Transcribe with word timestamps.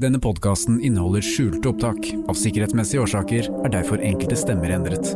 Denne 0.00 0.16
podkasten 0.18 0.78
inneholder 0.80 1.20
skjulte 1.20 1.68
opptak. 1.68 2.06
Av 2.24 2.38
sikkerhetsmessige 2.40 3.02
årsaker 3.04 3.50
er 3.52 3.72
derfor 3.74 4.00
enkelte 4.00 4.38
stemmer 4.40 4.72
endret. 4.72 5.10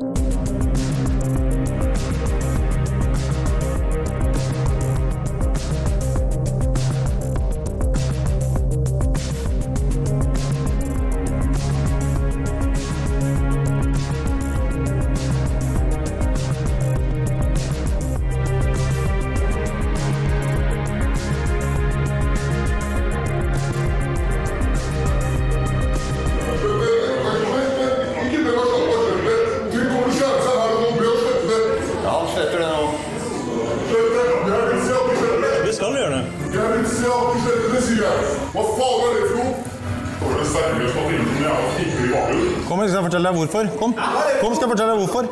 Hvorfor. 43.47 43.71
Kom, 43.81 43.95
Kom 44.43 44.55
skal 44.55 44.67
jeg 44.67 44.73
fortelle 44.75 44.93
deg 44.93 45.01
hvorfor. 45.07 45.25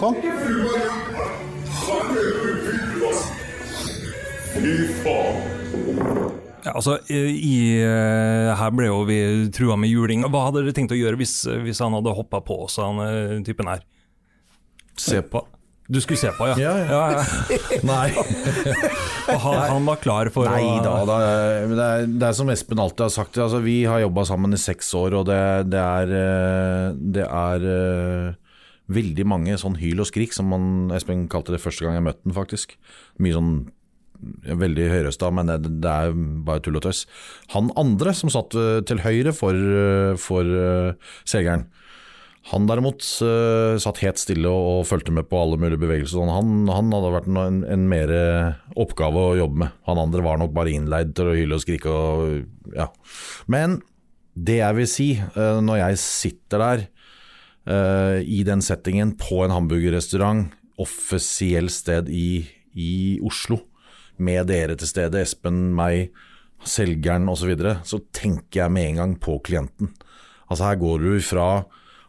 Kom. 0.00 0.14
Fy 4.56 4.74
faen. 5.02 5.54
Ja, 6.66 6.72
altså, 6.74 6.96
i, 7.06 7.78
eh, 7.78 8.48
Her 8.58 8.72
ble 8.74 8.88
jo 8.88 9.02
vi 9.06 9.18
trua 9.54 9.76
med 9.78 9.92
juling. 9.92 10.24
Hva 10.26 10.48
hadde 10.48 10.64
dere 10.64 10.74
tenkt 10.74 10.94
å 10.94 10.98
gjøre 10.98 11.20
hvis, 11.20 11.44
hvis 11.62 11.78
han 11.84 11.94
hadde 11.94 12.14
hoppa 12.16 12.40
på 12.42 12.64
oss, 12.64 12.80
han 12.82 12.98
eh, 13.04 13.36
typen 13.46 13.70
her? 13.70 13.84
Se 14.98 15.20
på. 15.22 15.44
Du 15.88 16.00
skulle 16.02 16.18
se 16.18 16.32
på, 16.34 16.48
ja? 16.50 16.56
Ja, 16.58 16.72
ja. 16.78 17.02
ja. 17.14 17.58
Nei. 17.86 18.10
Han, 19.26 19.56
han 19.58 19.86
var 19.88 19.98
klar 19.98 20.28
for 20.30 20.46
Nei 20.46 20.62
å 20.62 20.82
da, 20.84 20.90
da 21.02 21.14
det, 21.66 21.84
er, 21.84 22.04
det 22.06 22.26
er 22.28 22.34
som 22.38 22.50
Espen 22.52 22.78
alltid 22.78 23.08
har 23.08 23.12
sagt. 23.14 23.38
Altså, 23.42 23.58
vi 23.64 23.80
har 23.86 24.04
jobba 24.04 24.22
sammen 24.28 24.54
i 24.54 24.60
seks 24.60 24.92
år, 24.94 25.16
og 25.18 25.24
det, 25.26 25.38
det 25.72 25.80
er, 25.82 26.12
eh, 26.14 26.84
det 27.16 27.24
er 27.26 27.66
uh, 27.66 28.60
veldig 28.94 29.26
mange 29.26 29.56
sånn 29.58 29.78
hyl 29.80 30.04
og 30.04 30.06
skrik, 30.06 30.34
som 30.34 30.46
man, 30.54 30.92
Espen 30.94 31.26
kalte 31.32 31.56
det 31.56 31.62
første 31.62 31.86
gang 31.86 31.98
jeg 31.98 32.06
møtte 32.06 32.22
den, 32.22 32.36
faktisk. 32.38 32.78
Mye 33.22 33.38
sånn 33.38 33.56
Veldig 34.16 34.86
høyrøsta, 34.88 35.28
men 35.34 35.50
det, 35.50 35.74
det 35.84 35.90
er 35.92 36.14
bare 36.46 36.62
tull 36.64 36.78
og 36.78 36.86
tøys. 36.86 37.02
Han 37.52 37.66
andre 37.76 38.14
som 38.16 38.30
satt 38.32 38.54
eh, 38.56 38.78
til 38.88 39.02
høyre 39.04 39.34
for, 39.36 39.58
for 40.22 40.48
uh, 40.48 41.10
selgeren, 41.28 41.66
han 42.46 42.68
derimot 42.68 43.02
uh, 43.26 43.74
satt 43.82 44.02
helt 44.04 44.20
stille 44.22 44.50
og, 44.50 44.66
og 44.80 44.86
fulgte 44.86 45.14
med 45.14 45.26
på 45.30 45.40
alle 45.40 45.58
mulige 45.58 45.82
bevegelser. 45.82 46.20
Sånn. 46.20 46.30
Han, 46.30 46.70
han 46.70 46.92
hadde 46.94 47.12
vært 47.16 47.30
en, 47.32 47.62
en, 47.66 47.86
mer 47.90 48.12
oppgave 48.78 49.24
å 49.32 49.36
jobbe 49.40 49.64
med. 49.64 49.74
Han 49.88 50.02
andre 50.04 50.22
var 50.26 50.38
nok 50.38 50.54
bare 50.54 50.74
innleid 50.76 51.14
til 51.18 51.32
å 51.32 51.36
hyle 51.36 51.58
og 51.58 51.64
skrike 51.64 51.90
og 51.90 52.76
ja. 52.76 52.86
Men 53.50 53.80
det 54.36 54.60
jeg 54.60 54.76
vil 54.76 54.90
si, 54.90 55.08
uh, 55.16 55.58
når 55.64 55.80
jeg 55.80 56.02
sitter 56.02 56.62
der 56.62 56.84
uh, 57.70 58.18
i 58.20 58.42
den 58.46 58.62
settingen 58.64 59.14
på 59.18 59.42
en 59.44 59.54
hamburgerrestaurant, 59.54 60.52
offisielt 60.76 61.72
sted 61.72 62.10
i, 62.12 62.44
i 62.76 63.16
Oslo, 63.24 63.62
med 64.20 64.48
dere 64.50 64.76
til 64.76 64.90
stede, 64.90 65.22
Espen, 65.24 65.70
meg, 65.76 66.12
selgeren 66.66 67.30
osv., 67.32 67.42
så, 67.46 67.48
videre, 67.50 67.74
så 67.88 68.00
tenker 68.16 68.64
jeg 68.64 68.74
med 68.76 68.90
en 68.90 69.00
gang 69.00 69.16
på 69.20 69.38
klienten. 69.44 69.92
Altså 70.46 70.68
Her 70.68 70.78
går 70.80 71.04
du 71.04 71.10
fra 71.24 71.48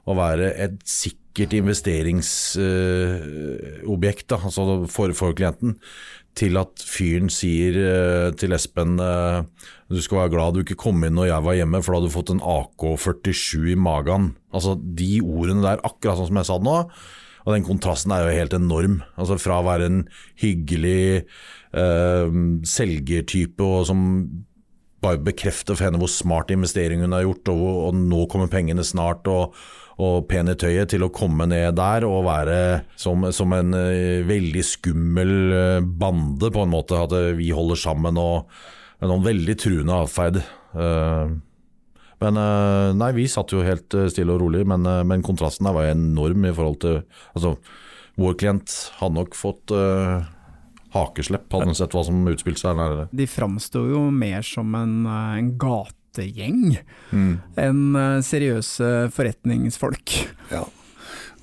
å 0.08 0.16
være 0.18 0.48
et 0.64 0.78
sikkert 0.88 1.54
investeringsobjekt 1.58 4.32
uh, 4.32 4.46
altså 4.48 4.64
for, 4.92 5.08
for 5.18 5.32
klienten, 5.38 5.72
til 6.38 6.54
at 6.62 6.74
fyren 6.86 7.30
sier 7.34 7.74
uh, 7.82 8.28
til 8.38 8.54
Espen 8.56 8.92
uh, 9.02 9.40
du 9.92 10.00
skal 10.04 10.18
være 10.24 10.34
glad 10.36 10.54
du 10.56 10.62
ikke 10.64 10.80
kom 10.80 11.04
inn 11.06 11.16
når 11.18 11.28
jeg 11.32 11.46
var 11.46 11.56
hjemme, 11.60 11.82
for 11.84 11.90
da 11.92 11.98
hadde 12.00 12.10
du 12.10 12.18
fått 12.18 12.34
en 12.34 12.44
AK-47 12.44 13.72
i 13.72 13.78
magen. 13.80 14.24
Altså 14.52 14.72
De 14.76 15.22
ordene 15.24 15.64
der, 15.64 15.84
akkurat 15.88 16.18
sånn 16.20 16.30
som 16.32 16.40
jeg 16.42 16.50
sa 16.50 16.56
det 16.60 16.68
nå. 16.68 16.78
Og 17.48 17.52
den 17.56 17.64
kontrasten 17.64 18.12
er 18.12 18.22
jo 18.26 18.36
helt 18.36 18.56
enorm. 18.58 18.96
Altså 19.16 19.36
Fra 19.40 19.56
å 19.62 19.68
være 19.68 19.86
en 19.88 20.00
hyggelig 20.44 21.24
uh, 21.72 22.28
selgertype 22.68 23.64
og 23.64 23.88
som 23.88 24.00
bare 25.04 25.22
bekrefter 25.22 25.78
for 25.78 25.86
henne 25.88 26.00
hvor 26.02 26.12
smart 26.12 26.52
investering 26.52 27.04
hun 27.06 27.16
har 27.16 27.24
gjort, 27.24 27.54
og, 27.54 27.68
og 27.88 27.92
nå 28.02 28.26
kommer 28.32 28.52
pengene 28.52 28.84
snart, 28.86 29.28
og, 29.32 29.56
og 29.98 30.28
pen 30.30 30.52
i 30.52 30.56
tøyet, 30.58 30.92
til 30.92 31.06
å 31.08 31.14
komme 31.14 31.48
ned 31.50 31.74
der 31.78 32.06
og 32.06 32.28
være 32.28 32.58
som, 33.00 33.26
som 33.34 33.54
en 33.58 33.74
eh, 33.74 34.22
veldig 34.28 34.64
skummel 34.66 35.34
eh, 35.58 35.80
bande, 35.82 36.52
på 36.54 36.64
en 36.64 36.74
måte. 36.74 37.00
At 37.08 37.16
eh, 37.18 37.34
vi 37.38 37.50
holder 37.56 37.82
sammen 37.82 38.20
og 38.22 38.52
noen 39.02 39.26
veldig 39.26 39.58
truende 39.62 39.98
atferd. 40.04 40.40
Men 42.18 42.38
nei, 42.98 43.10
vi 43.14 43.28
satt 43.30 43.54
jo 43.54 43.62
helt 43.62 43.94
stille 44.10 44.34
og 44.34 44.42
rolig, 44.42 44.64
men, 44.66 44.82
men 45.06 45.22
kontrasten 45.26 45.70
der 45.70 45.76
var 45.78 45.92
enorm 45.92 46.48
i 46.50 46.54
forhold 46.54 46.80
til 46.82 46.96
Altså, 47.38 47.52
vår 48.18 48.34
klient 48.42 48.74
hadde 48.98 49.20
nok 49.20 49.38
fått 49.38 49.70
uh, 49.70 50.26
hakeslepp, 50.98 51.46
hadde 51.54 51.70
han 51.70 51.78
sett 51.78 51.94
hva 51.94 52.02
som 52.08 52.26
utspilte 52.32 52.64
seg 52.64 52.74
der 52.74 52.80
nede. 52.82 53.06
De 53.22 53.30
framsto 53.30 53.86
jo 53.86 54.08
mer 54.10 54.42
som 54.46 54.74
en, 54.80 54.98
en 55.06 55.54
en 55.62 56.07
gategjeng 56.18 56.78
Mm. 57.14 57.40
enn 57.58 57.96
eh, 57.96 58.20
seriøse 58.26 58.88
forretningsfolk. 59.14 60.16
Ja. 60.52 60.64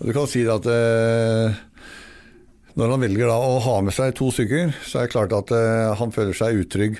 Og 0.01 0.07
du 0.07 0.13
kan 0.13 0.27
si 0.29 0.43
at 0.51 0.67
eh, 0.67 1.55
når 2.77 2.91
han 2.91 3.01
velger 3.05 3.29
da 3.31 3.37
å 3.39 3.61
ha 3.63 3.77
med 3.87 3.95
seg 3.95 4.15
to 4.19 4.31
stykker, 4.35 4.75
så 4.85 4.99
er 4.99 5.07
det 5.07 5.13
klart 5.15 5.33
at 5.33 5.53
eh, 5.55 5.95
han 5.97 6.13
føler 6.13 6.35
seg 6.35 6.59
utrygg. 6.65 6.99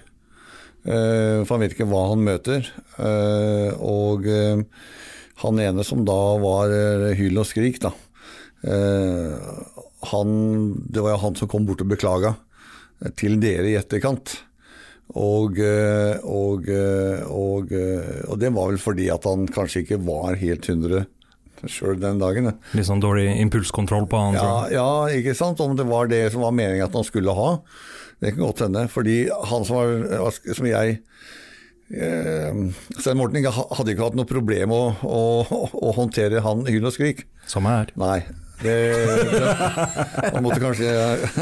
Eh, 0.87 1.43
for 1.45 1.57
han 1.57 1.65
vet 1.65 1.75
ikke 1.75 1.89
hva 1.91 2.05
han 2.13 2.23
møter. 2.25 2.65
Eh, 2.99 3.75
og 3.83 4.27
eh, 4.31 4.63
han 5.43 5.59
ene 5.61 5.85
som 5.85 6.05
da 6.07 6.19
var 6.41 6.71
hyl 7.19 7.39
og 7.43 7.49
skrik, 7.51 7.81
da. 7.83 7.91
Eh, 8.65 9.35
han, 10.13 10.35
det 10.89 11.03
var 11.03 11.17
jo 11.17 11.23
han 11.27 11.37
som 11.37 11.49
kom 11.51 11.67
bort 11.67 11.83
og 11.85 11.91
beklaga 11.91 12.37
til 13.19 13.37
dere 13.43 13.69
i 13.73 13.77
etterkant. 13.77 14.39
Og, 15.13 15.59
eh, 15.61 16.17
og, 16.25 16.69
eh, 16.73 17.21
og, 17.29 17.73
eh, 17.73 18.23
og 18.25 18.39
det 18.41 18.51
var 18.55 18.71
vel 18.73 18.81
fordi 18.81 19.11
at 19.13 19.27
han 19.29 19.45
kanskje 19.53 19.85
ikke 19.85 20.01
var 20.07 20.41
helt 20.41 20.69
100 20.69 21.05
sjøl 21.71 21.99
den 22.01 22.21
dagen. 22.21 22.51
Litt 22.77 22.89
sånn 22.89 23.03
dårlig 23.03 23.29
impulskontroll 23.41 24.09
på 24.11 24.21
han. 24.21 24.39
Ja, 24.39 24.55
ja, 24.73 24.89
ikke 25.17 25.37
sant. 25.39 25.63
Om 25.63 25.77
det 25.79 25.87
var 25.89 26.11
det 26.11 26.27
som 26.35 26.45
var 26.45 26.57
meningen 26.57 26.87
at 26.89 26.97
han 26.97 27.07
skulle 27.07 27.35
ha. 27.37 27.51
Det 28.21 28.35
kan 28.35 28.45
godt 28.47 28.65
hende. 28.67 28.87
Fordi 28.93 29.19
han 29.31 29.67
som 29.69 29.79
var 29.79 30.33
Som 30.55 30.69
jeg 30.69 30.99
eh, 31.93 32.63
Stein 32.99 33.21
Morten 33.21 33.45
hadde 33.45 33.95
ikke 33.95 34.07
hatt 34.07 34.19
noe 34.19 34.29
problem 34.29 34.75
å, 34.75 34.83
å, 35.05 35.23
å 35.73 35.95
håndtere 35.97 36.45
han 36.45 36.67
hyl 36.69 36.91
og 36.91 36.97
skrik. 36.97 37.27
Som 37.51 37.69
er. 37.71 37.93
Nei. 38.01 38.23
Det, 38.63 38.75
det, 39.35 39.41
han 40.35 40.45
måtte 40.45 40.63
kanskje 40.63 40.93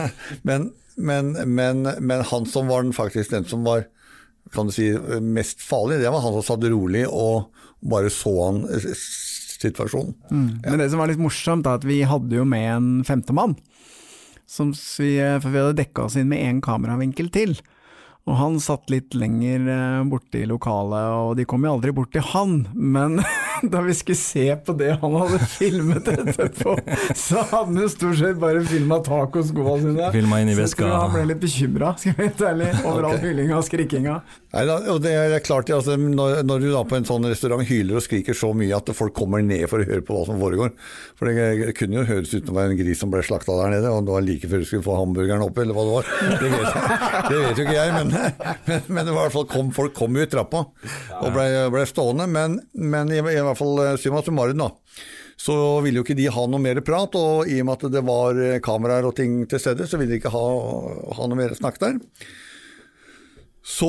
men, 0.49 0.71
men, 0.97 1.32
men, 1.54 1.82
men 2.00 2.25
han 2.28 2.47
som 2.48 2.70
var 2.70 2.84
den, 2.84 2.94
faktisk 2.97 3.32
den 3.32 3.48
som 3.48 3.64
var 3.66 3.86
kan 4.53 4.69
du 4.69 4.75
si, 4.75 4.91
mest 5.22 5.62
farlig, 5.64 6.00
det 6.03 6.10
var 6.12 6.25
han 6.25 6.34
som 6.36 6.44
satt 6.44 6.64
rolig 6.69 7.06
og 7.08 7.53
bare 7.82 8.10
så 8.12 8.32
han 8.44 8.64
eh, 8.69 8.88
situasjonen. 9.62 10.16
Men 10.66 10.80
det 10.80 10.91
som 10.91 11.00
var 11.00 11.10
litt 11.10 11.22
morsomt, 11.22 11.66
er 11.66 11.78
at 11.78 11.86
vi 11.86 12.03
hadde 12.06 12.36
jo 12.36 12.47
med 12.48 12.66
en 12.75 12.88
femtemann. 13.06 13.56
Som 14.50 14.72
vi, 14.75 15.14
for 15.41 15.48
vi 15.48 15.62
hadde 15.62 15.78
dekka 15.78 16.08
oss 16.08 16.19
inn 16.19 16.28
med 16.32 16.42
én 16.42 16.60
kameravinkel 16.64 17.30
til. 17.32 17.54
Og 18.28 18.36
han 18.38 18.59
satt 18.62 18.91
litt 18.92 19.16
lenger 19.19 19.64
eh, 19.72 20.03
borte 20.10 20.42
i 20.42 20.48
lokalet, 20.50 21.14
og 21.16 21.36
de 21.38 21.47
kom 21.48 21.64
jo 21.66 21.76
aldri 21.76 21.94
bort 21.94 22.12
til 22.14 22.26
han. 22.34 22.66
Men 22.74 23.18
da 23.72 23.80
vi 23.80 23.94
skulle 23.94 24.18
se 24.18 24.47
på 24.66 24.74
det 24.78 24.91
han 25.03 25.16
hadde 25.20 25.38
filmet 25.56 26.09
etterpå, 26.09 26.76
så 27.14 27.42
hadde 27.42 27.70
han 27.70 27.80
jo 27.84 27.88
stort 27.92 28.18
sett 28.18 28.38
bare 28.42 28.62
filma 28.66 28.98
tacoskoa 29.04 29.78
sine. 29.82 30.10
Filma 30.14 30.42
inn 30.42 30.53
i 30.53 30.56
veska. 30.59 30.86
Så 30.86 31.03
han 31.04 31.14
ble 31.14 31.24
litt 31.32 31.42
bekymra, 31.42 31.94
skal 32.00 32.16
vi 32.18 32.28
være 32.28 32.53
ærlig, 32.53 32.70
over 32.82 33.09
all 33.09 33.16
okay. 33.16 33.28
hylinga 33.28 33.59
og 33.59 33.66
skrikinga. 33.68 34.18
Nei, 34.53 34.64
da, 34.68 34.76
og 34.92 34.98
det 35.00 35.12
er 35.16 35.38
klart, 35.44 35.70
altså, 35.72 35.97
når, 35.97 36.42
når 36.44 36.64
du 36.64 36.68
da 36.74 36.82
på 36.84 36.98
en 36.98 37.06
sånn 37.09 37.24
restaurant 37.30 37.64
hyler 37.64 37.97
og 37.97 38.04
skriker 38.04 38.36
så 38.36 38.50
mye 38.56 38.76
at 38.76 38.91
folk 38.97 39.14
kommer 39.16 39.44
ned 39.44 39.64
for 39.70 39.80
å 39.80 39.86
høre 39.88 40.04
på 40.04 40.12
hva 40.12 40.26
som 40.28 40.36
foregår 40.42 40.74
For 41.16 41.30
det 41.30 41.72
kunne 41.78 42.03
jo 42.03 42.04
høres 42.10 42.34
ut 42.34 42.42
som 42.42 42.50
det 42.50 42.56
var 42.59 42.68
en 42.68 42.76
gris 42.76 43.00
som 43.00 43.12
ble 43.12 43.22
slakta 43.24 43.56
der 43.62 43.72
nede, 43.78 43.92
og 43.92 44.04
det 44.04 44.12
var 44.12 44.26
like 44.26 44.50
før 44.50 44.60
du 44.60 44.68
skulle 44.68 44.84
få 44.84 44.98
hamburgeren 44.98 45.47
opp, 45.47 45.62
eller 45.62 45.76
hva 45.76 45.86
det 45.86 45.94
var. 45.97 46.10
Det 46.42 46.50
vet, 46.53 46.76
det 47.30 47.38
vet 47.38 47.62
jo 47.62 47.64
ikke 47.64 47.78
jeg, 47.78 47.94
men, 47.97 48.12
men, 48.68 48.84
men 48.98 49.09
i 49.09 49.16
hvert 49.16 49.34
fall 49.34 49.48
kom, 49.48 49.72
folk 49.72 49.97
kom 49.97 50.18
jo 50.18 50.26
i 50.26 50.30
trappa 50.30 50.66
og 51.22 51.32
ble, 51.32 51.47
ble 51.72 51.86
stående. 51.88 52.28
Men, 52.32 52.59
men 52.76 53.12
i, 53.14 53.22
i 53.22 53.41
hvert 53.53 53.63
fall 53.63 54.01
summa 54.01 54.22
summarum, 54.27 54.65
da. 54.65 54.71
Så 55.43 55.54
ville 55.83 56.01
jo 56.01 56.04
ikke 56.07 56.19
de 56.19 56.28
ha 56.31 56.45
noe 56.47 56.63
mer 56.63 56.81
prat, 56.84 57.16
og 57.19 57.51
i 57.51 57.59
og 57.63 57.69
med 57.69 57.78
at 57.78 57.93
det 57.97 58.04
var 58.07 58.39
eh, 58.39 58.60
kameraer 58.63 59.09
og 59.09 59.16
ting 59.19 59.43
til 59.51 59.63
stede, 59.63 59.89
så 59.89 59.99
ville 59.99 60.15
de 60.15 60.21
ikke 60.21 60.33
ha, 60.34 60.47
ha 61.19 61.28
noe 61.28 61.39
mer 61.39 61.54
snakk 61.59 61.81
der. 61.83 61.99
Så 63.63 63.89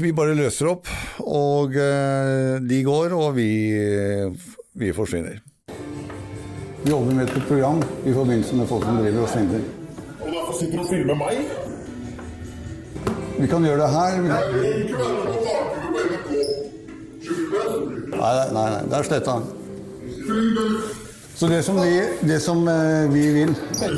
vi 0.00 0.14
bare 0.16 0.36
løser 0.36 0.70
opp, 0.72 0.88
og 1.24 1.76
eh, 1.76 2.60
de 2.64 2.82
går, 2.84 3.16
og 3.16 3.34
vi, 3.38 3.48
vi 4.80 4.92
forsvinner. 4.96 5.40
Vi 6.84 6.92
jobber 6.92 7.16
med 7.16 7.30
et 7.30 7.46
program 7.48 7.80
i 8.04 8.12
forbindelse 8.12 8.56
med 8.60 8.68
folk 8.68 8.84
som 8.84 9.00
driver 9.00 9.24
og 9.24 9.28
svindler. 9.32 9.64
Og 10.20 10.28
derfor 10.28 10.58
sitter 10.58 10.76
du 10.76 10.84
og 10.84 10.90
filmer 10.90 11.16
meg? 11.16 11.34
Vi 13.40 13.46
kan 13.48 13.64
gjøre 13.64 13.80
det 13.80 13.90
her. 13.96 14.20
Vi 14.20 14.28
kan... 14.92 15.53
Nei, 18.14 18.34
nei, 18.52 18.66
nei, 18.70 18.82
det 18.90 18.98
er 18.98 19.08
sletta. 19.08 19.34
Så 21.34 21.46
det 21.50 21.62
som 21.66 21.80
vi, 21.82 22.02
det 22.22 22.40
som 22.40 22.68
eh, 22.68 23.10
vi 23.10 23.24
vil 23.34 23.54
Det 23.74 23.86
er. 23.88 23.94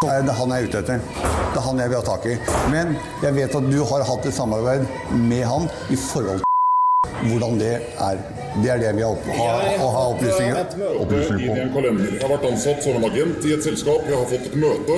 Nei, 0.00 0.22
det 0.24 0.32
er 0.32 0.38
han 0.38 0.52
jeg 0.54 0.62
er 0.64 0.68
ute 0.70 0.80
etter. 0.80 1.00
Det 1.04 1.58
er 1.60 1.64
han 1.66 1.80
jeg 1.82 1.92
vil 1.92 1.98
ha 1.98 2.04
tak 2.06 2.24
i. 2.24 2.36
Men 2.72 2.94
jeg 3.20 3.36
vet 3.36 3.56
at 3.58 3.66
du 3.68 3.80
har 3.90 4.04
hatt 4.08 4.28
et 4.30 4.36
samarbeid 4.36 4.86
med 5.28 5.44
han 5.44 5.68
i 5.92 5.98
forhold 6.00 6.40
til 6.40 7.28
hvordan 7.28 7.58
det 7.60 7.74
er. 8.00 8.22
Det 8.62 8.70
er 8.72 8.80
det 8.80 8.94
vi 8.96 9.04
har, 9.04 9.18
har, 9.36 9.66
å 9.78 9.90
ha 9.94 10.04
opplysninger, 10.14 10.72
opplysninger 11.04 11.68
på. 11.74 11.84
Jeg 11.84 12.22
har 12.22 12.32
vært 12.32 12.46
ansatt 12.48 12.80
som 12.82 12.96
en 12.96 13.04
agent 13.10 13.44
i 13.46 13.52
et 13.58 13.68
selskap. 13.68 14.08
Jeg 14.08 14.16
har 14.16 14.26
fått 14.32 14.48
et 14.48 14.56
møte. 14.64 14.96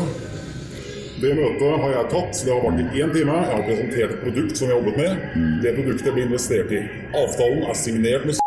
Det 1.22 1.36
møtet 1.38 1.74
har 1.78 1.92
jeg 1.92 2.08
tatt. 2.10 2.38
Det 2.42 2.50
har 2.50 2.64
vart 2.64 2.80
i 2.82 2.98
én 2.98 3.12
time. 3.14 3.34
Jeg 3.46 3.54
har 3.54 3.60
presentert 3.62 4.14
et 4.14 4.22
produkt 4.24 4.56
som 4.58 4.66
jeg 4.66 4.74
har 4.74 4.80
jobbet 4.80 4.96
med. 4.98 5.26
Det 5.62 5.74
produktet 5.76 6.16
blir 6.16 6.26
investert 6.26 6.72
i. 6.74 6.80
Avtalen 7.14 7.62
er 7.62 7.78
signert 7.78 8.26
med 8.26 8.40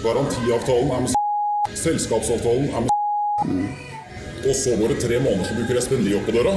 Garantiavtalen 0.00 0.94
er 0.96 1.04
med 1.04 1.76
Selskapsavtalen 1.76 2.72
er 2.72 2.86
med 2.86 4.48
Og 4.48 4.56
så 4.56 4.78
går 4.80 4.94
det 4.94 5.00
tre 5.04 5.20
måneder, 5.20 5.44
så 5.44 5.60
dukker 5.60 5.82
Espen 5.82 6.06
Lie 6.06 6.16
opp 6.16 6.24
på 6.30 6.38
døra. 6.38 6.56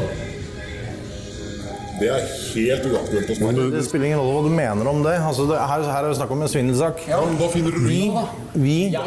Det 1.99 2.09
er 2.15 2.21
helt 2.55 2.85
uaktuelt 2.89 3.27
hos 3.33 3.39
meg. 3.43 3.59
Det 3.73 3.83
spiller 3.87 4.05
ingen 4.09 4.19
rolle 4.21 4.33
hva 4.37 4.43
du 4.47 4.53
mener 4.55 4.89
om 4.91 5.01
det. 5.03 5.15
Altså, 5.29 5.45
det 5.49 5.57
her, 5.59 5.83
her 5.91 6.03
er 6.03 6.07
det 6.13 6.17
snakk 6.19 6.31
om 6.35 6.41
en 6.45 6.51
svindelsak. 6.51 7.01
Ja, 7.09 7.19
men 7.25 7.35
da 7.41 7.47
finner 7.51 7.71
du 7.75 7.79
Vi, 7.89 8.01
da. 8.15 8.23
vi 8.53 8.77
vi 8.89 8.99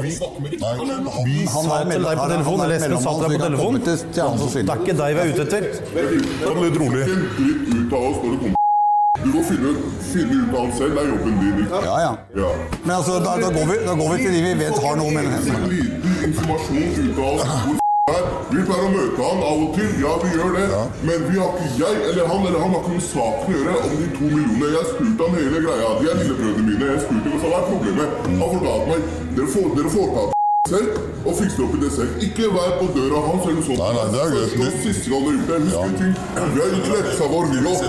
vi 0.00 0.12
sa 0.16 0.28
til 0.32 2.04
deg 2.04 2.16
på 2.20 2.28
telefon, 2.30 2.60
eller 2.64 2.76
Espen 2.76 3.00
sa 3.02 3.10
til 3.16 3.22
deg 3.24 3.30
på 3.34 3.44
telefon. 3.44 3.72
Han 3.74 3.84
Det 3.84 4.62
er 4.62 4.80
ikke 4.80 4.96
deg 5.02 5.10
vi 5.14 5.20
er 5.20 5.34
ute 5.34 5.42
etter. 5.48 5.62
Kan 6.44 6.62
litt 6.64 6.80
rolig. 6.80 7.04
Ut 7.10 7.92
av 7.92 8.02
oss 8.10 8.18
når 8.22 8.30
det 8.30 8.40
kommer 8.40 8.56
Du 9.20 9.28
må 9.34 9.42
finne, 9.44 9.70
finne 10.12 10.38
ut 10.40 10.54
av 10.54 10.60
alt 10.64 10.78
selv. 10.78 10.94
Det 10.94 11.02
er 11.02 11.10
jobben 11.10 11.34
din. 11.42 11.58
ikke? 11.64 11.82
Ja, 11.84 11.96
ja. 12.06 12.12
Ja. 12.40 12.52
Men 12.84 12.94
altså, 12.96 13.18
da, 13.26 13.36
da, 13.42 13.50
går 13.58 13.68
vi, 13.72 13.76
da 13.84 13.98
går 14.00 14.14
vi 14.16 14.22
til 14.24 14.32
de 14.38 14.40
vi 14.48 14.54
vet 14.64 14.80
har 14.86 14.96
noe 15.02 15.12
med 15.18 15.28
det. 15.28 15.30
en 15.36 15.68
liten 15.74 16.24
informasjon 16.30 16.90
ut 17.10 17.18
av 17.18 17.30
oss 17.34 17.44
hvor. 17.66 17.79
Vi 18.50 18.64
pleier 18.66 18.86
å 18.86 18.90
møte 18.94 19.28
han 19.28 19.44
av 19.50 19.62
og 19.66 19.76
til, 19.76 19.92
ja 20.02 20.16
vi 20.22 20.32
gjør 20.34 20.56
det. 20.56 20.82
Men 21.06 21.28
vi 21.28 21.38
har 21.38 21.54
ikke, 21.60 21.70
jeg 21.84 22.02
eller 22.10 22.32
han 22.32 22.48
eller 22.48 22.64
han 22.64 22.74
har 22.74 22.82
ikke 22.82 22.96
noe 22.96 23.06
sak 23.06 23.46
å 23.46 23.54
gjøre 23.54 23.76
om 23.84 23.94
de 24.00 24.10
to 24.16 24.26
millionene. 24.26 24.74
Jeg 24.76 24.90
spurte 24.90 25.28
han 25.28 25.38
hele 25.40 25.62
greia. 25.68 25.94
De 26.00 26.10
er 26.10 26.20
lillebrødrene 26.24 26.66
mine. 26.66 26.92
Jeg 26.94 27.06
spurte 27.06 27.32
hva 27.32 27.40
som 27.46 27.56
er 27.60 27.70
problemet. 27.70 28.20
Han 28.26 28.44
fortalte 28.58 28.92
meg 28.92 29.08
dere 29.38 29.48
får, 29.54 29.72
dere 29.78 29.96
får 29.96 30.14
ta 30.18 30.28
selv 30.70 31.26
og 31.26 31.36
fikse 31.36 31.62
opp 31.64 31.74
i 31.76 31.80
det 31.82 31.90
selv. 31.94 32.18
Ikke 32.26 32.48
vær 32.54 32.74
på 32.80 32.88
døra 32.96 33.20
hans 33.26 33.46
eller 33.48 33.64
sånt. 33.66 33.80
Nei, 33.80 33.92
nei, 33.96 34.06
det 34.12 34.20
er 34.24 34.34
greit. 34.34 34.52
Første 34.60 34.66
og 34.66 34.84
siste 34.86 35.12
gang 35.12 35.24
dere 35.26 35.36
gjort 35.36 35.48
det. 35.50 35.60
Husk 35.64 35.80
en 35.86 35.96
ting. 36.00 36.12
Vi 36.54 36.60
har 36.62 36.74
gjort 36.74 36.92
leksa 36.96 37.30
vår, 37.32 37.48
vi 37.52 37.58
òg. 37.70 37.80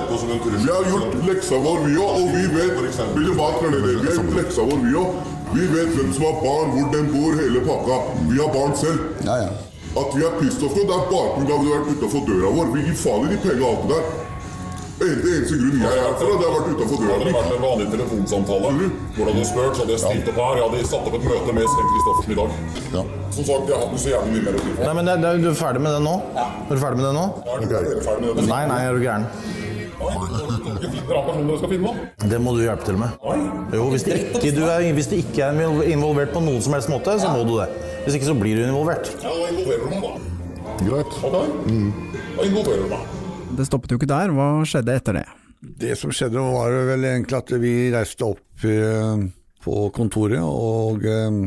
Vi 0.56 0.72
har 0.72 0.90
gjort 0.92 1.18
leksa 1.30 1.62
vår, 1.66 1.84
vi 1.88 1.98
òg. 2.06 2.14
Og 2.22 2.28
vi 2.36 2.46
vet 2.56 2.72
Vil 3.16 3.28
du 3.28 3.34
bare 3.42 3.60
klare 3.60 3.82
det? 3.82 3.96
Vi 4.02 4.08
har 4.08 4.16
gjort 4.20 4.38
leksa 4.40 4.70
vår, 4.70 4.80
vi 4.86 4.96
òg. 5.04 5.20
Vi 5.52 5.68
vet 5.68 5.92
hvem 5.98 6.14
som 6.16 6.24
har 6.30 6.38
barn, 6.46 6.72
hvor 6.76 6.94
den 6.96 7.12
bor, 7.12 7.36
hele 7.42 7.66
pakka. 7.68 8.00
Vi 8.30 8.40
har 8.40 8.54
barn 8.56 8.76
selv. 8.80 9.00
Ja, 9.28 9.36
ja. 9.44 9.52
At 9.92 10.10
vi 10.16 10.24
er 10.24 10.34
pissed 10.40 10.64
off 10.64 10.76
nå, 10.78 10.84
det 10.88 10.96
er 10.96 11.08
bare 11.12 11.30
pga. 11.36 11.54
at 11.56 11.64
vi 11.66 11.70
har 11.72 11.80
vært 11.84 11.96
utafor 12.00 12.22
døra 12.28 12.50
vår. 12.56 12.68
Vi 12.76 12.82
gir 12.88 12.96
faen 13.06 13.26
i 13.28 13.32
de 13.34 13.38
pengene 13.44 13.64
og 13.66 13.72
alt 13.72 13.88
det 13.88 13.96
der. 13.96 14.04
En- 15.02 15.22
Det 15.22 15.32
eneste 15.34 15.56
grunnen 15.58 15.82
jeg 15.82 15.92
er 15.98 16.02
her 16.06 16.14
for, 16.20 16.26
det 16.30 16.46
har 16.48 16.54
vært 16.58 16.70
utafor 16.76 16.98
døra. 17.02 17.12
Hadde 17.12 17.26
det 17.26 17.34
vært 17.36 17.52
en 17.56 17.64
vanlig 17.66 17.88
telefonsamtale 17.96 18.68
hvor 18.72 19.26
du 19.26 19.32
hadde 19.32 19.46
spurt, 19.52 19.74
så 19.76 19.80
hadde 19.82 19.94
jeg 19.96 20.02
stilt 20.06 20.28
opp 20.32 20.38
her. 20.42 20.54
Jeg 20.60 20.64
hadde 20.70 20.88
satt 20.92 21.08
opp 21.10 21.16
et 21.20 21.26
møte 21.32 21.52
med 21.58 21.66
Sten 21.74 21.88
Kristoffersen 21.92 22.32
i 22.32 22.38
dag. 22.42 22.50
Ja. 22.96 23.04
Som 23.36 23.44
sagt, 23.50 23.64
jeg 23.72 23.78
hadde 23.82 23.98
så 24.04 24.10
jævlig 24.14 24.32
mye 24.36 24.44
mer 24.46 24.54
å 24.54 24.62
tilføye. 24.62 24.86
Nei, 24.86 24.94
men 25.00 25.06
det, 25.10 25.16
det, 25.26 25.32
Du 25.42 25.48
er 25.52 25.58
ferdig 25.66 25.82
med 25.82 25.92
det 25.98 26.04
nå? 26.06 26.16
Ja. 26.38 26.46
Er 26.70 26.74
du 26.76 26.82
ferdig 26.86 26.98
med 27.02 27.06
det 27.10 27.16
nå? 27.20 27.26
Er 27.52 27.60
dere 27.72 28.04
ferdig 28.08 28.22
med 28.28 28.36
det? 28.38 28.48
Nei, 28.54 28.64
nei, 28.72 28.80
er 28.88 28.94
du 28.94 29.02
gæren? 29.08 29.26
Det 32.30 32.40
må 32.42 32.54
du 32.56 32.62
hjelpe 32.64 32.86
til 32.86 32.98
med. 32.98 33.10
Jo, 33.74 33.90
hvis 33.92 34.04
det 34.06 34.16
ikke, 34.36 34.52
du 34.56 34.64
er, 34.66 34.86
hvis 34.96 35.08
det 35.12 35.18
ikke 35.26 35.44
er 35.50 35.84
involvert 35.92 36.32
på 36.34 36.42
noen 36.44 36.62
som 36.64 36.74
helst 36.74 36.90
måte, 36.90 37.18
så 37.22 37.30
må 37.34 37.44
du 37.48 37.58
det. 37.60 37.68
Hvis 38.02 38.16
ikke 38.18 38.32
så 38.32 38.34
blir 38.34 38.58
du 38.58 38.64
involvert. 38.66 39.12
Ja, 39.22 39.32
involverer 39.52 39.84
du 39.86 39.92
meg, 39.92 40.02
da. 40.02 40.72
Greit. 40.82 41.18
Ok? 41.22 41.36
Da 41.38 42.46
involverer 42.48 42.82
du 42.82 42.90
meg. 42.90 43.20
Det 43.60 43.68
stoppet 43.68 43.94
jo 43.94 44.00
ikke 44.00 44.10
der, 44.10 44.34
hva 44.34 44.48
skjedde 44.66 44.96
etter 44.98 45.20
det? 45.20 45.28
Det 45.62 45.94
som 46.00 46.14
skjedde 46.16 46.42
var 46.42 46.74
vel 46.88 47.06
egentlig 47.06 47.38
at 47.38 47.54
vi 47.62 47.74
reiste 47.94 48.26
opp 48.26 48.66
eh, 48.66 49.22
på 49.62 49.84
kontoret 49.94 50.42
og 50.42 51.06
eh, 51.06 51.38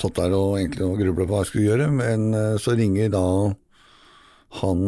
satt 0.00 0.22
der 0.22 0.38
og 0.38 0.56
egentlig 0.56 0.86
og 0.88 0.96
grubla 1.02 1.26
på 1.26 1.34
hva 1.34 1.42
jeg 1.42 1.50
skulle 1.50 1.68
gjøre, 1.68 1.90
men 2.00 2.30
eh, 2.32 2.56
så 2.62 2.78
ringer 2.78 3.12
da 3.12 3.26
han 4.62 4.80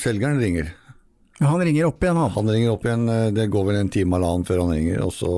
selgeren 0.00 0.40
ringer. 0.42 0.72
Han 1.44 1.60
ringer 1.60 1.86
opp 1.86 2.02
igjen, 2.02 2.18
han. 2.18 2.32
Han 2.34 2.50
ringer 2.50 2.72
opp 2.72 2.88
igjen, 2.88 3.04
det 3.36 3.50
går 3.52 3.68
vel 3.68 3.82
en 3.82 3.92
time 3.92 4.16
eller 4.16 4.32
annen 4.32 4.48
før 4.48 4.64
han 4.64 4.72
ringer, 4.74 5.04
og, 5.04 5.12
så, 5.14 5.30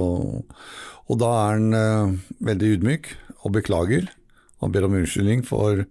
og 1.10 1.18
da 1.20 1.34
er 1.42 1.58
han 1.58 2.20
veldig 2.46 2.70
ydmyk 2.78 3.10
og 3.46 3.54
beklager. 3.54 4.10
Han 4.64 4.74
ber 4.74 4.86
om 4.86 4.96
unnskyldning 4.98 5.44
for, 5.46 5.84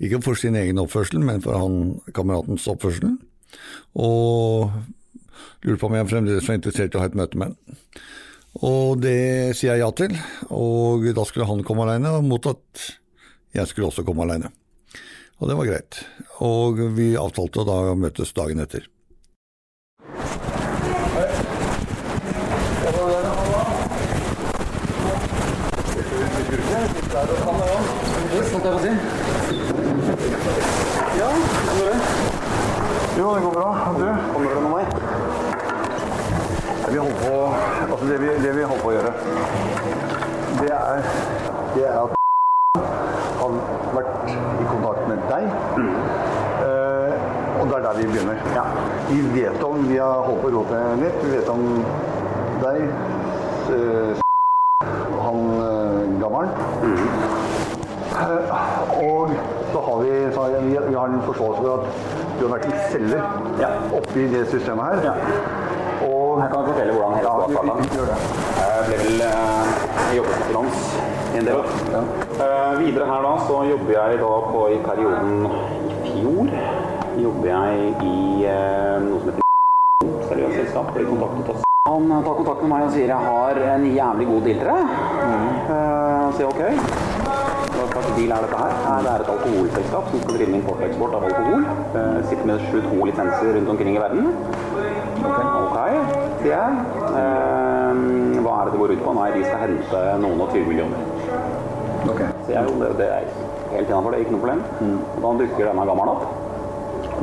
ikke 0.00 0.22
for 0.24 0.38
sin 0.38 0.56
egen 0.58 0.80
oppførsel, 0.82 1.20
men 1.24 1.42
for 1.44 1.58
han 1.58 1.98
kameratens 2.16 2.66
oppførsel. 2.70 3.16
Og 3.94 4.72
lurer 5.64 5.80
på 5.80 5.90
om 5.90 5.96
jeg 5.98 6.10
fremdeles 6.10 6.48
var 6.48 6.58
interessert 6.58 6.94
i 6.94 7.00
å 7.00 7.04
ha 7.04 7.10
et 7.10 7.18
møte 7.18 7.40
med 7.40 7.52
han. 7.52 7.78
Og 8.64 9.00
det 9.02 9.54
sier 9.58 9.74
jeg 9.74 9.82
ja 9.82 9.90
til, 9.98 10.12
og 10.54 11.06
da 11.16 11.24
skulle 11.26 11.48
han 11.48 11.64
komme 11.66 11.88
alene, 11.88 12.12
mot 12.22 12.46
at 12.46 12.84
jeg 13.54 13.70
skulle 13.70 13.90
også 13.90 14.06
komme 14.06 14.26
alene. 14.26 14.52
Og 15.42 15.50
det 15.50 15.56
var 15.58 15.66
greit. 15.68 15.98
Og 16.46 16.78
vi 16.94 17.14
avtalte 17.18 17.66
da 17.66 17.80
å 17.90 17.98
møtes 17.98 18.30
dagen 18.36 18.62
etter. 18.62 18.86
Jo, 33.24 33.34
det 33.34 33.42
går 33.42 33.52
bra. 33.52 33.68
Du? 33.98 34.08
Kommer 34.32 34.48
det 34.54 34.60
med 34.62 34.70
meg? 34.70 34.86
Vi 36.92 36.98
holder 36.98 37.16
på, 37.20 37.54
altså 37.92 38.06
det 38.06 38.18
vi, 38.20 38.26
det 38.42 38.52
vi 38.56 38.62
holder 38.68 38.82
på 38.82 38.90
å 38.90 38.92
gjøre, 38.92 39.12
det 40.58 40.72
er, 40.76 41.06
det 41.72 41.86
er 41.86 41.96
at 42.02 42.12
har 43.38 43.56
vært 43.96 44.28
i 44.28 44.66
kontakt 44.68 45.08
med 45.08 45.24
deg. 45.30 45.48
Eh, 46.66 47.24
og 47.62 47.72
det 47.72 47.78
er 47.78 47.86
der 47.86 47.96
vi 48.02 48.10
begynner. 48.12 48.36
Vi 49.08 49.24
vet 49.38 49.66
om, 49.70 49.88
vi 49.88 49.96
har 50.02 50.20
holdt 50.28 50.44
på 50.44 50.52
å 50.52 50.54
rote 50.58 50.84
litt, 51.00 51.18
vi 51.24 51.32
vet 51.38 51.48
om 51.54 51.64
deg, 52.60 52.78
eh, 53.78 54.12
han 55.24 55.44
eh, 55.64 56.00
gammelen. 56.20 56.52
Eh, 58.20 58.52
og 59.00 59.63
så 59.74 59.80
har 59.80 59.98
vi, 59.98 60.32
så 60.34 60.42
har 60.42 60.50
vi, 60.60 60.78
vi 60.88 60.94
har 60.94 61.08
en 61.08 61.22
forståelse 61.22 61.62
for 61.62 61.72
at 61.74 61.86
du 62.38 62.44
har 62.46 62.52
vært 62.52 62.66
en 62.68 62.76
selger 62.92 63.96
oppi 63.98 64.26
det 64.30 64.44
systemet 64.52 64.84
her. 65.02 65.16
Og 66.06 66.38
Jeg 66.42 66.50
kan 66.52 66.68
fortelle 66.68 66.92
hvordan 66.94 67.16
hele 67.18 67.26
ja, 67.26 67.34
det. 68.10 68.18
Jeg 68.60 68.84
ble 68.86 68.98
vel 69.00 69.24
uh, 69.26 69.72
jobbet 70.18 70.36
med 70.36 70.46
finans 70.46 70.86
i 71.34 71.40
en 71.40 71.48
del 71.48 71.58
år. 71.58 71.74
Uh, 72.38 72.70
videre 72.84 73.10
her 73.10 73.26
da 73.26 73.34
så 73.48 73.58
jobber 73.72 73.92
jeg 73.96 74.22
da 74.22 74.30
på 74.52 74.62
i 74.76 74.78
perioden 74.86 75.34
i 75.48 76.14
fjor 76.14 76.54
jobber 77.24 77.50
jeg 77.50 77.92
i 78.12 78.16
uh, 78.46 78.96
noe 79.08 79.20
som 79.24 79.32
heter 79.32 80.30
seriøst 80.30 80.58
selskap. 80.60 80.94
Blir 80.94 81.10
kontaktet 81.10 81.54
oss. 81.56 81.66
Han 81.90 82.08
tar 82.14 82.38
kontakt 82.38 82.62
med 82.62 82.70
meg 82.76 82.86
og 82.86 82.94
sier 82.94 83.10
jeg 83.10 83.26
har 83.26 83.62
en 83.74 83.90
jævlig 83.90 84.30
god 84.30 84.48
deal 84.48 84.62
til 84.62 84.70
deg. 84.70 84.94
Eh, 85.74 86.32
sier 86.38 86.46
jeg 86.46 86.54
ok. 86.54 87.13
Slags 87.94 88.10
bil 88.16 88.32
er 88.34 88.42
dette 88.42 88.56
her? 88.58 88.72
Det 89.06 89.10
er 89.10 89.22
et 89.22 89.28
alkoholselskap 89.30 90.08
som 90.10 90.22
skal 90.22 90.34
drive 90.36 90.50
med 90.50 90.58
import 90.58 90.80
og 90.80 90.86
eksport 90.88 91.12
av 91.14 91.26
alkohol. 91.28 91.66
Eh, 92.00 92.16
Sitter 92.26 92.48
med 92.48 92.64
22 92.72 93.04
lisenser 93.06 93.50
rundt 93.56 93.70
omkring 93.74 93.94
i 93.94 94.00
verden. 94.02 94.24
Ok, 95.60 95.76
sier 96.40 96.56
jeg. 96.56 96.72
Eh, 97.20 98.00
hva 98.42 98.56
er 98.56 98.64
det 98.66 98.72
det 98.74 98.80
går 98.82 98.94
ut 98.96 99.04
på? 99.04 99.14
Nei, 99.20 99.28
de 99.36 99.44
skal 99.46 99.62
hente 99.62 100.00
noen 100.24 100.42
og 100.42 100.50
20 100.56 100.66
millioner. 100.72 101.06
Ok. 102.10 102.24
Sier 102.48 102.56
jeg 102.58 102.66
jo, 102.66 102.74
det, 102.82 102.90
det 102.98 103.08
er 103.20 103.30
helt 103.76 103.86
innafor, 103.86 104.10
det 104.10 104.18
er 104.18 104.26
ikke 104.26 104.34
noe 104.34 104.42
problem. 104.42 104.66
Mm. 104.80 104.98
da 105.22 105.32
dukker 105.44 105.70
denne 105.70 105.86
gammelen 105.92 106.14
opp. 106.16 106.26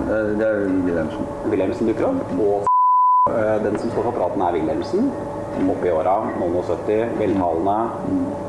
Det, 0.07 0.23
det 0.39 0.47
er 0.47 0.63
Wilhelmsen. 0.87 1.29
Wilhelmsen 1.51 1.91
dukker 1.91 2.09
opp. 2.13 2.33
Og 2.47 3.35
eh, 3.35 3.57
den 3.67 3.75
som 3.83 3.91
står 3.91 4.07
for 4.07 4.21
praten 4.21 4.47
er 4.47 4.55
Wilhelmsen. 4.55 5.11
Oppe 5.60 5.88
i 5.88 5.91
åra, 5.91 6.15
noen 6.39 6.55
og 6.58 6.63
70, 6.65 7.17
veltalende. 7.20 7.77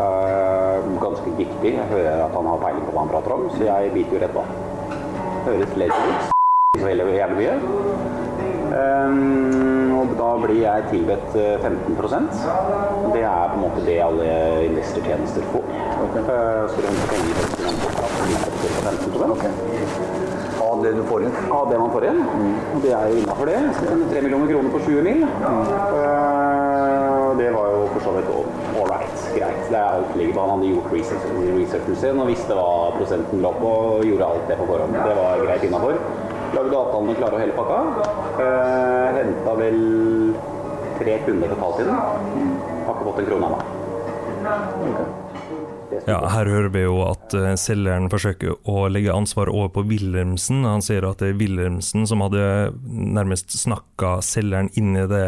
eh, 0.03 0.77
ganske 1.03 1.31
dyktig. 1.39 1.75
Jeg 1.75 1.89
hører 1.91 2.25
at 2.25 2.35
han 2.37 2.47
har 2.47 2.63
peiling 2.63 2.85
på 2.87 2.93
hva 2.95 3.05
han 3.05 3.13
prater 3.13 3.35
om, 3.37 3.49
så 3.57 3.65
jeg 3.67 3.93
biter 3.95 4.17
jo 4.17 4.23
rett 4.23 4.37
på. 4.37 4.45
Høres 5.47 5.77
lett 5.77 5.91
ut. 5.91 6.31
Så 6.79 6.87
veldig 6.87 7.15
jævlig 7.17 7.37
mye. 7.43 7.55
Um, 8.73 9.93
og 10.01 10.15
da 10.17 10.31
blir 10.41 10.63
jeg 10.63 10.87
tilbedt 10.89 11.35
eh, 11.37 11.61
15% 11.61 12.31
Det 13.13 13.21
er 13.21 13.51
på 13.53 13.59
en 13.59 13.61
måte 13.61 13.83
det 13.85 13.99
alle 14.01 14.29
investortjenester 14.71 15.45
får. 15.53 15.67
Okay. 16.07 16.23
Uh, 16.25 16.65
skal 16.71 16.81
du 16.81 16.89
hente 16.89 17.11
penger 17.11 17.35
så 17.37 17.47
blir 17.53 17.69
det 17.69 18.71
15 18.81 19.13
Av 20.63 20.83
det 20.83 20.95
du 20.97 21.03
får 21.11 21.27
inn? 21.27 21.37
Av 21.53 21.69
det 21.69 21.79
man 21.83 21.93
får 21.93 22.09
inn. 22.09 22.21
Og 22.73 22.81
det 22.87 22.95
er 22.97 23.13
jo 23.13 23.21
innafor 23.21 23.53
det. 23.53 23.61
3 23.83 24.25
millioner 24.25 24.49
kroner 24.55 24.71
på 24.73 24.81
20 24.87 25.05
mil. 25.11 25.23
Uh, 25.45 26.52
det 27.39 27.49
var 27.55 27.67
jo 27.73 27.81
for 27.93 28.01
så 28.07 28.13
vidt 28.17 28.29
ålreit. 28.81 29.25
Greit. 29.37 29.63
Det 29.71 29.79
er 29.79 29.89
alt 29.89 30.17
ligger 30.19 30.35
på. 30.37 30.41
Han 30.45 30.53
hadde 30.57 30.73
gjort 30.73 30.93
research, 30.93 31.25
researchen 31.57 31.97
sin 32.03 32.21
og 32.23 32.31
visste 32.31 32.59
hva 32.59 32.69
prosenten 32.99 33.43
lå 33.45 33.53
på 33.61 33.73
og 33.73 34.05
gjorde 34.09 34.29
alt 34.35 34.47
det 34.51 34.59
på 34.61 34.69
forhånd. 34.71 34.99
Det 34.99 35.17
var 35.19 35.45
greit 35.47 35.67
innafor. 35.69 35.99
Lagde 36.53 36.77
avtalene 36.83 37.17
klare 37.17 37.39
og 37.39 37.43
hele 37.43 37.57
pakka. 37.57 37.79
Eh, 38.45 39.07
Henta 39.17 39.57
vel 39.63 39.81
tre 41.01 41.19
kunder 41.27 41.55
totalt 41.55 41.81
i 41.81 41.89
den. 41.89 41.97
Har 42.87 42.95
ikke 42.95 43.09
fått 43.09 43.25
en 43.25 43.29
krone 43.33 43.53
ennå. 43.53 45.22
Ja, 46.03 46.19
her 46.33 46.49
hører 46.51 46.71
vi 46.75 46.81
jo 46.83 46.97
at 47.07 47.35
eh, 47.39 47.53
selgeren 47.61 48.09
forsøker 48.11 48.57
å 48.67 48.89
legge 48.91 49.15
ansvaret 49.15 49.55
over 49.55 49.71
på 49.77 49.85
Wilhelmsen. 49.87 50.65
Han 50.67 50.83
sier 50.83 51.07
at 51.07 51.23
det 51.23 51.31
er 51.31 51.39
Wilhelmsen 51.39 52.09
som 52.11 52.25
hadde 52.25 52.43
nærmest 52.83 53.55
snakka 53.55 54.17
selgeren 54.27 54.73
inn 54.79 54.97
i 54.99 55.07
det, 55.11 55.23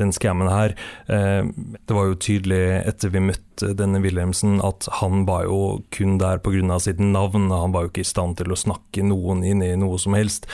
den 0.00 0.14
scammen 0.16 0.48
her. 0.48 0.72
Eh, 1.12 1.44
det 1.44 1.96
var 1.96 2.08
jo 2.08 2.16
tydelig 2.16 2.62
etter 2.80 3.12
vi 3.12 3.26
møtte 3.28 3.74
denne 3.76 4.00
Wilhelmsen 4.00 4.62
at 4.64 4.88
han 5.02 5.26
var 5.28 5.44
jo 5.50 5.60
kun 5.92 6.16
der 6.22 6.40
pga. 6.40 6.80
sitt 6.80 7.00
navn. 7.00 7.50
Han 7.52 7.76
var 7.76 7.84
jo 7.84 7.92
ikke 7.92 8.06
i 8.06 8.12
stand 8.14 8.40
til 8.40 8.52
å 8.52 8.58
snakke 8.58 9.04
noen 9.04 9.44
inn 9.44 9.60
i 9.62 9.74
noe 9.76 10.00
som 10.00 10.16
helst. 10.16 10.48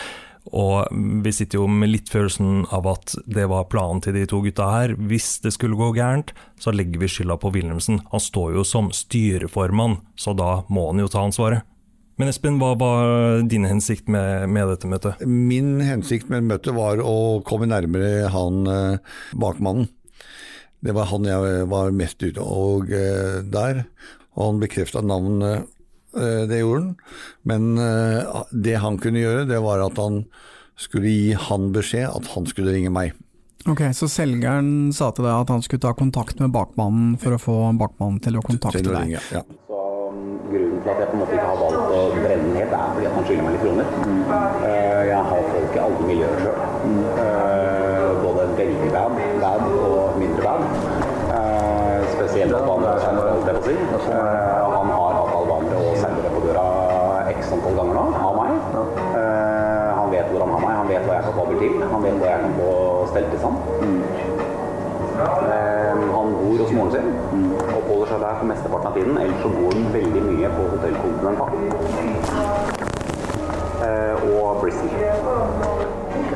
Og 0.55 0.87
vi 1.25 1.33
sitter 1.35 1.59
jo 1.59 1.67
med 1.71 1.91
litt 1.91 2.11
følelsen 2.13 2.67
av 2.75 2.87
at 2.91 3.17
det 3.27 3.49
var 3.51 3.69
planen 3.73 4.03
til 4.05 4.15
de 4.17 4.27
to 4.31 4.43
gutta 4.45 4.69
her. 4.71 4.95
Hvis 5.11 5.39
det 5.45 5.55
skulle 5.57 5.79
gå 5.79 5.91
gærent, 5.97 6.33
så 6.63 6.75
legger 6.75 7.03
vi 7.03 7.11
skylda 7.11 7.39
på 7.43 7.51
Wilhelmsen. 7.55 8.03
Han 8.13 8.23
står 8.23 8.59
jo 8.59 8.67
som 8.67 8.93
styreformann, 8.95 9.99
så 10.19 10.37
da 10.39 10.61
må 10.71 10.91
han 10.91 11.03
jo 11.03 11.11
ta 11.11 11.25
ansvaret. 11.27 11.67
Men 12.17 12.31
Espen, 12.33 12.57
hva 12.57 12.73
var 12.81 13.43
din 13.45 13.67
hensikt 13.69 14.07
med, 14.09 14.47
med 14.49 14.71
dette 14.71 14.89
møtet? 14.89 15.21
Min 15.29 15.83
hensikt 15.85 16.31
med 16.33 16.47
møtet 16.49 16.73
var 16.77 17.03
å 17.05 17.43
komme 17.45 17.69
nærmere 17.69 18.31
han 18.33 18.63
eh, 18.73 19.17
bakmannen. 19.37 19.91
Det 20.81 20.95
var 20.97 21.11
han 21.11 21.27
jeg 21.29 21.67
var 21.69 21.93
mest 21.97 22.23
ute 22.25 22.41
og 22.41 22.93
eh, 22.95 23.43
der. 23.45 23.85
Og 24.37 24.43
han 24.47 24.63
bekrefta 24.63 25.03
navnet 25.05 25.69
det 26.49 26.61
gjorde 26.63 26.83
han. 26.83 26.97
Men 27.43 27.79
eh, 27.79 28.43
det 28.53 28.77
han 28.83 28.99
kunne 29.03 29.19
gjøre, 29.25 29.47
det 29.49 29.59
var 29.65 29.83
at 29.85 29.97
han 29.99 30.23
skulle 30.77 31.09
gi 31.09 31.33
han 31.49 31.71
beskjed 31.73 32.09
at 32.13 32.27
han 32.35 32.47
skulle 32.47 32.73
ringe 32.77 32.91
meg. 32.93 33.15
Ok, 33.67 33.81
Så 33.99 34.07
selgeren 34.07 34.93
sa 34.95 35.09
til 35.11 35.25
deg 35.27 35.33
at 35.35 35.49
han 35.51 35.63
skulle 35.65 35.83
ta 35.83 35.91
kontakt 35.97 36.39
med 36.39 36.53
bakmannen 36.55 37.17
for 37.19 37.35
å 37.35 37.39
få 37.41 37.55
bakmannen 37.81 38.21
til 38.23 38.37
å 38.39 38.43
kontakte 38.47 38.79
til 38.79 38.93
å 38.93 38.95
deg? 38.95 39.03
ringe, 39.09 39.23
ja. 39.35 39.43
Så 39.67 39.81
um, 40.13 40.37
Grunnen 40.47 40.79
til 40.85 40.91
at 40.93 41.01
jeg 41.03 41.09
på 41.11 41.17
en 41.17 41.23
måte 41.25 41.35
ikke 41.35 41.49
har 41.49 41.59
valgt 41.59 41.91
å 41.91 42.03
brenne 42.15 42.45
den 42.47 42.55
helt, 42.61 42.75
er 42.77 42.93
fordi 42.95 43.07
at 43.09 43.15
han 43.17 43.25
skylder 43.27 43.45
meg 43.49 43.53
litt 43.57 43.65
kroner. 43.65 43.87
Eh, 44.69 45.03
jeg 45.11 45.23
har 45.33 45.41
folk 45.51 45.73
i 45.75 45.83
alle 45.87 46.01
miljøer 46.13 46.39
sjøl. 46.45 46.59
både 48.23 48.43
veldig 48.61 48.91
bad, 48.95 49.13
bad 49.43 49.61
og 49.81 50.21
mindre 50.23 50.43
bad. 50.47 50.61
Eh, 51.37 52.01
spesielt 52.15 52.53
at 52.55 52.65
han. 52.71 52.81
Eh, 52.87 52.95
han 54.77 54.89
har 54.95 55.06
x 57.37 57.53
antall 57.55 57.77
ganger 57.79 57.95
nå, 57.99 58.05
av 58.27 58.39
meg. 58.41 58.51
Eh, 59.21 59.91
han 60.01 60.13
vet 60.13 60.31
hvor 60.33 60.45
han 60.45 60.55
har 60.55 60.65
meg, 60.65 60.75
han 60.81 60.91
vet 60.91 61.07
hva 61.07 61.17
jeg 61.17 61.23
er 61.23 61.29
kapabel 61.31 61.61
til, 61.63 61.75
han 61.93 62.07
vet 62.07 62.21
hva 62.21 62.33
jeg 62.33 62.45
kan 62.45 62.59
få 62.61 62.73
stelt 63.13 63.37
i 63.37 63.45
Mm. 63.87 64.03
Uh, 65.17 65.93
han 66.13 66.33
bor 66.37 66.59
hos 66.61 66.73
moren 66.77 66.91
sin, 66.93 67.07
oppholder 67.73 68.11
seg 68.11 68.19
der 68.21 68.35
for 68.41 68.49
mesteparten 68.51 68.89
av 68.91 68.97
tiden. 68.99 69.17
Ellers 69.23 69.41
så 69.41 69.49
går 69.55 69.79
han 69.79 69.87
veldig 69.95 70.23
mye 70.27 70.51
på 70.57 70.67
Hotell 70.75 70.97
Continental. 71.05 71.49
Eh, 73.87 74.15
og 74.37 74.61
Bristol. 74.61 74.91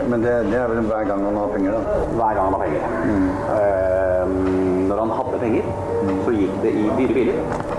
Men 0.08 0.22
det, 0.24 0.32
det, 0.50 0.56
er 0.60 0.68
vel 0.72 0.80
hver 0.88 1.04
gang 1.08 1.24
han 1.24 1.36
har 1.36 1.52
penger, 1.54 1.76
da? 1.76 2.00
Hver 2.14 2.34
gang 2.38 2.44
han 2.44 2.54
har 2.56 2.62
penger. 2.64 2.82
Eh, 3.56 4.34
når 4.88 5.04
han 5.04 5.14
hadde 5.18 5.42
penger, 5.44 5.70
så 6.24 6.34
gikk 6.36 6.56
det 6.64 6.72
i 6.72 6.88
dyre 6.98 7.14
biler. 7.20 7.69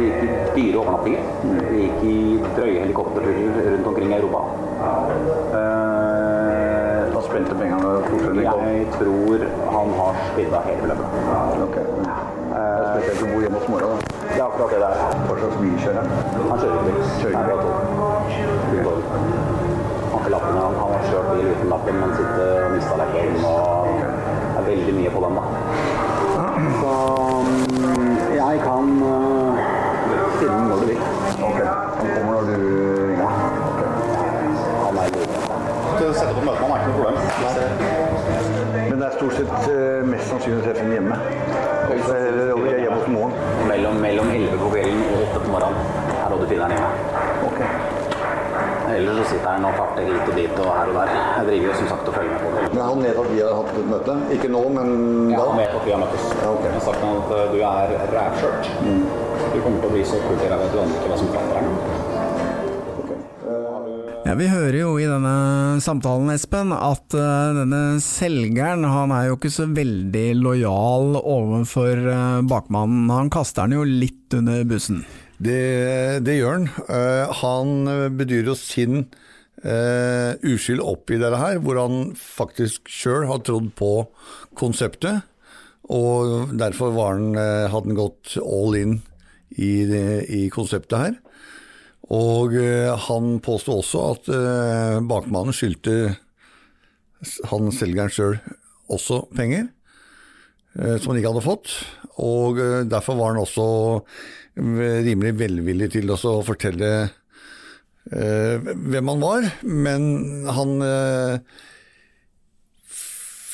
Det 0.00 0.06
gikk 0.08 0.22
i 0.24 0.28
dyre 0.56 0.78
overnattinger. 0.80 1.22
Vi 1.70 1.80
gikk 1.82 2.04
i 2.08 2.12
drøye 2.56 2.78
helikopterturer 2.86 3.66
rundt 3.74 3.88
omkring 3.90 4.12
i 4.14 4.16
Europa. 4.16 4.40
Eh, 5.58 5.80
Da 7.10 7.20
spilte 7.26 7.54
pengene 7.58 7.90
fortsatt 8.06 8.38
ikke 8.40 8.54
jeg 8.70 8.86
tror 8.94 9.42
han 9.74 9.90
har 9.98 10.20
svidd 10.30 10.54
av 10.56 10.64
hele 10.70 10.80
beløpet. 10.86 11.08
Okay. 11.66 11.84
Det 12.00 12.62
er 12.62 12.86
spesielt 12.94 13.20
å 13.26 13.28
bo 13.34 13.42
hjemme 13.44 13.60
hos 13.60 13.68
mora, 13.74 13.90
da. 13.90 13.96
Det 14.22 14.38
er 14.38 14.44
akkurat 14.46 14.70
det 14.72 14.80
der. 14.86 14.94
Hva 15.28 15.34
slags 15.42 15.56
bil 15.60 15.76
kjører 15.84 16.00
han? 16.00 16.08
Han 16.48 16.62
kjører 16.62 16.74
ikke 16.78 16.86
bil. 16.88 16.96
Kjører 17.20 17.34
ikke 17.34 17.44
bil. 17.44 17.60
det 18.72 18.80
er. 18.80 19.00
Han 20.14 20.20
har 20.24 20.30
lappen. 20.36 20.54
Han 20.64 20.78
har 20.80 21.08
kjørt 21.10 21.28
bil 21.34 21.46
uten 21.52 21.74
lappen, 21.74 22.00
men 22.00 22.16
sitter 22.16 22.48
og 22.64 22.70
mista 22.78 22.94
lappen. 23.02 23.36
Og 23.52 24.00
det 24.00 24.62
er 24.62 24.70
veldig 24.72 24.94
mye 25.02 25.12
på 25.18 25.26
den, 25.26 25.42
da. 25.42 25.99
Men 39.40 39.46
det 39.48 39.54
er 39.54 39.56
stort 39.56 39.64
sett 39.64 39.70
eh, 39.72 40.08
mest 40.10 40.26
sannsynlig 40.28 40.64
treffe 40.66 40.82
henne 40.84 40.96
hjemme. 40.98 41.16
Eller 41.94 42.50
jeg 42.68 42.74
er 42.74 42.82
hjemme 42.84 42.98
hos 42.98 43.06
moren. 43.14 43.32
Mellom, 43.70 43.96
mellom 44.02 44.32
11 44.34 44.58
på 44.60 44.68
kvelden 44.74 45.00
og 45.06 45.22
8 45.30 45.40
på 45.46 45.54
morgenen 45.54 46.18
er 46.20 46.34
du 46.34 46.44
finner 46.50 46.66
henne 46.68 46.76
hjemme. 46.76 47.22
Okay. 47.48 47.70
Ellers 48.90 49.16
så 49.20 49.24
sitter 49.30 49.48
han 49.54 49.64
og 49.64 49.78
farter 49.78 50.10
hit 50.10 50.28
og 50.28 50.36
dit 50.36 50.60
og 50.60 50.68
her 50.74 50.92
og 50.92 50.98
der. 50.98 51.12
Jeg 51.14 51.46
driver 51.48 51.66
jo 51.70 51.78
som 51.78 51.88
sagt 51.94 52.10
og 52.10 52.18
følger 52.18 52.34
med 52.34 52.44
på 52.44 52.52
det. 52.58 52.66
Men 52.74 52.82
han 52.84 53.02
vet 53.06 53.22
at 53.22 53.32
vi 53.32 53.40
har 53.40 53.56
hatt 53.62 53.80
et 53.80 53.90
møte? 53.94 54.18
Ikke 54.36 54.52
nå, 54.52 54.62
men 54.76 54.92
Ja, 55.32 55.40
da? 55.40 55.48
han 55.48 55.62
vet 55.62 55.74
at 55.80 55.88
vi 55.88 55.96
har 55.96 56.04
møttes. 56.04 56.28
Ja, 56.36 56.52
okay. 56.52 56.68
Han 56.68 56.78
har 56.80 56.86
sagt 56.90 57.08
at 57.08 57.32
uh, 57.32 57.42
du 57.54 57.58
er 57.72 57.96
rævskjørt. 58.12 58.70
Du 59.54 59.58
kommer 59.64 59.80
til 59.80 59.88
å 59.88 59.94
bli 59.96 60.04
så 60.12 60.20
kort 60.28 60.44
i 60.44 60.52
ræva 60.52 60.68
at 60.68 60.76
du 60.76 60.84
aner 60.84 61.00
ikke 61.00 61.14
hva 61.14 61.20
som 61.24 61.32
prater 61.32 61.62
her. 61.64 61.99
Vi 64.40 64.46
hører 64.48 64.76
jo 64.78 64.92
i 64.96 65.04
denne 65.04 65.80
samtalen, 65.84 66.30
Espen, 66.32 66.70
at 66.72 67.12
eh, 67.12 67.50
denne 67.58 67.98
selgeren 68.00 68.86
han 68.88 69.12
er 69.12 69.26
jo 69.26 69.34
ikke 69.36 69.50
så 69.52 69.66
veldig 69.68 70.22
lojal 70.38 71.18
overfor 71.18 72.00
eh, 72.08 72.38
bakmannen. 72.48 73.10
Han 73.12 73.28
kaster 73.32 73.68
den 73.68 73.76
jo 73.76 73.84
litt 73.84 74.32
under 74.38 74.62
bussen. 74.70 75.02
Det, 75.36 76.24
det 76.24 76.38
gjør 76.38 76.56
han. 76.56 76.68
Eh, 76.86 77.34
han 77.42 77.92
bedyrer 78.16 78.48
jo 78.54 78.56
sin 78.56 79.02
uh, 79.02 80.32
uskyld 80.40 80.80
oppi 80.88 81.20
dette 81.20 81.36
her, 81.42 81.60
hvor 81.60 81.82
han 81.82 82.14
faktisk 82.16 82.88
sjøl 82.88 83.28
har 83.28 83.44
trodd 83.44 83.74
på 83.76 83.92
konseptet. 84.56 85.26
Og 85.92 86.54
derfor 86.56 86.96
han, 86.96 87.34
hadde 87.36 87.74
han 87.76 87.98
gått 87.98 88.38
all 88.40 88.78
in 88.78 89.02
i, 89.52 89.74
i 89.84 90.46
konseptet 90.54 91.02
her. 91.02 91.20
Og 92.10 92.56
eh, 92.58 92.90
han 93.06 93.38
påsto 93.44 93.76
også 93.78 94.02
at 94.14 94.30
eh, 94.34 94.96
bakmannen 95.06 95.54
skyldte 95.54 96.16
han 97.50 97.68
selgeren 97.76 98.10
sjøl 98.10 98.38
også 98.90 99.22
penger 99.36 99.68
eh, 100.74 100.96
som 100.98 101.12
han 101.12 101.20
ikke 101.20 101.30
hadde 101.30 101.46
fått. 101.46 101.74
Og 102.20 102.58
derfor 102.90 103.16
var 103.16 103.32
han 103.32 103.40
også 103.44 103.64
rimelig 104.60 105.36
velvillig 105.38 105.86
til 105.94 106.10
å 106.12 106.18
fortelle 106.44 106.90
hvem 108.10 109.10
han 109.12 109.22
var. 109.22 109.46
Men 109.62 110.02
han 110.50 110.74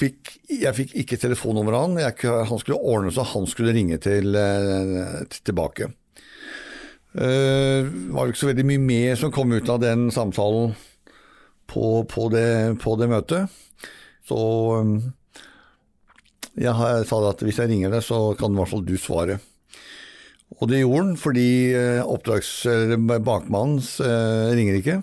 fikk 0.00 0.32
Jeg 0.50 0.74
fikk 0.80 0.96
ikke 1.04 1.20
telefonnummeret 1.20 1.84
han. 1.84 2.48
Han 2.50 2.62
skulle 2.62 2.80
ordne 2.80 3.14
så 3.14 3.26
han 3.36 3.46
skulle 3.50 3.76
ringe 3.76 4.00
til, 4.02 4.34
tilbake. 5.46 5.92
Eh, 7.16 7.86
Det 7.86 8.12
var 8.12 8.26
jo 8.26 8.32
ikke 8.34 8.42
så 8.44 8.50
veldig 8.52 8.66
mye 8.68 8.82
mer 8.84 9.16
som 9.16 9.32
kom 9.32 9.52
ut 9.56 9.68
av 9.72 9.80
den 9.80 10.10
samtalen 10.12 10.74
på, 11.66 12.04
på, 12.08 12.28
det, 12.32 12.76
på 12.82 12.96
det 13.00 13.08
møtet. 13.10 13.48
Så 14.28 14.38
eh, 14.76 15.10
jeg 16.66 17.04
sa 17.08 17.20
at 17.30 17.42
hvis 17.44 17.58
jeg 17.60 17.70
ringer 17.72 17.92
deg, 17.92 18.04
så 18.04 18.34
kan 18.38 18.52
i 18.54 18.60
hvert 18.60 18.72
fall 18.72 18.84
du 18.86 18.96
svare. 19.00 19.38
Og 20.60 20.68
det 20.70 20.78
gjorde 20.84 21.02
han, 21.02 21.16
fordi 21.20 21.48
eh, 21.74 22.02
oppdrags- 22.06 22.64
eller 22.70 23.00
bakmannen 23.24 23.80
eh, 23.82 24.54
ringer 24.56 24.78
ikke. 24.80 24.98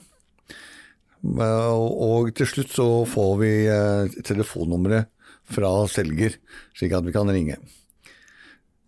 Eh, 1.23 1.73
Og 1.73 2.31
til 2.37 2.47
slutt 2.49 2.71
så 2.73 2.87
får 3.09 3.33
vi 3.41 3.51
eh, 3.67 4.21
telefonnummeret 4.23 5.09
fra 5.53 5.73
selger, 5.91 6.37
slik 6.77 6.93
at 6.95 7.03
vi 7.05 7.13
kan 7.15 7.29
ringe. 7.29 7.57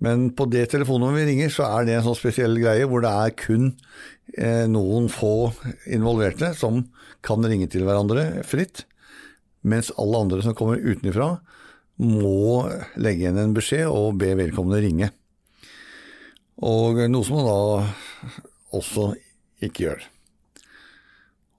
Men 0.05 0.27
på 0.37 0.45
det 0.51 0.67
telefonnummeret 0.69 1.25
vi 1.25 1.31
ringer, 1.31 1.51
så 1.53 1.65
er 1.65 1.87
det 1.87 1.97
en 1.97 2.05
sånn 2.05 2.19
spesiell 2.19 2.59
greie 2.61 2.85
hvor 2.89 3.01
det 3.01 3.09
er 3.09 3.35
kun 3.39 3.71
eh, 4.37 4.65
noen 4.69 5.09
få 5.09 5.49
involverte 5.89 6.51
som 6.57 6.83
kan 7.25 7.45
ringe 7.45 7.67
til 7.73 7.87
hverandre 7.87 8.43
fritt, 8.45 8.83
mens 9.65 9.89
alle 9.97 10.21
andre 10.21 10.43
som 10.45 10.53
kommer 10.57 10.77
utenfra 10.77 11.39
må 12.01 12.67
legge 12.99 13.23
igjen 13.23 13.39
en 13.41 13.55
beskjed 13.55 13.87
og 13.89 14.19
be 14.21 14.33
vedkommende 14.37 14.83
ringe. 14.83 15.09
Og 16.61 16.99
noe 17.09 17.25
som 17.25 17.39
man 17.39 17.47
da 17.49 18.75
også 18.75 19.09
ikke 19.65 19.87
gjør. 19.87 20.05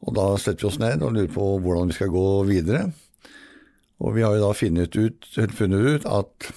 Og 0.07 0.15
da 0.15 0.29
setter 0.39 0.63
vi 0.63 0.71
oss 0.71 0.79
ned 0.81 1.03
og 1.03 1.17
lurer 1.17 1.33
på 1.33 1.49
hvordan 1.65 1.91
vi 1.91 1.97
skal 1.97 2.13
gå 2.15 2.29
videre. 2.47 2.85
Og 4.05 4.13
vi 4.15 4.23
har 4.23 4.37
jo 4.37 4.45
da 4.45 4.53
ut, 4.53 5.29
funnet 5.57 5.89
ut 5.97 6.09
at 6.09 6.51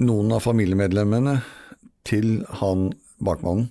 noen 0.00 0.32
av 0.34 0.42
familiemedlemmene 0.44 1.40
til 2.08 2.40
han 2.60 2.90
bakmannen 3.20 3.68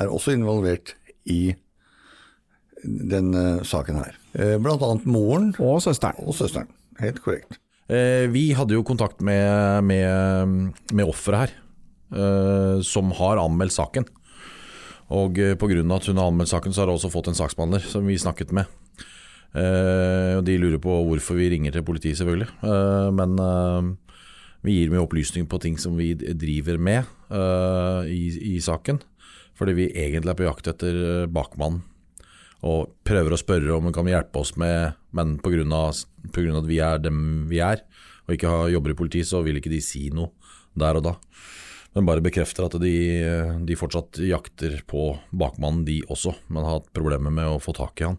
er 0.00 0.10
også 0.12 0.34
involvert 0.36 0.94
i 1.28 1.54
denne 2.82 3.62
saken 3.66 3.98
her. 4.00 4.16
Eh, 4.34 4.56
Blant 4.62 4.82
annet 4.82 5.06
moren 5.06 5.52
Og 5.62 5.82
søsteren. 5.84 6.22
og 6.26 6.34
søsteren. 6.34 6.70
Helt 7.00 7.20
korrekt. 7.22 7.58
Eh, 7.88 8.26
vi 8.32 8.52
hadde 8.56 8.74
jo 8.74 8.82
kontakt 8.86 9.20
med, 9.20 9.84
med, 9.84 10.72
med 10.92 11.06
offeret 11.06 11.38
her, 11.44 11.54
eh, 12.14 12.82
som 12.82 13.12
har 13.18 13.42
anmeldt 13.42 13.74
saken. 13.76 14.06
Og 15.12 15.34
pga. 15.36 15.82
at 15.94 16.06
hun 16.06 16.16
har 16.16 16.30
anmeldt 16.30 16.50
saken, 16.50 16.72
så 16.72 16.82
har 16.82 16.86
hun 16.88 16.96
også 16.96 17.12
fått 17.12 17.28
en 17.28 17.36
saksbehandler 17.38 17.84
som 17.84 18.06
vi 18.06 18.16
snakket 18.16 18.52
med. 18.52 18.66
Eh, 19.54 20.38
og 20.38 20.44
De 20.46 20.56
lurer 20.58 20.80
på 20.80 20.94
hvorfor 21.06 21.36
vi 21.36 21.50
ringer 21.52 21.72
til 21.74 21.84
politiet, 21.84 22.16
selvfølgelig. 22.16 22.48
Eh, 22.64 23.10
men 23.12 23.36
eh, 23.38 23.90
vi 24.62 24.76
gir 24.76 24.92
mye 24.92 25.02
opplysning 25.02 25.48
på 25.50 25.58
ting 25.62 25.78
som 25.80 25.96
vi 25.98 26.12
driver 26.14 26.78
med 26.78 27.08
uh, 27.34 28.06
i, 28.06 28.54
i 28.54 28.60
saken. 28.62 29.00
Fordi 29.58 29.74
vi 29.76 29.88
egentlig 29.90 30.32
er 30.32 30.38
på 30.38 30.46
jakt 30.46 30.70
etter 30.70 30.96
eh, 30.96 31.30
bakmannen. 31.30 31.82
Og 32.64 32.94
prøver 33.04 33.34
å 33.34 33.38
spørre 33.38 33.74
om 33.74 33.84
hun 33.88 33.94
kan 33.94 34.08
hjelpe 34.08 34.40
oss 34.40 34.54
med 34.56 34.94
Men 35.12 35.34
pga. 35.42 35.60
at 35.60 36.66
vi 36.66 36.78
er 36.78 37.02
dem 37.02 37.46
vi 37.50 37.58
er, 37.60 37.82
og 38.24 38.32
ikke 38.32 38.48
har, 38.48 38.70
jobber 38.70 38.94
i 38.94 38.96
politiet, 38.96 39.28
så 39.28 39.42
vil 39.42 39.58
ikke 39.58 39.70
de 39.70 39.82
si 39.84 40.08
noe 40.14 40.30
der 40.72 40.96
og 40.96 41.04
da. 41.04 41.14
Men 41.92 42.06
bare 42.08 42.24
bekrefter 42.24 42.64
at 42.64 42.78
de, 42.80 42.96
de 43.66 43.76
fortsatt 43.76 44.22
jakter 44.24 44.80
på 44.88 45.18
bakmannen, 45.30 45.84
de 45.84 46.00
også, 46.08 46.32
men 46.48 46.64
har 46.64 46.78
hatt 46.78 46.92
problemer 46.96 47.34
med 47.34 47.50
å 47.50 47.60
få 47.60 47.74
tak 47.76 48.00
i 48.00 48.08
han. 48.08 48.16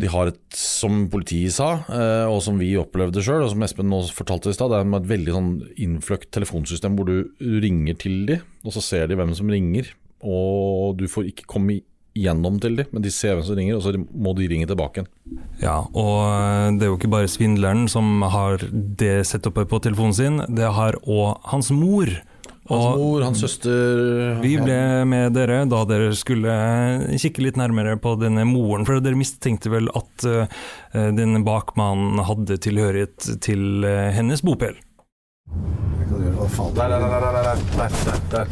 De 0.00 0.08
har 0.10 0.30
et, 0.30 0.40
som 0.56 1.04
politiet 1.12 1.54
sa, 1.54 1.70
eh, 1.92 2.26
og 2.30 2.40
som 2.44 2.58
vi 2.60 2.72
opplevde 2.80 3.22
sjøl, 3.24 3.44
og 3.44 3.52
som 3.52 3.66
Espen 3.66 3.90
nå 3.90 4.02
fortalte 4.16 4.52
i 4.52 4.56
stad, 4.56 4.72
det 4.72 4.80
er 4.80 4.96
et 5.00 5.10
veldig 5.10 5.36
sånn 5.36 5.52
innfløkt 5.76 6.30
telefonsystem 6.34 6.96
hvor 6.98 7.10
du 7.10 7.30
ringer 7.40 7.98
til 8.00 8.24
de, 8.30 8.40
og 8.64 8.76
så 8.76 8.84
ser 8.84 9.10
de 9.10 9.18
hvem 9.20 9.34
som 9.36 9.50
ringer, 9.52 9.92
og 10.20 10.98
du 11.00 11.06
får 11.10 11.30
ikke 11.30 11.48
komme 11.50 11.80
igjennom 12.18 12.58
til 12.62 12.74
de, 12.80 12.86
men 12.90 13.04
de 13.04 13.12
ser 13.14 13.36
hvem 13.36 13.46
som 13.46 13.58
ringer, 13.58 13.78
og 13.78 13.84
så 13.84 13.94
må 13.96 14.34
de 14.38 14.48
ringe 14.50 14.68
tilbake 14.68 15.02
igjen. 15.02 15.10
Ja, 15.62 15.76
og 15.92 16.16
eh, 16.26 16.66
det 16.76 16.86
er 16.86 16.92
jo 16.92 16.98
ikke 16.98 17.12
bare 17.12 17.30
svindleren 17.30 17.86
som 17.90 18.24
har 18.32 18.64
det 18.72 19.20
setupet 19.28 19.70
på 19.70 19.82
telefonen 19.84 20.16
sin, 20.16 20.42
det 20.48 20.72
har 20.76 20.98
òg 21.04 21.38
hans 21.52 21.70
mor. 21.74 22.10
Hans 22.70 23.00
mor, 23.00 23.24
hans 23.26 23.40
søster 23.42 24.36
vi 24.42 24.52
ble 24.62 24.78
med 25.10 25.34
dere 25.34 25.64
da 25.70 25.80
dere 25.90 26.12
skulle 26.14 26.52
kikke 27.18 27.42
litt 27.42 27.58
nærmere 27.58 27.96
på 27.98 28.14
denne 28.20 28.44
moren, 28.46 28.86
for 28.86 29.02
dere 29.02 29.18
mistenkte 29.18 29.72
vel 29.72 29.90
at 29.98 30.26
uh, 30.28 30.60
denne 30.94 31.42
bakmannen 31.46 32.22
hadde 32.28 32.60
tilhørighet 32.62 33.26
til 33.42 33.84
eh, 33.86 34.10
hennes 34.14 34.44
bopel? 34.46 34.78
Der, 35.50 36.88
der, 36.88 36.98
der, 37.00 37.20
der, 37.20 37.42
der, 37.42 37.88
der, 38.06 38.22
der. 38.30 38.46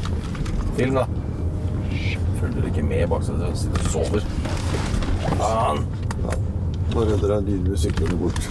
Film, 0.77 0.95
da. 0.95 1.07
Følger 2.41 2.67
ikke 2.67 2.83
med 2.83 3.09
bak 3.11 3.25
seg, 3.27 3.49
sitter 3.55 3.87
og 3.87 3.91
sover. 3.95 4.29
Faen. 5.39 6.47
Nå 6.99 7.05
redder 7.07 7.31
deg 7.31 7.45
lydmusikkene 7.47 8.17
bort. 8.19 8.47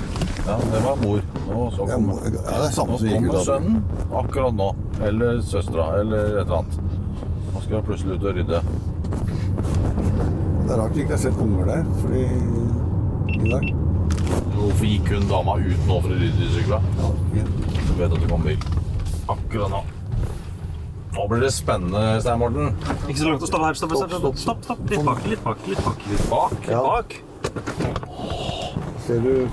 Ja, 0.47 0.53
det 0.71 0.79
var 0.85 0.99
mor. 1.01 1.23
Nå, 1.49 1.63
så 1.75 1.87
Ja, 1.89 1.95
kom, 1.97 2.05
ja, 2.23 2.29
det 2.31 2.53
er 2.55 2.71
samme 2.71 2.95
nå 2.95 3.09
kommer 3.11 3.41
sønnen 3.43 3.81
akkurat 4.15 4.55
nå. 4.55 4.67
Eller 5.03 5.41
søstera, 5.43 5.87
eller 5.99 6.29
et 6.29 6.45
eller 6.45 6.61
annet. 6.61 6.77
Nå 7.51 7.63
skal 7.65 7.75
jeg 7.75 7.85
plutselig 7.89 8.15
ut 8.15 8.23
og 8.23 8.39
rydde. 8.39 8.61
Det 10.63 10.71
er 10.71 10.79
rart 10.79 10.95
ikke 10.95 11.03
jeg 11.03 11.11
har 11.11 11.21
sett 11.25 11.43
unger 11.43 11.73
der, 11.73 11.83
fordi 11.99 12.23
i 13.35 13.51
dag 13.51 13.67
Hvorfor 14.55 14.87
gikk 14.93 15.11
hun 15.11 15.27
dama 15.29 15.59
ut 15.59 15.85
nå 15.91 15.99
for 16.07 16.15
å 16.15 16.23
rydde 16.23 16.47
i 16.47 16.49
sykla? 16.55 16.79
ja. 17.35 17.45
Du 17.83 17.93
vet 17.99 18.07
at 18.07 18.17
det 18.17 18.31
kommer 18.31 18.47
bil. 18.47 18.65
Akkurat 19.27 19.75
nå. 19.75 19.83
Nå 21.17 21.27
blir 21.27 21.43
det 21.43 21.51
spennende, 21.51 22.21
Stein 22.23 22.39
Morten. 22.39 22.71
Ikke 23.09 23.19
så 23.19 23.27
langt 23.33 23.43
å 23.43 23.51
stoppe 23.51 23.67
her. 23.67 23.79
Stopp, 23.83 23.99
stopp, 23.99 24.19
stopp. 24.21 24.43
stopp, 24.45 24.67
stopp. 24.71 24.89
Litt 24.91 25.03
bak, 25.03 25.25
litt 25.27 25.43
bak. 25.43 25.67
Litt 25.67 25.83
bak. 25.83 26.11
Litt 26.13 26.29
bak. 26.31 26.61
Ja. 26.71 26.83
bak. 26.87 27.19
Ser 29.05 29.21
du 29.23 29.47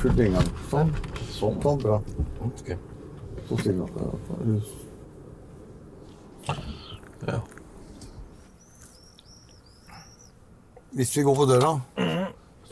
fullt 0.00 0.18
inngang? 0.20 0.48
Sånn. 0.70 0.92
Sånn. 1.30 1.56
Sånn, 1.62 1.78
bra. 1.80 2.00
Okay. 2.50 2.76
Så 3.48 3.58
stille. 3.60 3.86
Ja. 7.26 7.40
Hvis 10.90 11.16
vi 11.16 11.22
går 11.22 11.36
på 11.38 11.46
døra, 11.48 11.72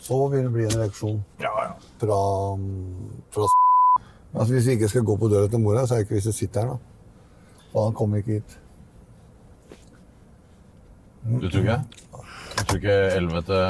så 0.02 0.20
vil 0.32 0.46
det 0.46 0.52
bli 0.52 0.64
en 0.66 0.78
reaksjon 0.80 1.18
fra, 1.38 2.20
fra 3.30 3.48
Altså 4.34 4.52
Hvis 4.52 4.66
vi 4.66 4.72
ikke 4.76 4.88
skal 4.88 5.04
gå 5.08 5.16
på 5.16 5.28
døra 5.32 5.48
til 5.48 5.60
mora, 5.60 5.86
så 5.86 5.94
er 5.94 6.02
det 6.02 6.06
ikke 6.06 6.18
hvis 6.18 6.28
du 6.28 6.32
sitter 6.36 6.60
her, 6.60 6.68
da. 6.68 6.76
Og 7.72 7.84
han 7.84 7.94
kommer 7.96 8.20
ikke 8.20 8.32
hit. 8.32 8.58
Du 11.40 11.48
tror 11.48 11.60
ikke? 11.60 11.78
Du 12.58 12.64
tror 12.64 12.76
ikke 12.76 12.98
11 13.16 13.42
til 13.48 13.64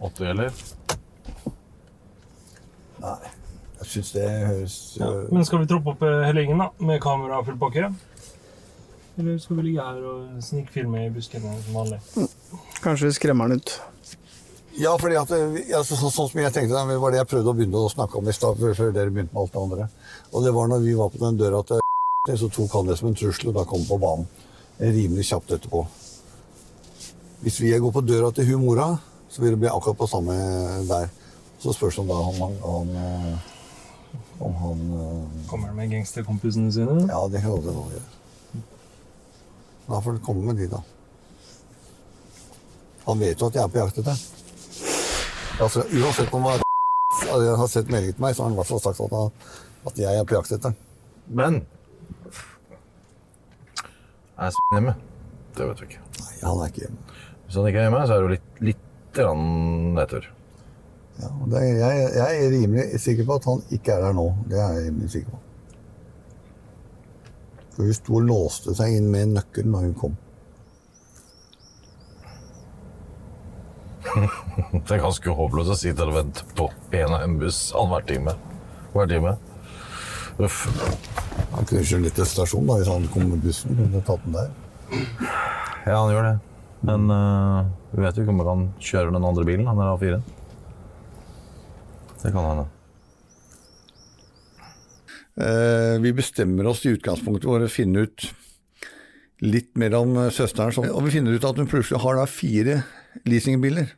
80 0.00 0.30
eller? 0.32 0.62
Nei. 3.02 3.18
Jeg 3.78 3.86
syns 3.92 4.08
det 4.10 4.24
høres 4.26 4.76
øh, 4.98 5.28
Men 5.30 5.44
skal 5.46 5.60
vi 5.62 5.68
troppe 5.70 5.92
opp 5.92 6.00
eh, 6.02 6.24
hele 6.26 6.42
gjengen 6.42 6.64
da, 6.64 6.68
med 6.82 6.98
kamera 7.02 7.38
og 7.38 7.46
full 7.46 7.58
pakke? 7.60 7.92
Eller 9.18 9.38
skal 9.42 9.58
vi 9.58 9.68
ligge 9.68 9.84
her 9.84 10.02
og 10.06 10.42
snikfilme 10.42 11.04
i 11.06 11.12
buskene 11.14 11.54
som 11.64 11.78
vanlig? 11.78 12.00
Kanskje 12.82 13.08
vi 13.08 13.14
skremmer 13.16 13.50
den 13.50 13.62
ut. 13.62 13.72
Ja, 14.78 14.92
fordi 14.98 15.16
at, 15.18 15.30
ja, 15.66 15.80
så, 15.82 15.96
så, 15.98 16.10
sånn 16.14 16.28
som 16.30 16.40
jeg 16.42 16.54
tenkte, 16.54 16.78
det 16.86 16.98
var 17.02 17.14
det 17.14 17.18
jeg 17.18 17.30
prøvde 17.32 17.50
å 17.50 17.58
begynne 17.58 17.80
å 17.82 17.90
snakke 17.90 18.20
om 18.20 18.30
i 18.30 18.34
stad, 18.34 18.58
før 18.60 18.76
før 18.78 18.92
dere 18.94 19.10
begynte 19.10 19.34
med 19.34 19.42
alt 19.42 19.54
det 19.56 19.62
andre. 19.62 19.88
Og 20.30 20.44
det 20.44 20.52
var 20.54 20.70
når 20.70 20.84
vi 20.84 20.94
var 20.98 21.10
på 21.10 21.22
den 21.22 21.40
døra 21.40 21.64
til 21.66 21.82
så 22.28 22.48
tok 22.52 22.74
han 22.76 22.90
det 22.90 22.98
som 22.98 23.08
en 23.08 23.16
trussel, 23.16 23.48
og 23.48 23.56
da 23.56 23.64
kom 23.64 23.80
han 23.80 23.88
på 23.88 23.98
banen. 24.02 24.26
Rimelig 24.78 25.24
kjapt 25.30 25.54
etterpå. 25.56 25.80
Hvis 27.40 27.60
vi 27.62 27.70
går 27.72 27.94
på 27.94 28.02
døra 28.04 28.30
til 28.34 28.50
hun 28.50 28.66
mora, 28.66 28.88
så 29.28 29.42
vil 29.42 29.50
det 29.54 29.58
bli 29.62 29.68
akkurat 29.68 29.98
på 29.98 30.06
samme 30.06 30.34
der. 30.88 31.08
Så 31.58 31.72
spørs 31.74 31.94
det 31.98 32.04
om 32.04 32.08
da 32.08 32.14
om 32.14 32.34
han, 32.42 32.54
han 32.62 32.88
øh, 32.96 33.38
Om 34.40 34.54
han 34.54 34.82
øh, 34.94 35.48
Kommer 35.50 35.66
han 35.66 35.76
med 35.76 35.90
gangsterkompisene 35.90 36.72
sine? 36.72 37.00
Ja, 37.10 37.18
det 37.32 37.40
kan 37.42 37.50
det 37.50 37.74
godt 37.74 37.92
gjøre. 37.96 38.62
Da 39.88 39.98
får 40.04 40.12
du 40.12 40.18
komme 40.22 40.44
med 40.46 40.54
de, 40.62 40.68
da. 40.70 40.80
Han 43.08 43.20
vet 43.20 43.40
jo 43.40 43.46
at 43.48 43.54
jeg 43.56 43.62
er 43.64 43.72
på 43.72 43.78
jakt 43.80 43.98
etter 43.98 44.16
altså, 45.60 45.82
Uansett 45.82 46.34
om 46.34 46.42
han 46.44 46.60
har- 46.60 47.56
har 47.62 47.66
sett 47.72 47.88
meldingen 47.90 48.14
til 48.14 48.22
meg, 48.22 48.34
så 48.36 48.42
har 48.42 48.48
han 48.50 48.54
i 48.56 48.60
hvert 48.60 48.68
fall 48.70 48.80
sagt 48.84 49.00
at, 49.00 49.10
han, 49.16 49.30
at 49.90 49.98
jeg 49.98 50.18
er 50.20 50.24
på 50.28 50.34
jakt 50.36 50.52
etter 50.52 50.72
Men 51.26 51.62
Er 54.38 54.50
s*** 54.52 54.60
hjemme? 54.72 54.94
Det 55.56 55.66
vet 55.66 55.80
vi 55.82 55.86
ikke. 55.90 56.02
Nei, 56.20 56.34
han 56.44 56.60
er 56.62 56.68
ikke 56.70 56.84
hjemme. 56.84 56.98
Hvis 57.46 57.56
han 57.58 57.66
ikke 57.66 57.80
er 57.80 57.88
hjemme, 57.88 58.02
så 58.06 58.12
er 58.14 58.20
det 58.20 58.26
jo 58.28 58.34
litt, 58.36 58.60
litt 58.68 58.84
grann 59.16 59.94
nedtur. 59.96 60.24
Ja, 61.18 61.28
det, 61.50 61.58
er- 61.58 61.78
jeg, 61.82 62.08
jeg 62.14 62.44
er 62.44 62.50
rimelig 62.54 63.00
sikker 63.02 63.24
på 63.26 63.34
at 63.40 63.44
han 63.50 63.62
ikke 63.74 63.92
er 63.96 64.00
der 64.06 64.12
nå. 64.16 64.26
Det 64.50 64.58
er 64.62 64.72
jeg 64.76 64.86
rimelig 64.88 65.10
sikker 65.16 65.30
på. 65.34 65.38
For 67.74 67.86
hun 67.88 67.94
sto 67.94 68.14
og 68.18 68.26
låste 68.26 68.74
seg 68.78 68.96
inn 68.98 69.08
med 69.10 69.22
en 69.28 69.34
nøkkel 69.38 69.66
når 69.70 69.86
hun 69.88 69.94
kom. 69.98 70.14
Det 74.72 74.94
er 74.94 75.02
ganske 75.02 75.34
håpløst 75.40 75.72
å 75.74 75.76
sitte 75.78 76.06
og 76.06 76.14
vente 76.16 76.44
på 76.58 76.68
en 76.96 77.12
av 77.14 77.22
en 77.26 77.36
buss 77.40 77.68
annenhver 77.76 78.06
time. 78.08 78.34
Hver 78.94 79.10
time. 79.10 79.34
Uff. 80.38 80.62
Han 81.52 81.66
kunne 81.66 81.82
kjørt 81.86 82.04
litt 82.06 82.16
til 82.18 82.26
stasjonen 82.30 82.70
da, 82.70 82.76
hvis 82.80 82.90
han 82.92 83.08
kom 83.12 83.26
med 83.32 83.42
bussen. 83.42 83.74
Kunne 83.78 84.02
tatt 84.06 84.22
den 84.24 84.36
der. 84.38 84.50
Ja, 85.86 85.96
han 85.98 86.12
gjør 86.14 86.28
det. 86.28 86.36
Men 86.86 87.10
uh, 87.10 87.66
vi 87.92 88.02
vet 88.04 88.18
jo 88.18 88.24
ikke 88.24 88.34
om 88.34 88.42
han 88.42 88.48
kan 88.48 88.66
kjøre 88.90 89.14
den 89.14 89.26
andre 89.26 89.46
bilen, 89.46 89.68
han 89.70 89.80
er 89.82 89.94
A4. 89.94 90.18
Det 92.18 92.32
kan 92.34 92.46
hende. 92.46 92.66
Uh, 95.38 95.94
vi 96.02 96.14
bestemmer 96.14 96.66
oss 96.70 96.84
i 96.86 96.94
utgangspunktet 96.96 97.46
for 97.46 97.62
å 97.62 97.70
finne 97.70 98.06
ut 98.06 98.28
litt 99.44 99.76
mer 99.78 99.94
om 99.94 100.16
eh, 100.18 100.32
søsteren. 100.34 100.74
Og 100.90 101.04
vi 101.06 101.12
finner 101.14 101.36
ut 101.36 101.44
at 101.46 101.60
hun 101.60 101.68
plutselig 101.70 102.00
har 102.02 102.18
da 102.18 102.24
fire 102.26 102.80
leasingbiler. 103.22 103.92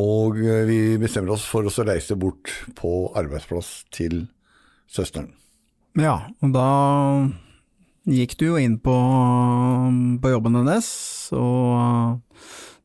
Og 0.00 0.38
vi 0.40 0.96
bestemmer 1.02 1.34
oss 1.34 1.44
for 1.44 1.66
å 1.68 1.84
reise 1.84 2.16
bort 2.16 2.48
på 2.78 3.10
arbeidsplass 3.18 3.82
til 3.92 4.22
søsteren. 4.88 5.34
Ja, 5.98 6.30
og 6.40 6.54
da 6.54 6.68
gikk 8.08 8.36
du 8.40 8.46
jo 8.52 8.58
inn 8.60 8.78
på, 8.80 8.94
på 10.22 10.32
jobben 10.32 10.56
hennes 10.60 10.88
og 11.36 12.20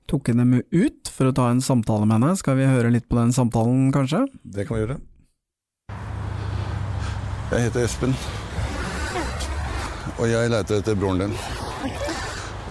tok 0.09 0.29
henne 0.29 0.45
med 0.45 0.65
ut 0.75 1.09
for 1.09 1.29
å 1.29 1.35
ta 1.35 1.49
en 1.49 1.63
samtale 1.63 2.05
med 2.05 2.19
henne. 2.19 2.37
Skal 2.37 2.59
vi 2.59 2.69
høre 2.69 2.91
litt 2.93 3.07
på 3.09 3.17
den 3.17 3.33
samtalen, 3.35 3.89
kanskje? 3.95 4.25
Det 4.43 4.67
kan 4.67 4.77
vi 4.77 4.83
gjøre. 4.85 4.99
Jeg 7.53 7.67
heter 7.67 7.85
Espen, 7.85 8.15
og 10.17 10.25
jeg 10.27 10.49
leter 10.51 10.81
etter 10.81 10.97
broren 10.97 11.25
din. 11.25 11.35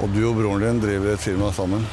Og 0.03 0.11
du 0.11 0.25
og 0.29 0.35
broren 0.41 0.65
din 0.65 0.83
driver 0.83 1.15
et 1.15 1.23
firma 1.23 1.53
sammen. 1.55 1.87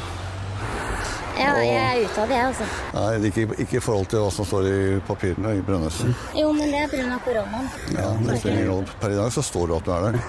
Ja, 1.52 1.64
jeg 1.68 1.82
er 1.82 2.06
ute 2.06 2.22
av 2.24 2.32
det, 2.32 2.40
altså. 2.48 2.68
Nei, 2.96 3.30
ikke, 3.30 3.46
ikke 3.66 3.78
i 3.80 3.84
forhold 3.84 4.08
til 4.12 4.24
hva 4.24 4.32
som 4.34 4.48
står 4.48 4.68
i 4.70 4.78
papirene 5.08 5.54
i 5.58 5.64
Brønnøysund. 5.68 6.16
Jo, 6.40 6.52
men 6.56 6.72
det 6.72 6.80
er 6.86 6.92
pga. 6.94 7.20
koronaen. 7.26 7.70
Ja, 7.98 8.08
det 8.24 8.40
spiller 8.40 8.58
ingen 8.58 8.72
rolle. 8.72 8.98
Per 9.02 9.16
i 9.16 9.20
dag 9.20 9.36
så 9.36 9.44
står 9.46 9.72
det 9.72 9.80
at 9.82 9.90
du 9.90 9.94
er 9.98 10.08
der. 10.08 10.20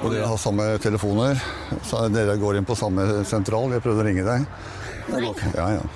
Og 0.00 0.06
dere 0.14 0.28
har 0.32 0.40
samme 0.42 0.68
telefoner. 0.82 1.40
Så 1.86 2.02
dere 2.14 2.36
går 2.40 2.58
inn 2.60 2.68
på 2.68 2.76
samme 2.78 3.06
sentral. 3.28 3.70
Jeg 3.76 3.84
prøvde 3.86 4.04
å 4.04 4.08
ringe 4.10 4.26
deg. 4.26 4.46
Nei. 5.14 5.32
Ja, 5.54 5.70
ja. 5.78 5.86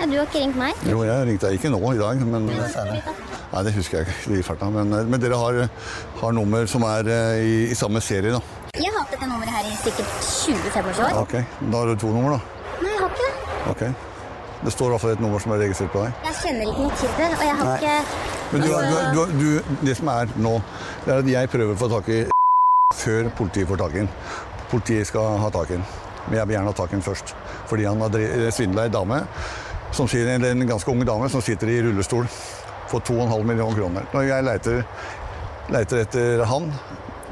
Ja, 0.00 0.06
du 0.08 0.14
har 0.16 0.24
ikke 0.30 0.40
ringt 0.40 0.56
meg? 0.56 0.78
Jo, 0.88 1.02
jeg 1.04 1.26
ringte 1.28 1.50
deg 1.50 1.58
ikke 1.58 1.74
nå 1.74 1.80
i 1.92 1.98
dag, 2.00 2.22
men 2.24 2.48
Nei, 3.50 3.64
det 3.66 3.72
husker 3.74 3.98
jeg 4.04 4.14
ikke 4.14 4.38
i 4.38 4.44
farta. 4.46 4.68
Men, 4.70 4.94
men 5.10 5.18
dere 5.22 5.38
har, 5.38 5.56
har 6.20 6.34
nummer 6.36 6.68
som 6.70 6.84
er 6.86 7.08
eh, 7.10 7.40
i, 7.42 7.56
i 7.74 7.76
samme 7.78 7.98
serie, 8.04 8.30
da. 8.36 8.38
Jeg 8.78 8.86
har 8.86 9.00
hatt 9.02 9.10
dette 9.16 9.26
nummeret 9.26 9.50
her 9.56 9.66
i 9.66 9.74
sikkert 9.82 10.12
20-25 10.22 11.02
år. 11.08 11.18
Ok, 11.24 11.34
Da 11.66 11.80
har 11.82 11.90
du 11.90 11.98
to 11.98 12.12
nummer, 12.14 12.38
da. 12.38 12.60
Nei, 12.80 12.92
jeg 12.94 13.00
har 13.02 13.10
ikke 13.10 13.26
det. 13.26 13.49
Ok. 13.68 13.84
Det 14.64 14.72
står 14.74 14.86
i 14.86 14.92
hvert 14.92 15.00
fall 15.00 15.14
et 15.14 15.22
nummer 15.24 15.40
som 15.40 15.54
er 15.54 15.62
registrert 15.62 15.92
på 15.94 16.02
deg. 16.04 16.26
Jeg 16.26 16.36
kjenner 16.42 16.68
ikke 16.68 16.84
noe 16.84 16.98
til 17.00 17.14
det, 17.16 17.28
og 17.32 17.44
jeg 17.46 17.56
har 17.60 17.70
Nei. 17.70 17.76
ikke 17.78 17.94
Men 18.50 18.60
du, 18.60 18.68
du, 18.68 18.98
du, 19.14 19.40
du, 19.40 19.76
det 19.86 19.96
som 19.96 20.10
er 20.12 20.34
nå, 20.36 20.52
det 21.06 21.14
er 21.14 21.22
at 21.22 21.30
jeg 21.32 21.50
prøver 21.54 21.72
å 21.76 21.80
få 21.80 21.88
tak 21.94 22.10
i 22.12 22.20
før 23.00 23.30
politiet 23.38 23.70
får 23.70 23.80
tak 23.80 23.96
i 23.96 24.02
den. 24.02 24.10
Politiet 24.70 25.08
skal 25.08 25.38
ha 25.40 25.50
tak 25.54 25.72
i 25.72 25.78
den. 25.78 25.86
Men 26.26 26.36
jeg 26.38 26.50
vil 26.50 26.56
gjerne 26.58 26.72
ha 26.72 26.76
tak 26.76 26.92
i 26.92 26.98
den 26.98 27.06
først. 27.06 27.34
Fordi 27.70 27.86
han 27.88 28.04
har 28.04 28.52
svindla 28.52 28.84
ei 28.84 28.92
dame, 28.92 29.22
som 29.96 30.10
sier, 30.10 30.28
eller 30.28 30.52
en 30.52 30.68
ganske 30.68 30.92
ung 30.92 31.00
dame 31.06 31.30
som 31.32 31.42
sitter 31.42 31.72
i 31.72 31.80
rullestol 31.86 32.28
for 32.90 33.00
2,5 33.06 33.46
millioner 33.46 33.78
kroner. 33.78 34.06
Når 34.12 34.28
jeg 34.28 34.46
leiter, 34.46 34.84
leiter 35.72 36.04
etter 36.04 36.44
han 36.50 36.68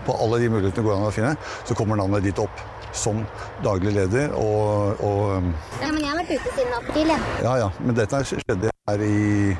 på 0.06 0.16
alle 0.16 0.40
de 0.40 0.48
mulighetene 0.54 0.86
går 0.86 0.96
an 0.96 1.08
å 1.10 1.14
finne, 1.14 1.36
så 1.68 1.76
kommer 1.76 2.00
navnet 2.00 2.24
ditt 2.24 2.40
opp 2.40 2.64
som 2.92 3.22
daglig 3.64 3.92
leder 3.94 4.32
og, 4.34 5.00
og 5.04 5.42
Ja, 5.82 5.90
men 5.92 6.00
jeg 6.00 6.08
har 6.10 6.18
vært 6.20 6.30
ute 6.34 6.52
siden 6.56 6.74
april, 6.80 7.06
jeg. 7.12 7.20
ja, 7.42 7.54
ja, 7.64 7.68
men 7.80 7.96
dette 7.96 8.22
skjedde 8.24 8.70
her 8.88 9.04
i, 9.04 9.56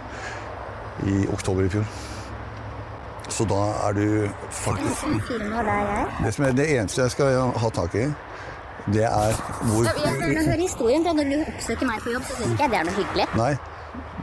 i 1.06 1.16
oktober 1.32 1.64
i 1.68 1.72
fjor. 1.72 1.84
Så 3.28 3.44
da 3.44 3.58
er 3.88 3.92
du 3.92 4.28
faktisk. 4.50 5.04
Det, 6.24 6.34
som 6.34 6.44
er 6.48 6.54
det 6.56 6.64
eneste 6.78 7.02
jeg 7.02 7.10
skal 7.12 7.50
ha 7.60 7.68
tak 7.76 7.94
i, 7.94 8.06
det 8.88 9.04
er 9.04 9.34
hvor 9.68 9.84
Ja, 9.84 9.92
Når 10.08 10.32
du 10.32 10.38
hører 10.48 10.62
historien, 10.62 11.04
fra 11.04 11.12
når 11.12 11.28
du 11.34 11.36
oppsøker 11.42 11.86
meg 11.90 12.00
på 12.06 12.14
jobb, 12.14 12.24
så 12.24 12.38
syns 12.38 12.54
ikke 12.54 12.62
jeg 12.64 12.72
det 12.72 12.78
er 12.80 12.88
noe 12.88 12.96
hyggelig. 12.96 13.26
Nei. 13.36 13.50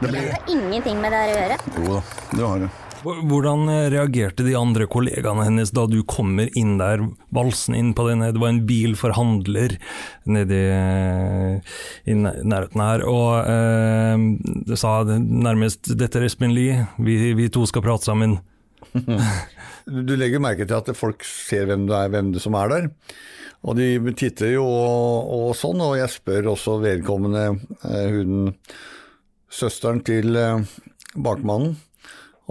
Det 0.02 0.10
blir 0.10 0.32
har 0.32 0.50
ingenting 0.56 0.98
med 1.00 1.14
det 1.14 1.20
her 1.22 1.30
å 1.30 1.38
gjøre. 1.38 1.56
Jo 1.76 1.94
da, 1.94 2.02
det 2.32 2.48
har 2.50 2.58
det. 2.64 2.70
Hvordan 3.04 3.68
eh, 3.72 3.88
reagerte 3.92 4.44
de 4.46 4.54
andre 4.58 4.86
kollegaene 4.90 5.44
hennes 5.48 5.72
da 5.74 5.84
du 5.90 5.98
kommer 6.08 6.50
inn 6.58 6.76
der, 6.80 7.02
valsen 7.34 7.76
inn 7.78 7.92
på 7.96 8.06
denne, 8.08 8.32
det 8.34 8.42
var 8.42 8.54
en 8.54 8.64
bilforhandler 8.68 9.76
nedi 10.32 10.62
eh, 10.72 11.76
i 12.08 12.16
nærheten 12.16 12.82
her, 12.82 13.04
og 13.10 13.50
eh, 13.52 14.74
sa 14.78 14.98
nærmest 15.06 15.92
'dette 15.92 16.20
er 16.20 16.28
Espen 16.30 16.56
Lie, 16.56 16.86
vi, 16.98 17.34
vi 17.36 17.48
to 17.52 17.66
skal 17.68 17.84
prate 17.84 18.08
sammen'. 18.08 18.38
Du 19.86 20.16
legger 20.18 20.42
merke 20.42 20.66
til 20.66 20.74
at 20.74 20.88
folk 20.98 21.22
ser 21.22 21.68
hvem 21.68 21.84
det 21.86 21.94
er, 21.94 22.08
hvem 22.10 22.32
det 22.34 22.40
som 22.42 22.56
er 22.58 22.72
der. 22.72 22.88
Og 23.66 23.78
de 23.78 24.14
titter 24.18 24.56
jo 24.56 24.64
og, 24.66 25.30
og 25.36 25.48
sånn, 25.58 25.78
og 25.82 25.94
jeg 25.98 26.10
spør 26.10 26.52
også 26.56 26.80
vedkommende, 26.82 27.44
eh, 27.86 28.16
hun 28.16 28.50
søsteren 29.46 30.02
til 30.06 30.36
eh, 30.38 30.62
bakmannen, 31.14 31.76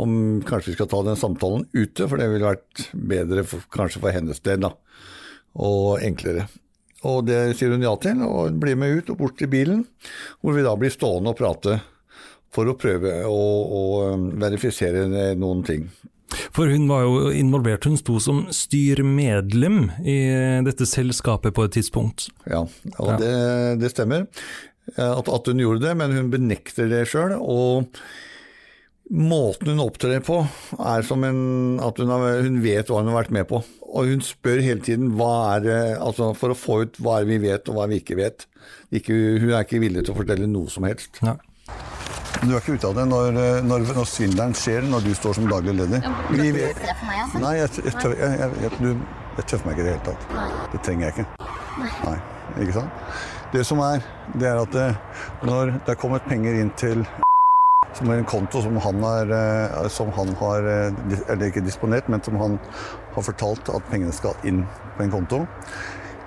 om 0.02 0.42
kanskje 0.46 0.74
vi 0.74 0.78
skal 0.78 0.90
ta 0.92 1.02
den 1.08 1.20
samtalen 1.20 1.66
ute, 1.74 2.08
for 2.08 2.20
det 2.20 2.28
ville 2.32 2.52
vært 2.52 2.86
bedre 2.94 3.46
for, 3.48 3.64
kanskje 3.74 4.02
for 4.04 4.16
hennes 4.16 4.42
del, 4.44 4.66
da. 4.66 4.74
Og 5.56 6.04
enklere. 6.04 6.50
Og 7.06 7.26
det 7.28 7.40
sier 7.56 7.72
hun 7.72 7.86
ja 7.86 7.94
til, 8.02 8.24
og 8.26 8.58
blir 8.60 8.78
med 8.80 8.98
ut 9.00 9.12
og 9.14 9.20
bort 9.22 9.38
til 9.40 9.52
bilen, 9.52 9.86
hvor 10.42 10.58
vi 10.58 10.66
da 10.66 10.74
blir 10.80 10.92
stående 10.94 11.32
og 11.32 11.40
prate 11.40 11.80
for 12.56 12.72
å 12.72 12.76
prøve 12.80 13.22
å, 13.28 13.40
å 13.80 13.82
eh, 14.08 14.28
verifisere 14.42 15.06
noen 15.40 15.64
ting. 15.68 15.88
For 16.56 16.68
hun 16.72 16.88
var 16.90 17.06
jo 17.06 17.32
involvert, 17.36 17.86
hun 17.88 18.00
sto 18.00 18.18
som 18.24 18.46
styrmedlem 18.52 19.90
i 20.04 20.18
dette 20.66 20.88
selskapet 20.90 21.56
på 21.56 21.68
et 21.68 21.76
tidspunkt. 21.78 22.30
Ja, 22.50 22.66
og 22.98 23.12
Ja. 23.14 23.18
Det, 23.22 23.34
det 23.84 23.92
stemmer 23.94 24.26
at, 24.96 25.30
at 25.30 25.48
hun 25.52 25.62
gjorde 25.62 25.86
det, 25.86 25.94
men 26.00 26.16
hun 26.16 26.32
benekter 26.34 26.90
det 26.92 27.06
sjøl. 27.12 27.38
Måten 29.13 29.70
hun 29.70 29.84
opptrer 29.84 30.22
på, 30.26 30.39
er 30.82 31.04
som 31.06 31.22
en, 31.28 31.41
at 31.84 32.00
hun, 32.02 32.10
har, 32.10 32.39
hun 32.41 32.56
vet 32.63 32.89
hva 32.89 33.04
hun 33.04 33.12
har 33.12 33.20
vært 33.20 33.36
med 33.36 33.46
på. 33.52 33.60
Og 33.86 34.10
hun 34.10 34.24
spør 34.26 34.63
hele 34.65 34.82
tiden 34.84 35.12
hva 35.20 35.34
er 35.56 35.65
det, 35.65 35.82
altså 36.02 36.32
for 36.38 36.52
å 36.52 36.58
få 36.58 36.80
ut 36.84 36.98
hva 36.98 37.20
er 37.22 37.30
vi 37.30 37.38
vet 37.44 37.70
og 37.70 37.78
hva 37.78 37.86
vi 37.91 38.00
ikke 38.02 38.18
vet. 38.18 38.48
Ikke, 38.96 39.13
hun 39.13 39.52
er 39.52 39.62
ikke 39.62 39.84
villig 39.84 40.08
til 40.08 40.15
å 40.15 40.18
fortelle 40.18 40.50
noe 40.50 40.74
som 40.74 40.88
helst. 40.89 41.22
Ja. 41.22 41.36
Du 42.41 42.50
er 42.52 42.58
ikke 42.60 42.76
ute 42.76 42.89
av 42.89 42.98
det 42.98 43.06
når, 43.10 43.38
når, 43.65 43.86
når 43.96 44.10
svindelen 44.10 44.58
skjer, 44.58 44.86
når 44.89 45.06
du 45.06 45.13
står 45.18 45.38
som 45.38 45.48
daglig 45.50 45.78
leder. 45.78 46.10
Vi 46.34 46.50
vet, 46.58 46.82
altså. 46.82 47.44
Nei, 47.44 47.54
jeg, 47.62 47.72
jeg, 47.86 47.94
tør, 48.02 48.18
jeg, 48.20 48.39
jeg, 48.41 48.58
jeg, 48.65 48.74
du, 48.82 49.22
jeg 49.38 49.48
tøffer 49.52 49.70
meg 49.70 49.78
ikke 49.78 49.86
i 49.86 49.88
det 49.88 49.94
hele 49.94 50.08
tatt. 50.10 50.65
Det 50.74 50.82
trenger 50.86 51.08
jeg 51.08 51.15
ikke. 51.15 51.54
Nei. 52.10 52.18
Ikke 52.65 52.76
sant? 52.82 53.22
Det 53.54 53.63
som 53.68 53.80
er, 53.86 54.04
det 54.34 54.50
er 54.50 54.60
at 54.65 54.74
det, 54.76 54.89
når 55.46 55.78
det 55.78 55.94
er 55.94 56.02
kommet 56.02 56.26
penger 56.30 56.58
inn 56.60 56.74
til 56.80 57.06
som 57.96 58.10
er 58.12 58.20
en 58.20 58.28
konto 58.28 58.62
som 58.62 58.78
han 58.84 59.04
har, 59.04 59.32
eh, 59.32 59.88
som 59.90 60.12
han 60.16 60.34
har 60.40 60.68
eh, 60.68 61.32
eller 61.32 61.48
ikke 61.50 61.64
disponert, 61.66 62.10
men 62.12 62.24
som 62.24 62.36
han 62.42 62.58
har 63.16 63.24
fortalt 63.24 63.70
at 63.72 63.88
pengene 63.92 64.14
skal 64.16 64.36
inn 64.44 64.66
på 64.98 65.06
en 65.06 65.12
konto. 65.14 65.46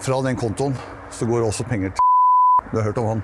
Fra 0.00 0.20
den 0.24 0.36
kontoen 0.38 0.76
så 1.12 1.26
går 1.28 1.44
også 1.48 1.66
penger 1.68 1.90
til 1.96 2.04
Du 2.72 2.76
har 2.78 2.84
hørt 2.90 2.98
om 2.98 3.06
han? 3.14 3.22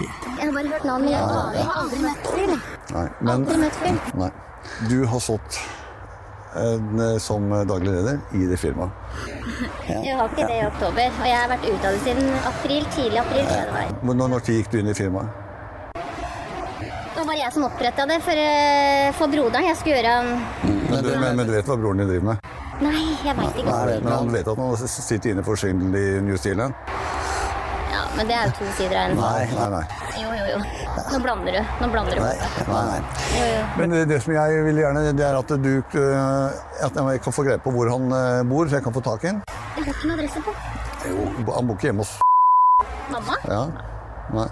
Jeg 0.00 0.10
har 0.48 0.52
bare 0.52 0.68
hørt 0.68 0.84
navnet, 0.84 1.10
jeg 1.10 1.64
har- 1.64 1.80
aldri 1.80 2.00
møtt 2.02 2.26
fyren. 2.34 2.60
Nei. 2.92 3.08
Men 3.20 3.32
Aldri 3.46 3.56
møtt 3.62 3.78
fyren. 3.80 4.00
nei. 4.20 4.30
du 4.90 5.06
har 5.06 5.20
stått 5.20 5.58
eh, 6.56 7.18
som 7.18 7.48
daglig 7.68 7.92
leder 7.94 8.20
i 8.34 8.46
det 8.50 8.58
firmaet. 8.60 8.90
Jeg 9.88 10.16
har 10.16 10.28
ikke 10.28 10.46
det 10.48 10.58
i 10.60 10.66
oktober, 10.66 11.10
og 11.20 11.26
jeg 11.26 11.36
har 11.38 11.48
vært 11.48 11.64
ute 11.64 11.86
av 11.88 11.92
det 11.94 12.00
siden 12.04 12.30
april, 12.50 12.86
tidlig 12.92 13.18
april. 13.18 13.44
Når, 14.02 14.14
når 14.28 14.40
tid 14.44 14.60
gikk 14.60 14.70
du 14.72 14.78
inn 14.80 14.88
i 14.92 14.94
firmaet? 14.94 15.45
Var 17.36 17.42
jeg 17.42 17.52
som 17.52 17.64
oppretta 17.66 18.04
det 18.08 18.16
for, 18.24 18.32
eh, 18.32 19.12
for 19.12 19.28
broderen. 19.28 19.66
Jeg 19.68 19.76
skulle 19.76 19.96
gjøre 19.98 20.12
en 20.22 20.28
Men 20.88 21.02
du, 21.04 21.08
men, 21.20 21.34
men 21.36 21.44
du 21.44 21.50
vet 21.52 21.66
hva 21.68 21.74
broren 21.76 21.98
din 22.00 22.08
driver 22.08 22.24
med? 22.30 22.46
Nei, 22.80 23.02
jeg 23.26 23.34
veit 23.36 23.58
ikke. 23.60 23.74
Men 24.06 24.06
han 24.08 24.30
vet 24.32 24.46
at 24.48 24.60
han 24.62 24.86
sitter 24.88 25.34
inne 25.34 25.42
for 25.44 25.60
svindel 25.60 25.98
i 26.00 26.04
New 26.24 26.38
Zealand? 26.40 26.72
Ja, 27.92 28.06
Men 28.16 28.30
det 28.30 28.38
er 28.38 28.46
jo 28.48 28.54
to 28.56 28.70
sider 28.78 28.96
av 28.96 29.10
en 29.10 29.20
Nei, 29.20 29.42
nei, 29.50 29.66
nei. 29.74 29.82
Jo, 30.16 30.30
jo, 30.38 30.46
jo. 30.54 30.62
Nå 31.12 31.20
blander 31.26 31.58
du. 31.58 31.74
Nå 31.82 31.90
blander 31.92 32.16
du. 32.16 32.22
nei, 32.22 32.86
nei. 32.88 33.02
Jo, 33.34 33.50
jo. 33.50 33.66
Men 33.82 33.92
det, 33.92 34.00
det 34.14 34.20
som 34.24 34.32
jeg 34.38 34.62
vil 34.68 34.80
gjerne, 34.80 35.02
det 35.20 35.26
er 35.26 35.36
at 35.42 35.52
du 35.66 35.68
øh, 35.74 36.86
At 36.88 36.96
jeg 37.02 37.24
kan 37.26 37.36
få 37.36 37.44
greie 37.50 37.60
på 37.66 37.74
hvor 37.74 37.92
han 37.92 38.16
øh, 38.16 38.46
bor, 38.48 38.64
så 38.64 38.80
jeg 38.80 38.86
kan 38.86 38.96
få 38.96 39.04
tak 39.10 39.28
i 39.28 39.34
ham. 39.34 39.44
Jeg 39.76 39.90
har 39.90 39.92
ikke 39.92 40.08
noen 40.08 40.16
adresse 40.16 40.40
på. 40.40 40.56
Han 41.52 41.68
bor 41.68 41.76
ikke 41.76 41.90
hjemme 41.90 42.08
hos 42.08 42.16
Mamma? 43.12 43.36
Ja. 43.44 43.60
Nei. 44.32 44.48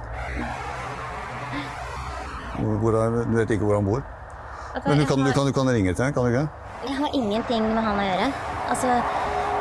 Er, 2.59 3.21
du 3.31 3.37
vet 3.39 3.51
ikke 3.57 3.67
hvor 3.67 3.79
han 3.81 3.87
bor? 3.89 4.03
Men 4.87 4.99
du 4.99 5.07
kan, 5.07 5.21
du, 5.23 5.31
kan, 5.33 5.47
du 5.47 5.53
kan 5.55 5.69
ringe 5.71 5.95
til 5.95 6.05
ham, 6.05 6.13
kan 6.15 6.25
du 6.27 6.31
ikke? 6.35 6.49
Jeg 6.85 6.97
har 6.99 7.15
ingenting 7.17 7.63
med 7.75 7.83
han 7.83 7.99
å 7.99 8.05
gjøre. 8.05 8.27
Altså, 8.69 8.97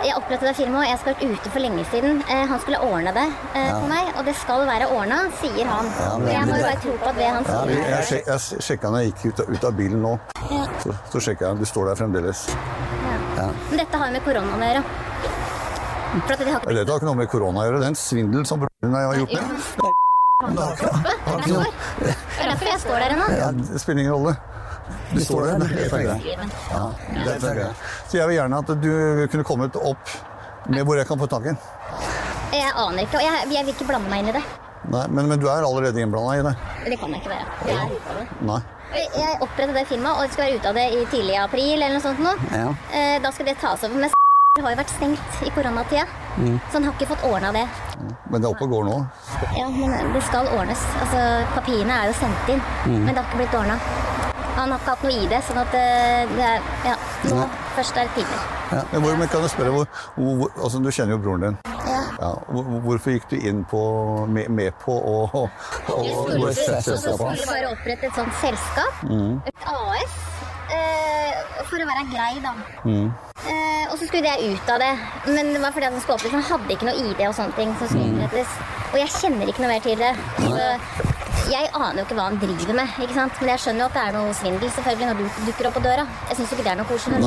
jeg 0.03 0.15
opprettet 0.19 0.49
det 0.49 0.53
firmaet, 0.57 0.81
og 0.83 0.89
jeg 0.89 0.99
skal 0.99 1.13
vært 1.13 1.23
ute 1.37 1.51
for 1.53 1.63
lenge 1.63 1.83
siden. 1.91 2.17
Eh, 2.27 2.41
han 2.49 2.59
skulle 2.59 2.79
ordne 2.83 3.13
det 3.15 3.23
eh, 3.55 3.69
for 3.71 3.85
meg, 3.87 4.09
og 4.19 4.25
det 4.27 4.33
skal 4.35 4.65
være 4.67 4.89
ordna, 4.91 5.19
sier 5.39 5.69
han. 5.69 5.87
og 6.17 6.27
jeg 6.27 6.49
må 6.49 6.57
jo 6.59 6.65
bare 6.67 6.81
tro 6.83 6.95
på 6.99 7.11
at 7.13 7.19
det 7.21 7.29
han 7.31 7.47
Ja, 7.47 7.61
sier 7.63 7.87
jeg, 7.93 8.09
sjek, 8.09 8.27
jeg 8.33 8.65
sjekka 8.67 8.91
når 8.91 9.05
jeg 9.05 9.13
gikk 9.13 9.23
ut, 9.29 9.39
av- 9.45 9.53
ut 9.55 9.67
av 9.69 9.77
bilen 9.79 10.03
nå. 10.03 10.13
Ja. 10.51 10.65
Så, 10.83 10.97
så 11.13 11.23
sjekka 11.29 11.47
jeg, 11.53 11.61
du 11.63 11.69
står 11.71 11.91
der 11.93 12.01
fremdeles. 12.03 12.43
Men 13.37 13.79
dette 13.79 13.97
har 14.01 14.09
jo 14.11 14.17
med 14.17 14.25
koronaen 14.27 14.65
å 14.67 14.71
gjøre. 14.73 14.83
For 16.13 16.35
at 16.35 16.41
de 16.43 16.51
har 16.51 16.59
ikke 16.61 16.75
Dette 16.77 16.91
har 16.91 16.99
ikke 16.99 17.07
noe 17.09 17.17
med 17.23 17.29
korona 17.31 17.63
å 17.63 17.67
gjøre, 17.69 17.79
det 17.81 17.87
er 17.87 17.93
en 17.95 18.01
svindel 18.03 18.43
som 18.49 18.61
broren 18.61 18.97
har 18.99 19.21
gjort. 19.23 19.39
Det. 20.49 21.63
Det 22.03 22.43
er 22.43 22.49
derfor 22.51 22.67
jeg 22.67 22.79
står 22.83 22.99
der 23.03 23.15
ennå. 23.15 23.27
Ja, 23.37 23.51
det 23.57 23.81
spiller 23.81 24.01
ingen 24.03 24.13
rolle. 24.13 24.33
Du 25.13 25.19
står 25.23 25.45
der. 25.45 25.57
Det 25.59 25.85
er 25.85 26.03
greit. 26.03 26.23
Det 27.43 27.51
er. 27.63 27.73
Så 28.09 28.17
jeg 28.17 28.27
vil 28.27 28.35
gjerne 28.39 28.59
at 28.63 28.73
du 28.83 28.91
kunne 29.31 29.45
kommet 29.47 29.75
opp 29.79 30.13
med 30.67 30.83
hvor 30.87 30.95
jeg 30.99 31.07
kan 31.07 31.19
få 31.19 31.27
tak 31.31 31.47
i 31.47 31.51
den. 31.53 31.59
Jeg 32.53 32.69
aner 32.77 33.01
ikke, 33.05 33.17
og 33.17 33.23
jeg, 33.25 33.47
jeg 33.53 33.65
vil 33.65 33.73
ikke 33.73 33.87
blande 33.89 34.09
meg 34.11 34.23
inn 34.23 34.29
i 34.33 34.35
det. 34.37 34.43
Nei, 34.93 35.05
men, 35.15 35.29
men 35.31 35.39
du 35.39 35.47
er 35.47 35.63
allerede 35.63 36.01
innblanda 36.03 36.33
i 36.37 36.43
det? 36.45 36.53
Det 36.91 36.97
kan 36.99 37.13
jeg 37.15 37.23
ikke 37.23 37.31
være. 37.31 37.45
Jeg 37.69 37.77
er 37.79 37.93
ute 37.93 38.09
av 38.11 38.19
det. 38.19 38.25
Nei. 38.49 38.59
Jeg 38.93 39.37
opprettet 39.41 39.77
det 39.79 39.85
firmaet, 39.89 40.19
og 40.27 40.33
skal 40.35 40.43
være 40.45 40.59
ute 40.59 40.69
av 40.69 40.77
det 40.77 40.83
i 40.93 41.05
tidlig 41.09 41.37
april 41.41 41.77
eller 41.79 41.95
noe 41.95 42.03
sånt 42.03 42.19
nå. 42.21 42.33
Ja. 42.51 42.67
Eh, 42.93 43.15
Da 43.23 43.31
skal 43.33 43.47
det 43.49 43.55
tas 43.63 43.87
over. 43.87 44.11
Men 44.53 44.67
har 44.67 44.73
jo 44.75 44.77
vært 44.83 44.91
stengt 44.93 45.37
i 45.41 45.49
koronatida, 45.49 46.03
Mm. 46.37 46.59
så 46.69 46.73
han 46.77 46.83
har 46.83 46.93
ikke 46.93 47.07
fått 47.09 47.23
ordna 47.25 47.51
det. 47.51 47.63
Men 48.29 48.39
det 48.41 48.45
er 48.45 48.51
oppe 48.53 48.65
og 48.65 48.69
går 48.69 48.83
nå? 48.85 48.97
Ja, 49.57 49.67
men 49.67 50.13
det 50.13 50.21
skal 50.27 50.45
ordnes. 50.45 50.77
Altså, 51.01 51.21
papirene 51.55 51.89
er 51.89 52.05
jo 52.05 52.13
sendt 52.13 52.49
inn, 52.53 52.61
Mm. 52.85 52.99
men 53.05 53.15
det 53.15 53.17
har 53.17 53.25
ikke 53.31 53.37
blitt 53.41 53.55
ordna. 53.57 53.79
Han 54.55 54.69
har 54.69 54.77
ikke 54.77 54.89
hatt 54.93 55.03
noe 55.03 55.11
ID, 55.23 55.33
sånn 55.41 55.57
at 55.57 55.73
eh, 55.73 56.25
det 56.35 56.45
er 56.45 56.61
Ja, 56.85 56.95
nå 57.23 57.35
Nei. 57.39 57.47
først 57.75 57.97
er 57.97 58.03
det 58.03 58.13
tidlig. 58.13 58.39
Ja. 58.71 58.83
Men 58.91 59.01
hvor, 59.01 59.17
men 59.17 59.27
kan 59.27 59.41
jeg 59.41 59.49
spørre, 59.49 59.71
hvor, 59.73 59.87
hvor, 60.17 60.49
altså, 60.63 60.83
Du 60.83 60.89
kjenner 60.91 61.11
jo 61.13 61.17
broren 61.17 61.41
din. 61.41 61.57
Ja. 61.87 62.03
Ja, 62.21 62.33
hvorfor 62.85 63.09
gikk 63.11 63.27
du 63.29 63.35
inn 63.37 63.65
på, 63.65 64.27
med, 64.29 64.49
med 64.51 64.73
på 64.85 64.93
å 64.93 65.49
Vi 65.97 66.53
skulle, 66.53 66.53
skulle 66.53 67.17
bare 67.17 67.71
opprette 67.73 68.03
et 68.05 68.13
sånt 68.13 68.33
selskap, 68.39 68.93
Mm. 69.01 69.41
et 69.47 69.55
AS, 69.65 70.13
for 71.69 71.81
å 71.83 71.87
være 71.89 72.03
grei, 72.11 72.33
da. 72.43 72.53
Mm. 72.85 73.07
Eh, 73.43 73.85
og 73.91 73.97
så 73.99 74.07
skulle 74.07 74.29
jeg 74.29 74.53
ut 74.55 74.69
av 74.73 74.79
det. 74.83 74.91
Men 75.27 75.53
det 75.53 75.61
var 75.63 75.71
fordi 75.75 75.87
at 75.89 75.95
den 75.95 76.01
skulle. 76.05 76.31
Han 76.33 76.45
hadde 76.49 76.75
ikke 76.75 76.87
noe 76.89 76.95
ID 77.01 77.21
og 77.27 77.35
sånne 77.37 77.55
ting 77.57 77.75
som 77.79 77.87
skulle 77.87 78.11
Mm. 78.11 78.23
opprettes. 78.27 78.53
Og 78.93 78.97
jeg 78.99 79.09
kjenner 79.19 79.47
ikke 79.49 79.61
noe 79.63 79.71
mer 79.73 79.79
til 79.83 79.97
det. 79.97 80.13
Så 80.37 81.51
jeg 81.51 81.69
aner 81.73 81.97
jo 81.99 82.05
ikke 82.05 82.15
hva 82.19 82.27
han 82.29 82.37
driver 82.39 82.73
med. 82.73 82.87
ikke 83.03 83.13
sant? 83.17 83.33
Men 83.41 83.49
jeg 83.49 83.59
skjønner 83.59 83.79
jo 83.79 83.85
at 83.89 83.93
det 83.93 84.03
er 84.07 84.11
noe 84.17 84.33
svindel 84.33 84.69
selvfølgelig 84.69 85.07
når 85.09 85.17
du 85.17 85.23
dukker 85.47 85.67
opp 85.67 85.73
på 85.73 85.83
døra. 85.83 86.05
Jeg 86.29 86.37
syns 86.37 86.49
jo 86.51 86.55
ikke 86.57 86.63
det 86.67 86.71
er 86.73 86.79
noe 86.81 86.91
koselig. 86.91 87.19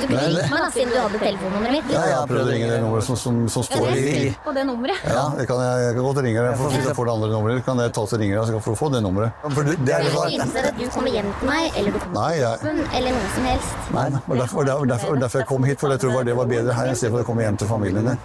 Du 0.00 0.06
kunne 0.06 0.22
ringt 0.26 0.52
meg 0.52 0.60
da, 0.62 0.68
siden 0.74 0.92
du 0.92 0.96
hadde 1.00 1.20
telefonnummeret 1.22 1.74
mitt. 1.76 1.90
Ja, 1.94 2.02
jeg 2.06 2.16
har 2.20 2.28
prøvd 2.30 2.46
å 2.46 2.52
ringe 2.54 2.68
det 2.70 2.78
nummeret 2.84 3.06
som, 3.06 3.18
som, 3.20 3.40
som 3.52 3.66
står 3.66 3.88
i, 3.90 4.04
i 4.20 4.28
På 4.44 4.54
det 4.56 4.64
nummeret. 4.68 5.02
Ja, 5.10 5.24
jeg 5.40 5.48
kan, 5.50 5.62
jeg 5.66 5.96
kan 5.96 6.06
godt 6.06 6.22
ringe 6.26 6.44
deg. 6.46 6.54
for 6.60 6.76
Hvis 6.76 6.88
jeg 6.90 6.96
får 7.00 7.10
det 7.10 7.14
andre 7.16 7.30
nummeret, 7.34 7.64
kan 7.66 7.82
jeg 7.84 7.94
ta 7.96 8.04
og 8.06 8.14
ringe 8.22 8.36
deg, 8.36 8.44
så 8.46 8.54
kan 8.56 8.64
du 8.66 8.78
få 8.82 8.90
det 8.94 9.02
nummeret. 9.06 9.44
For 9.58 9.70
det, 9.70 9.76
det 9.82 9.96
er 9.96 10.06
Jeg 10.06 10.14
det 10.14 10.14
vil 10.14 10.38
ikke 10.38 10.64
at 10.70 10.80
du 10.80 10.86
kommer 10.94 11.16
hjem 11.18 11.32
til 11.40 11.50
meg, 11.50 11.80
eller 11.80 11.90
du 11.90 12.00
kommer 12.04 12.20
Nei, 12.20 12.32
jeg, 12.40 12.78
eller 13.00 13.18
noe 13.18 13.34
som 13.34 13.50
helst. 13.50 13.92
nei, 13.96 14.06
var 14.30 14.42
derfor, 14.44 14.70
derfor, 14.94 15.20
derfor 15.26 15.44
jeg 15.44 15.50
kom 15.50 15.68
hit, 15.68 15.82
for 15.82 15.96
jeg 15.96 16.04
tror 16.06 16.24
det 16.30 16.38
var 16.38 16.50
bedre 16.54 16.78
her 16.78 16.94
istedenfor 16.94 17.24
å 17.26 17.30
komme 17.32 17.46
hjem 17.46 17.60
til 17.60 17.70
familien 17.70 18.10
din. 18.12 18.24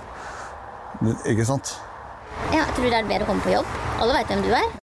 Ikke 1.34 1.46
sant? 1.48 1.76
Ja, 2.54 2.66
tror 2.76 2.90
det 2.90 2.98
er 3.02 3.08
bedre 3.10 3.28
å 3.28 3.34
komme 3.34 3.46
på 3.46 3.56
jobb? 3.58 3.78
Alle 4.00 4.20
veit 4.20 4.32
hvem 4.32 4.44
du 4.46 4.52
er. 4.56 4.85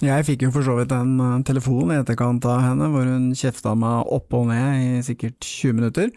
Jeg 0.00 0.24
fikk 0.24 0.46
jo 0.46 0.52
for 0.54 0.64
så 0.64 0.78
vidt 0.78 0.94
en 0.96 1.18
eh, 1.20 1.42
telefon 1.44 1.90
i 1.92 1.98
etterkant 2.00 2.46
av 2.48 2.62
henne, 2.64 2.88
hvor 2.92 3.04
hun 3.04 3.34
kjefta 3.36 3.74
meg 3.76 4.08
opp 4.08 4.32
og 4.38 4.46
ned 4.48 4.80
i 4.80 5.02
sikkert 5.04 5.36
20 5.44 5.76
minutter. 5.76 6.12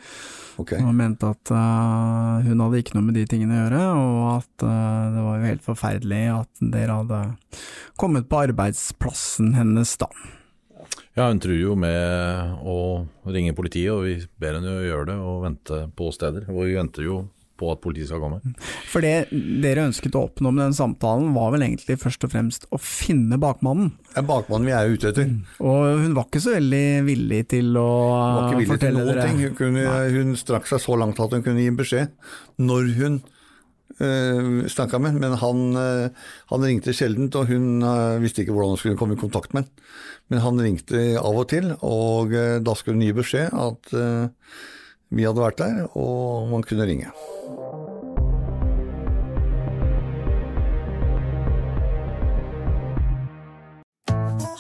Og 0.53 0.69
mente 0.93 1.25
at 1.25 1.49
uh, 1.49 2.45
hun 2.45 2.61
hadde 2.61 2.79
ikke 2.83 2.93
noe 2.93 3.07
med 3.07 3.15
de 3.17 3.23
tingene 3.25 3.55
å 3.55 3.61
gjøre, 3.63 3.81
og 3.97 4.19
at 4.35 4.65
uh, 4.67 5.07
det 5.15 5.23
var 5.25 5.39
jo 5.39 5.49
helt 5.49 5.65
forferdelig 5.65 6.21
at 6.29 6.61
dere 6.75 6.97
hadde 6.99 7.21
kommet 7.99 8.29
på 8.29 8.43
arbeidsplassen 8.45 9.55
hennes 9.57 9.95
da. 9.97 10.11
Ja, 11.17 11.25
hun 11.25 11.41
truer 11.41 11.57
jo 11.57 11.73
med 11.77 12.61
å 12.69 12.77
ringe 13.33 13.55
politiet, 13.57 13.91
og 13.93 14.05
vi 14.05 14.15
ber 14.41 14.59
henne 14.59 14.77
jo 14.77 14.87
gjøre 14.91 15.09
det 15.09 15.17
og 15.25 15.43
vente 15.47 15.81
på 15.97 16.13
steder. 16.13 16.47
Og 16.53 16.63
vi 16.69 16.77
venter 16.77 17.09
jo 17.09 17.17
på 17.59 17.71
at 17.73 17.81
politiet 17.83 18.09
skal 18.09 18.21
komme. 18.23 18.39
For 18.89 19.05
det 19.05 19.29
dere 19.63 19.87
ønsket 19.89 20.15
å 20.17 20.25
oppnå 20.27 20.51
med 20.53 20.65
den 20.67 20.77
samtalen, 20.77 21.33
var 21.35 21.53
vel 21.55 21.65
egentlig 21.67 21.99
først 22.01 22.25
og 22.27 22.33
fremst 22.33 22.65
å 22.73 22.79
finne 22.81 23.39
bakmannen. 23.41 23.91
Det 24.11 24.21
er 24.23 24.29
bakmannen 24.29 24.69
vi 24.69 24.75
er 24.77 24.93
ute 24.93 25.11
etter. 25.11 25.35
Og 25.61 26.01
hun 26.03 26.17
var 26.17 26.27
ikke 26.29 26.43
så 26.43 26.55
veldig 26.57 26.87
villig 27.09 27.43
til 27.53 27.77
å 27.79 27.89
Hun 27.91 28.39
var 28.39 28.49
ikke 28.49 28.63
villig 28.63 28.65
til 28.65 28.73
fortelle 28.75 29.03
noen 29.03 29.13
dere 29.13 29.27
ting. 29.27 29.43
Hun, 29.43 29.55
kunne, 29.59 29.85
hun 30.17 30.35
strakk 30.39 30.67
seg 30.71 30.83
så 30.83 30.97
langt 30.99 31.21
at 31.23 31.37
hun 31.37 31.45
kunne 31.45 31.63
gi 31.63 31.77
beskjed 31.83 32.11
når 32.63 32.91
hun 32.97 33.21
øh, 34.01 34.65
snakka 34.69 34.99
med 35.01 35.19
men 35.21 35.37
han, 35.41 35.63
øh, 35.77 36.27
han 36.51 36.67
ringte 36.67 36.93
sjeldent, 36.95 37.35
og 37.39 37.49
hun 37.51 37.83
øh, 37.85 38.21
visste 38.23 38.43
ikke 38.43 38.55
hvordan 38.55 38.75
hun 38.75 38.81
skulle 38.81 38.99
komme 38.99 39.17
i 39.17 39.23
kontakt 39.23 39.53
med 39.53 39.65
ham. 39.65 39.89
Men 40.31 40.41
han 40.41 40.61
ringte 40.65 41.01
av 41.19 41.35
og 41.35 41.49
til, 41.51 41.73
og 41.83 42.33
øh, 42.33 42.59
da 42.63 42.75
skulle 42.77 42.97
hun 42.97 43.05
gi 43.05 43.17
beskjed 43.17 43.53
at 43.53 43.93
eh, 43.97 44.55
vi 45.13 45.27
hadde 45.27 45.43
vært 45.43 45.61
der, 45.61 45.85
og 45.93 46.49
man 46.49 46.65
kunne 46.65 46.87
ringe. 46.89 47.11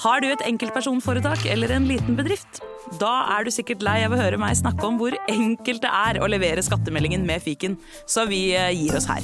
Har 0.03 0.19
du 0.19 0.27
et 0.27 0.41
enkeltpersonforetak 0.43 1.45
eller 1.47 1.71
en 1.71 1.85
liten 1.87 2.17
bedrift? 2.19 2.59
Da 2.99 3.11
er 3.37 3.45
du 3.47 3.51
sikkert 3.55 3.85
lei 3.85 4.01
av 4.03 4.13
å 4.13 4.19
høre 4.19 4.37
meg 4.37 4.57
snakke 4.59 4.83
om 4.85 4.97
hvor 4.99 5.15
enkelt 5.31 5.81
det 5.85 5.91
er 5.95 6.19
å 6.19 6.27
levere 6.29 6.65
skattemeldingen 6.65 7.23
med 7.25 7.41
fiken, 7.41 7.77
så 8.05 8.27
vi 8.27 8.49
eh, 8.51 8.73
gir 8.75 8.97
oss 8.99 9.07
her. 9.09 9.23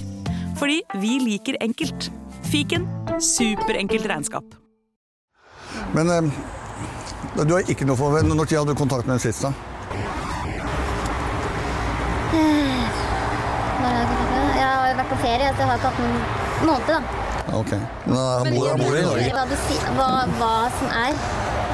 Fordi 0.59 0.79
vi 1.03 1.17
liker 1.25 1.59
enkelt. 1.61 2.09
Fiken 2.49 2.87
superenkelt 3.21 4.07
regnskap. 4.09 4.55
Men 5.93 6.09
eh, 6.15 6.31
du 7.43 7.53
har 7.53 7.67
ikke 7.69 7.85
noe 7.85 7.99
for 7.99 8.23
Når 8.23 8.47
hadde 8.47 8.71
du 8.71 8.79
kontakt 8.79 9.05
med 9.05 9.19
den 9.19 9.27
sist, 9.27 9.43
da? 9.43 9.51
Jeg 14.59 14.67
har 14.67 14.89
jo 14.91 14.95
vært 15.09 15.17
på 15.17 15.21
ferie, 15.25 15.49
så 15.49 15.63
jeg 15.63 15.69
har 15.69 15.79
ikke 15.79 15.89
hatt 15.89 15.99
noen 16.03 16.69
måned, 16.69 16.87
da. 16.87 17.01
Ok. 17.57 17.71
Men 18.05 18.15
han 18.15 18.53
bor, 18.53 18.67
han 18.69 18.79
bor 18.83 18.95
i 18.97 19.03
Norge? 19.05 19.29
Hva, 19.33 19.45
du 19.49 19.55
si- 19.65 19.83
hva, 19.97 20.09
hva 20.37 20.53
som 20.77 20.87
er. 20.93 21.13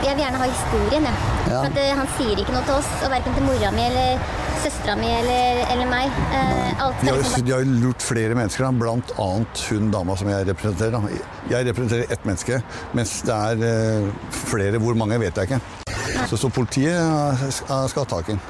Jeg 0.05 0.15
vil 0.15 0.23
gjerne 0.25 0.39
ha 0.39 0.47
historien, 0.47 1.03
jeg. 1.09 1.17
Ja. 1.49 1.59
For 1.61 1.65
at, 1.71 1.77
eh, 1.81 1.93
han 1.97 2.07
sier 2.17 2.37
ikke 2.41 2.53
noe 2.53 2.63
til 2.67 2.75
oss, 2.79 2.89
og 3.03 3.11
verken 3.11 3.33
til 3.35 3.43
mora 3.43 3.71
mi 3.73 3.81
eller 3.85 4.19
søstera 4.63 4.95
mi 4.99 5.07
eller, 5.09 5.61
eller 5.73 5.85
meg. 5.89 6.11
Eh, 6.31 6.83
alt 6.83 7.01
De 7.01 7.09
har, 7.09 7.17
liksom 7.17 7.45
de 7.45 7.51
har 7.55 7.63
lurt 7.83 8.01
flere 8.05 8.35
mennesker, 8.37 8.63
da, 8.65 8.71
blant 8.71 9.11
annet 9.17 9.63
hun 9.69 9.91
dama 9.91 10.15
som 10.15 10.29
jeg 10.29 10.47
representerer. 10.47 10.91
Da. 10.91 11.01
Jeg 11.49 11.67
representerer 11.69 12.11
ett 12.11 12.25
menneske, 12.25 12.61
mens 12.93 13.21
det 13.25 13.35
er 13.35 13.65
eh, 13.71 14.09
flere. 14.45 14.79
Hvor 14.83 14.95
mange 14.95 15.19
vet 15.19 15.35
jeg 15.35 15.49
ikke. 15.49 15.61
Så, 16.29 16.37
så 16.39 16.49
politiet 16.49 16.95
eh, 16.95 17.49
skal 17.51 17.89
skal 17.91 18.05
ha 18.05 18.09
tak 18.17 18.29
i 18.29 18.35
den. 18.35 18.41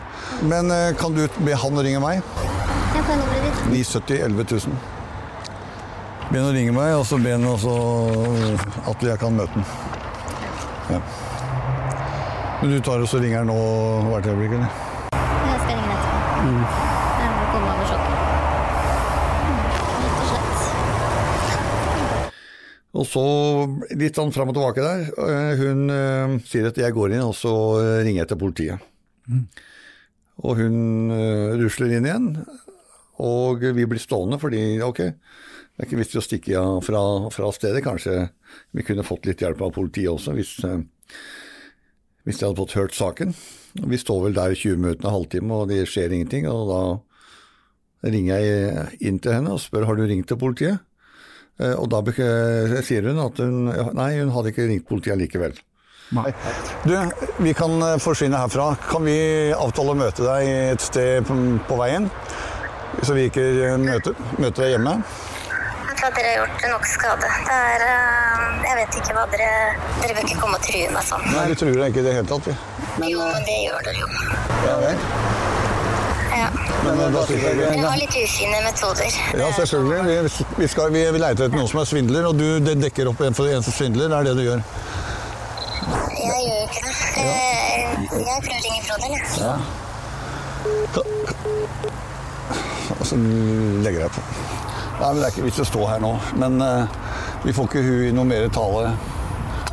Men 0.50 0.71
eh, 0.71 0.91
kan 1.00 1.13
du 1.15 1.26
be 1.45 1.56
han 1.56 1.80
ringe 1.80 2.00
meg? 2.04 2.21
Jeg 2.95 3.04
får 3.06 3.15
nummeret 3.21 3.43
ditt. 3.50 3.55
970 3.69 4.21
11 4.21 4.45
000. 4.67 4.78
Be 6.32 6.39
han 6.39 6.49
å 6.49 6.54
ringe 6.56 6.73
meg, 6.73 6.93
og 6.97 7.06
så 7.06 7.19
be 7.21 7.36
han 7.36 7.45
også 7.49 7.73
at 8.89 9.04
jeg 9.06 9.17
kan 9.21 9.36
møte 9.38 9.54
han. 9.54 9.65
Ja. 10.95 10.99
Men 12.62 12.71
du 12.71 12.80
tar 12.86 13.01
og 13.04 13.10
så 13.10 13.19
ringer 13.21 13.43
han 13.43 13.49
nå 13.51 13.58
hvert 14.12 14.30
øyeblikk, 14.32 14.56
eller? 14.58 14.69
Jeg 15.13 15.60
skal 15.62 15.75
ringe 15.75 15.93
etterpå. 15.97 16.17
Sjokket. 16.45 16.65
Rett 17.36 17.54
og 22.95 23.04
så 23.12 23.23
litt 23.99 24.15
sånn 24.15 24.32
fram 24.32 24.54
og 24.54 24.56
tilbake 24.56 24.80
der. 24.86 25.01
Eh, 25.19 25.60
Hun 25.60 25.89
eh, 25.91 26.36
sier 26.47 26.69
at 26.69 26.78
jeg 26.80 26.95
går 26.95 27.17
inn, 27.17 27.25
og 27.28 27.34
så 27.36 27.51
eh, 27.82 27.97
ringer 28.06 28.21
jeg 28.23 28.30
til 28.32 28.39
politiet. 28.39 28.80
Og 30.45 30.62
hun 30.62 30.78
eh, 31.12 31.58
rusler 31.60 31.91
inn 31.97 32.08
igjen, 32.08 32.30
og 33.23 33.62
vi 33.75 33.86
blir 33.88 34.01
stående 34.01 34.39
fordi 34.41 34.82
ok, 34.84 34.99
det 35.06 35.84
er 35.84 35.88
ikke 35.88 35.99
vits 35.99 36.15
i 36.15 36.19
å 36.19 36.23
stikke 36.23 36.56
av 36.60 36.82
fra, 36.86 37.01
fra 37.36 37.51
stedet. 37.56 37.84
Kanskje 37.84 38.30
vi 38.75 38.84
kunne 38.88 39.04
fått 39.08 39.28
litt 39.28 39.41
hjelp 39.43 39.62
av 39.65 39.73
politiet 39.75 40.12
også, 40.12 40.36
hvis, 40.38 40.54
eh, 40.63 40.80
hvis 42.25 42.39
de 42.39 42.47
hadde 42.47 42.60
fått 42.62 42.78
hørt 42.80 42.95
saken. 42.95 43.36
Og 43.84 43.89
vi 43.91 43.99
står 43.99 44.21
vel 44.28 44.38
der 44.38 44.56
i 44.56 44.60
20 44.60 44.80
minutter, 44.80 45.04
en 45.08 45.17
halvtime, 45.17 45.51
og 45.51 45.67
det 45.71 45.82
skjer 45.91 46.15
ingenting. 46.15 46.47
Og 46.47 46.69
da 46.71 48.10
ringer 48.12 48.39
jeg 48.39 48.99
inn 49.10 49.19
til 49.19 49.36
henne 49.36 49.51
og 49.56 49.60
spør 49.63 49.88
har 49.89 49.99
du 49.99 50.06
ringt 50.08 50.30
til 50.32 50.39
politiet. 50.39 50.80
Eh, 51.60 51.75
Og 51.75 51.88
da 51.91 52.01
sier 52.84 53.08
hun 53.12 53.19
at 53.23 53.39
hun 53.39 53.65
Nei, 53.95 54.12
hun 54.19 54.32
hadde 54.36 54.51
ikke 54.51 54.67
ringt 54.71 54.88
politiet 54.88 55.19
likevel. 55.19 55.56
Nei. 56.15 56.30
Du, 56.86 56.93
vi 57.41 57.54
kan 57.58 57.75
eh, 57.82 57.97
forsvinne 57.99 58.38
herfra. 58.38 58.75
Kan 58.91 59.08
vi 59.08 59.51
avtale 59.56 59.95
å 59.95 59.97
møte 59.97 60.23
deg 60.23 60.51
et 60.75 60.84
sted 60.88 61.25
på, 61.28 61.36
på 61.67 61.80
veien? 61.80 62.08
Så 63.04 63.13
vi 63.13 63.28
ikke 63.30 63.43
eh, 63.43 63.78
møter, 63.82 64.15
møter 64.39 64.65
deg 64.65 64.76
hjemme? 64.76 64.93
Jeg 65.86 65.98
tror 66.00 66.15
dere 66.17 66.32
har 66.32 66.38
gjort 66.41 66.65
nok 66.74 66.86
skade. 66.89 67.30
Det 67.48 67.56
er 67.56 67.86
eh, 67.86 68.63
Jeg 68.65 68.76
vet 68.80 68.98
ikke 69.02 69.15
hva 69.17 69.26
dere 69.32 69.50
Dere 70.02 70.17
bør 70.17 70.24
ikke 70.28 70.39
komme 70.41 70.60
og 70.60 70.65
true 70.65 70.91
meg 70.95 71.08
sånn. 71.08 71.26
Nei, 71.32 71.45
vi 71.52 71.58
tror 71.62 71.80
deg 71.80 71.88
ikke 71.93 72.04
i 72.04 72.08
det 72.08 72.15
hele 72.17 72.30
tatt. 72.32 72.50
Vi. 72.50 72.56
Jo, 73.13 73.19
men 73.32 73.48
det 73.48 73.58
gjør 73.63 73.80
dere 73.89 74.00
jo. 74.02 74.08
Ja, 74.65 74.76
vel. 74.84 74.98
Ja. 76.36 76.50
Men 76.86 77.00
men, 77.00 77.15
jeg 77.15 77.39
Dere 77.58 77.88
har 77.88 78.00
litt 78.00 78.15
ufine 78.19 78.58
metoder. 78.65 79.10
Ja, 79.39 79.48
selvfølgelig. 79.56 80.00
Vi, 80.06 80.45
vi, 80.60 80.67
skal, 80.69 80.91
vi, 80.93 81.02
vi 81.15 81.21
leter 81.24 81.48
etter 81.48 81.58
noen 81.58 81.69
som 81.71 81.80
er 81.82 81.88
svindler, 81.89 82.24
og 82.30 82.34
du 82.39 82.48
dekker 82.84 83.10
opp 83.12 83.24
en 83.26 83.38
for 83.38 83.45
en 83.50 83.63
som 83.65 83.74
svindler. 83.76 84.12
Det 84.12 84.17
er 84.19 84.24
det 84.30 84.36
du 84.38 84.43
gjør. 84.45 84.62
Jeg 85.86 86.41
gjør 86.45 86.58
jo 86.60 86.65
ikke 86.65 86.82
det. 86.86 86.93
Ja. 87.15 87.24
Jeg 88.15 88.39
prøver 88.45 88.58
å 88.58 88.63
ringe 88.67 88.82
broderen, 88.86 89.13
jeg. 89.15 89.24
Ja. 89.45 89.56
Og 92.93 93.06
så 93.08 93.17
legger 93.17 94.06
jeg 94.06 94.13
på. 94.15 94.24
Nei, 94.95 95.10
men 95.10 95.19
Det 95.19 95.26
er 95.28 95.34
ikke 95.34 95.48
vits 95.48 95.63
å 95.63 95.67
stå 95.67 95.88
her 95.89 96.04
nå. 96.04 96.13
Men 96.41 96.62
eh, 96.63 97.00
vi 97.45 97.56
får 97.56 97.69
ikke 97.69 97.84
hun 97.86 98.04
i 98.10 98.13
noe 98.15 98.30
mer 98.30 98.48
tale. 98.54 98.93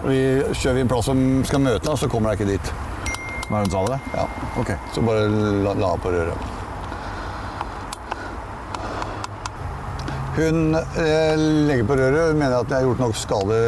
Vi 0.03 0.19
Kjører 0.51 0.81
vi 0.81 0.83
en 0.87 0.91
plass 0.91 1.07
som 1.11 1.21
skal 1.47 1.63
møte 1.63 1.87
henne, 1.87 2.01
så 2.01 2.11
kommer 2.11 2.33
jeg 2.33 2.43
ikke 2.43 2.57
dit. 2.57 2.73
Hva 3.47 3.61
er 3.61 3.67
hun 3.67 3.73
sa 3.75 3.85
det? 3.93 4.01
Ja, 4.17 4.27
ok. 4.59 4.75
Så 4.95 5.05
bare 5.07 5.29
la, 5.63 5.77
la 5.79 5.95
på 6.03 6.13
røret. 6.15 6.51
Hun 10.33 10.73
eh, 10.75 11.35
legger 11.69 11.85
på 11.85 11.99
røret. 12.01 12.31
og 12.31 12.39
mener 12.41 12.63
at 12.63 12.71
jeg 12.71 12.81
har 12.81 12.89
gjort 12.89 13.03
nok 13.05 13.19
skade 13.21 13.59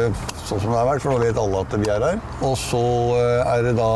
sånn 0.45 0.61
som 0.61 0.71
det 0.71 0.79
har 0.79 0.87
vært, 0.89 1.03
for 1.03 1.13
nå 1.13 1.21
vet 1.21 1.37
alle 1.41 1.61
at 1.61 1.75
vi 1.81 1.91
er 1.93 2.05
her. 2.09 2.23
Og 2.45 2.57
så 2.57 2.81
eh, 3.19 3.53
er 3.53 3.67
det 3.67 3.75
da 3.77 3.91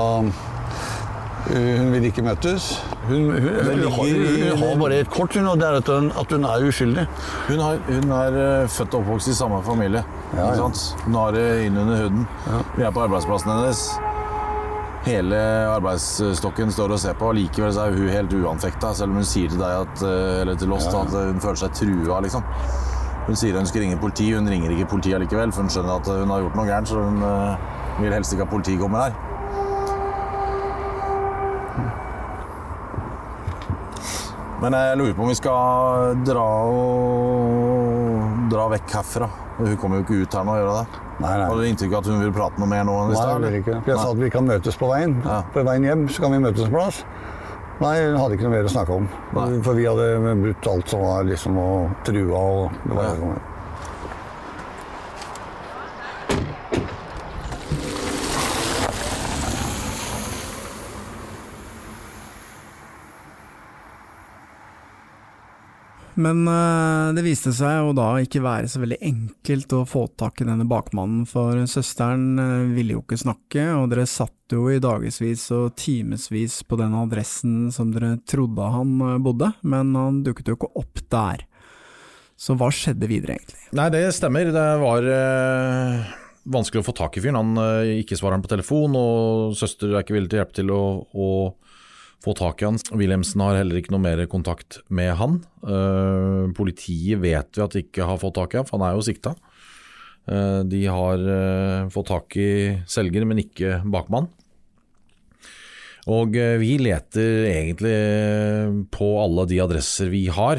Hun 1.50 1.92
vil 1.96 2.04
ikke 2.06 2.22
møtes. 2.22 2.66
Hun, 3.08 3.24
hun, 3.34 3.46
hun, 3.66 3.88
hun 3.90 4.60
har 4.62 4.76
bare 4.78 5.00
et 5.02 5.10
kort, 5.10 5.34
hun, 5.34 5.48
og 5.50 5.58
det 5.58 5.66
er 5.66 5.78
at 5.80 5.88
hun, 5.90 6.12
at 6.20 6.34
er 6.38 6.66
uskyldig. 6.68 7.06
Hun, 7.48 7.64
har, 7.64 7.80
er 8.20 8.38
eh, 8.44 8.68
født 8.70 8.94
og 8.94 9.00
oppvokst 9.00 9.32
i 9.32 9.34
samme 9.34 9.64
familie. 9.66 10.04
Ja, 10.36 10.52
ja. 10.54 10.68
Hun 11.06 11.18
har 11.18 11.32
det 11.34 11.48
innunder 11.66 12.04
huden. 12.04 12.28
Vi 12.78 12.84
er 12.84 12.92
på 12.94 13.02
arbeidsplassen 13.02 13.52
hennes. 13.52 13.82
Hele 15.08 15.40
arbeidsstokken 15.72 16.72
står 16.76 16.94
og 16.94 17.02
ser 17.02 17.18
på, 17.18 17.32
og 17.32 17.40
likevel 17.40 17.78
er 17.82 17.98
hun 17.98 18.12
helt 18.14 18.36
uanfekta, 18.36 18.94
selv 18.94 19.16
om 19.16 19.24
hun 19.24 19.26
sier 19.26 19.50
til 19.50 19.64
deg 19.64 19.88
at, 19.88 20.04
eh, 20.06 20.42
eller 20.44 20.60
til 20.60 20.76
oss 20.76 20.86
at 20.92 21.16
hun 21.16 21.42
føler 21.42 21.64
seg 21.64 21.74
trua. 21.82 22.20
liksom. 22.22 22.46
Hun 23.26 23.36
sier 23.36 23.58
hun 23.58 23.66
skal 23.66 23.82
ringe 23.88 23.98
politi, 23.98 24.32
hun 24.34 24.50
ringer 24.50 24.76
ikke 24.76 24.92
politiet 24.94 25.22
likevel, 25.26 25.52
for 25.52 25.66
hun 25.66 25.74
skjønner 25.74 25.98
at 25.98 26.14
hun 26.14 26.30
har 26.30 26.46
gjort 26.46 26.62
noe 26.62 26.70
gærent, 26.70 26.94
så 26.94 27.02
hun 27.02 27.26
eh, 27.26 27.68
vil 28.04 28.14
helst 28.14 28.38
ikke 28.38 28.46
at 28.46 28.54
politiet 28.54 28.80
kommer 28.82 29.08
her. 29.08 29.29
Men 34.60 34.76
jeg 34.76 34.98
lurer 35.00 35.14
på 35.16 35.24
om 35.24 35.30
vi 35.32 35.38
skal 35.40 36.18
dra 36.28 36.48
og 36.68 38.50
dra 38.52 38.66
vekk 38.74 38.96
herfra. 38.98 39.30
Hun 39.60 39.76
kommer 39.80 40.00
jo 40.00 40.06
ikke 40.06 40.18
ut 40.24 40.36
her 40.36 40.46
nå, 40.48 40.56
og 40.56 40.60
gjør 40.62 40.70
det? 40.76 41.02
Nei, 41.20 41.32
nei. 41.36 41.48
Har 41.48 41.56
du 41.60 41.66
inntrykk 41.68 41.94
av 41.96 42.00
at 42.04 42.10
hun 42.12 42.22
vil 42.24 42.34
prate 42.36 42.62
noe 42.62 42.72
mer 42.72 42.86
nå? 42.88 42.96
Nei, 43.12 43.20
jeg 43.20 43.42
vil 43.44 43.58
ikke. 43.60 43.78
For 43.84 43.92
jeg 43.94 44.00
sa 44.00 44.10
at 44.14 44.22
vi 44.24 44.30
kan 44.36 44.48
møtes 44.48 44.80
på 44.80 44.90
veien. 44.92 45.18
Ja. 45.26 45.40
På 45.54 45.64
veien 45.68 45.88
hjem 45.88 46.06
så 46.12 46.24
kan 46.26 46.36
vi 46.36 46.42
møtes 46.44 46.66
en 46.68 46.74
plass. 46.76 47.02
Nei, 47.80 47.94
hun 48.04 48.18
hadde 48.20 48.36
ikke 48.36 48.48
noe 48.48 48.56
mer 48.58 48.68
å 48.68 48.72
snakke 48.74 48.96
om. 49.00 49.06
Nei. 49.38 49.48
For 49.64 49.80
vi 49.80 49.86
hadde 49.88 50.36
brutt 50.44 50.68
alt 50.74 50.92
som 50.92 51.04
var 51.06 51.28
liksom 51.28 51.60
og 51.64 51.94
trua 52.08 52.42
og 52.44 52.82
det 52.84 52.98
var 53.00 53.14
Ja. 53.24 53.36
Men 66.20 66.44
uh, 66.48 67.16
det 67.16 67.24
viste 67.24 67.54
seg 67.56 67.78
jo 67.80 67.94
da 67.96 68.10
ikke 68.20 68.42
være 68.44 68.68
så 68.68 68.82
veldig 68.82 68.98
enkelt 69.08 69.76
å 69.78 69.86
få 69.88 70.04
tak 70.20 70.42
i 70.44 70.48
denne 70.50 70.68
bakmannen, 70.68 71.24
for 71.30 71.56
søsteren 71.72 72.34
uh, 72.36 72.72
ville 72.76 72.98
jo 72.98 73.04
ikke 73.06 73.22
snakke, 73.22 73.64
og 73.78 73.88
dere 73.94 74.08
satt 74.10 74.52
jo 74.52 74.66
i 74.68 74.82
dagevis 74.84 75.46
og 75.56 75.78
timevis 75.80 76.60
på 76.68 76.80
den 76.80 76.98
adressen 76.98 77.70
som 77.72 77.94
dere 77.94 78.18
trodde 78.28 78.66
han 78.74 78.96
eh, 79.06 79.20
bodde, 79.22 79.52
men 79.62 79.94
han 79.94 80.24
dukket 80.26 80.50
jo 80.50 80.58
ikke 80.58 80.72
opp 80.82 81.04
der. 81.14 81.46
Så 82.40 82.56
hva 82.58 82.72
skjedde 82.74 83.08
videre, 83.08 83.38
egentlig? 83.38 83.62
Nei, 83.78 83.88
det 83.94 84.02
stemmer. 84.18 84.50
Det 84.56 84.68
var 84.82 85.06
uh, 85.06 86.12
vanskelig 86.50 86.82
å 86.82 86.88
få 86.90 86.96
tak 86.98 87.20
i 87.20 87.24
fyren. 87.24 87.38
Han 87.38 88.00
ikke 88.02 88.18
svarer 88.18 88.40
han 88.40 88.44
på 88.44 88.52
telefon, 88.52 88.98
og 88.98 89.56
søster 89.60 89.94
er 89.94 90.02
ikke 90.02 90.18
villig 90.18 90.34
til 90.34 90.40
å 90.40 90.42
hjelpe 90.42 90.60
til 90.60 90.74
å, 90.74 90.84
å 91.14 91.30
få 92.24 92.34
tak 92.36 92.62
i 92.62 92.68
han. 92.68 92.80
Wilhelmsen 92.92 93.44
har 93.44 93.60
heller 93.62 93.80
ikke 93.80 93.94
noe 93.96 94.04
mer 94.04 94.24
kontakt 94.32 94.82
med 94.92 95.14
han. 95.20 95.40
Eh, 95.64 96.50
politiet 96.56 97.22
vet 97.24 97.56
vi 97.56 97.64
at 97.64 97.76
de 97.76 97.86
ikke 97.86 98.08
har 98.10 98.20
fått 98.22 98.36
tak 98.40 98.56
i 98.56 98.60
han, 98.60 98.68
for 98.68 98.80
han 98.80 98.90
er 98.90 98.98
jo 98.98 99.06
sikta. 99.08 99.36
Eh, 100.30 100.60
de 100.68 100.84
har 100.92 101.24
eh, 101.36 101.88
fått 101.94 102.12
tak 102.12 102.36
i 102.40 102.52
selger, 102.90 103.28
men 103.28 103.44
ikke 103.46 103.80
bakmann. 103.88 104.30
Og 106.10 106.34
vi 106.34 106.72
leter 106.82 107.44
egentlig 107.46 108.88
på 108.90 109.08
alle 109.22 109.44
de 109.46 109.60
adresser 109.62 110.08
vi 110.10 110.24
har, 110.34 110.58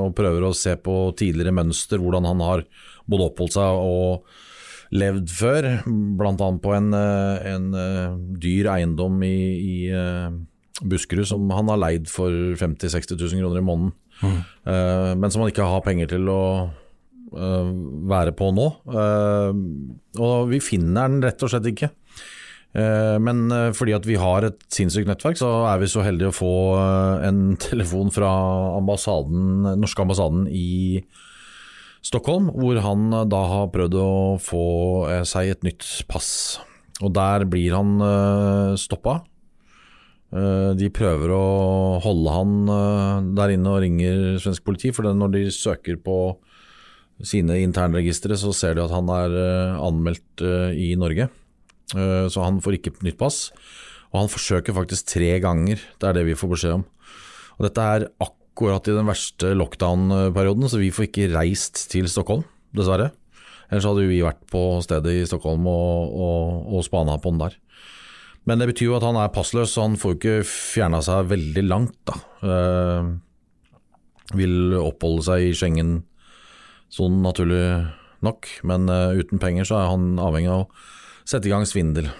og 0.00 0.16
prøver 0.18 0.48
å 0.48 0.56
se 0.56 0.72
på 0.82 1.12
tidligere 1.20 1.54
mønster, 1.54 2.00
hvordan 2.02 2.26
han 2.26 2.42
har 2.42 2.64
både 3.06 3.28
oppholdt 3.28 3.54
seg 3.54 3.82
og 3.84 4.96
levd 4.98 5.30
før, 5.30 5.68
bl.a. 5.86 6.48
på 6.64 6.74
en, 6.74 6.90
en 6.96 7.68
dyr 8.40 8.72
eiendom 8.72 9.22
i, 9.28 9.36
i 9.76 9.78
Buskerud 10.82 11.26
som 11.26 11.48
han 11.50 11.70
har 11.72 11.80
leid 11.80 12.10
for 12.10 12.30
50 12.30 12.86
000-60 12.86 13.18
000 13.18 13.42
kroner 13.42 13.62
i 13.62 13.66
måneden, 13.66 13.96
Eh, 14.22 15.12
men 15.14 15.30
som 15.30 15.42
han 15.42 15.52
ikke 15.52 15.66
har 15.68 15.84
penger 15.86 16.10
til 16.10 16.28
å 16.32 16.42
uh, 16.68 17.70
være 18.10 18.34
på 18.36 18.50
nå. 18.56 18.66
Uh, 18.88 19.52
og 20.18 20.50
vi 20.52 20.62
finner 20.64 21.06
den 21.06 21.22
rett 21.26 21.44
og 21.44 21.54
slett 21.54 21.70
ikke. 21.72 21.92
Men 22.78 23.48
fordi 23.74 23.94
at 23.96 24.04
vi 24.06 24.18
har 24.20 24.44
et 24.44 24.58
sinnssykt 24.70 25.08
nettverk, 25.08 25.38
så 25.40 25.48
er 25.70 25.78
vi 25.80 25.86
så 25.88 26.02
heldige 26.04 26.28
å 26.28 26.36
få 26.36 26.50
en 27.26 27.40
telefon 27.64 28.12
fra 28.12 28.28
ambassaden, 28.76 29.64
norske 29.80 30.04
ambassaden 30.04 30.44
i 30.52 31.00
Stockholm, 32.04 32.50
hvor 32.52 32.78
han 32.84 33.08
da 33.32 33.40
har 33.54 33.72
prøvd 33.72 33.96
å 33.98 34.10
få 34.44 34.66
seg 35.26 35.54
et 35.54 35.64
nytt 35.66 35.88
pass. 36.12 36.30
Og 37.00 37.16
der 37.16 37.48
blir 37.48 37.74
han 37.74 37.96
uh, 38.04 38.76
stoppa. 38.78 39.22
Eh, 40.28 40.72
De 40.76 40.90
prøver 40.92 41.32
å 41.32 42.00
holde 42.04 42.34
han 42.34 42.54
eh, 42.74 43.28
der 43.38 43.54
inne 43.54 43.72
og 43.72 43.82
ringer 43.84 44.38
svensk 44.42 44.64
politi, 44.66 44.92
for 44.92 45.08
når 45.08 45.34
de 45.34 45.44
søker 45.54 45.96
på 46.02 46.36
sine 47.24 47.56
internregistre, 47.64 48.36
så 48.38 48.52
ser 48.54 48.76
de 48.76 48.84
at 48.84 48.94
han 48.94 49.08
er 49.10 49.34
eh, 49.34 49.78
anmeldt 49.82 50.44
i 50.78 50.92
Norge. 50.98 51.30
Så 51.88 52.42
han 52.44 52.58
får 52.60 52.74
ikke 52.76 52.90
nytt 53.00 53.16
pass. 53.16 53.46
Og 54.12 54.18
han 54.20 54.28
forsøker 54.28 54.74
faktisk 54.76 55.06
tre 55.08 55.30
ganger, 55.40 55.80
det 55.96 56.04
er 56.04 56.18
det 56.18 56.26
vi 56.26 56.36
får 56.36 56.50
beskjed 56.52 56.74
om. 56.76 56.82
Og 57.56 57.64
dette 57.64 57.86
er 57.94 58.04
akkurat 58.20 58.90
i 58.90 58.96
den 58.96 59.08
verste 59.08 59.54
lockdown-perioden, 59.56 60.68
så 60.68 60.82
vi 60.82 60.90
får 60.92 61.06
ikke 61.08 61.30
reist 61.32 61.86
til 61.88 62.04
Stockholm, 62.12 62.44
dessverre. 62.76 63.08
Ellers 63.70 63.88
hadde 63.88 64.04
vi 64.04 64.20
vært 64.20 64.44
på 64.52 64.62
stedet 64.84 65.16
i 65.16 65.24
Stockholm 65.28 65.64
og, 65.68 66.12
og, 66.12 66.68
og 66.76 66.84
spana 66.84 67.16
på 67.20 67.32
den 67.32 67.40
der. 67.46 67.56
Men 68.48 68.62
det 68.62 68.70
betyr 68.70 68.88
jo 68.88 68.96
at 68.96 69.04
han 69.04 69.18
er 69.20 69.32
passløs, 69.34 69.74
så 69.74 69.84
han 69.84 69.98
får 70.00 70.14
jo 70.14 70.18
ikke 70.18 70.36
fjerna 70.48 71.02
seg 71.04 71.28
veldig 71.34 71.64
langt, 71.68 71.98
da. 72.08 72.14
Eh, 72.48 73.10
vil 74.38 74.76
oppholde 74.80 75.26
seg 75.26 75.48
i 75.48 75.56
Schengen 75.56 75.98
sånn 76.92 77.20
naturlig 77.24 77.62
nok, 78.24 78.48
men 78.68 78.88
eh, 78.92 79.20
uten 79.20 79.40
penger 79.42 79.68
så 79.68 79.82
er 79.82 79.92
han 79.92 80.16
avhengig 80.22 80.50
av 80.52 80.64
å 80.64 81.28
sette 81.28 81.48
i 81.48 81.52
gang 81.52 81.66
svindel. 81.68 82.10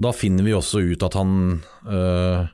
Da 0.00 0.14
finner 0.16 0.46
vi 0.46 0.56
også 0.56 0.82
ut 0.82 1.04
at 1.06 1.16
han 1.18 1.62
eh, 1.84 2.48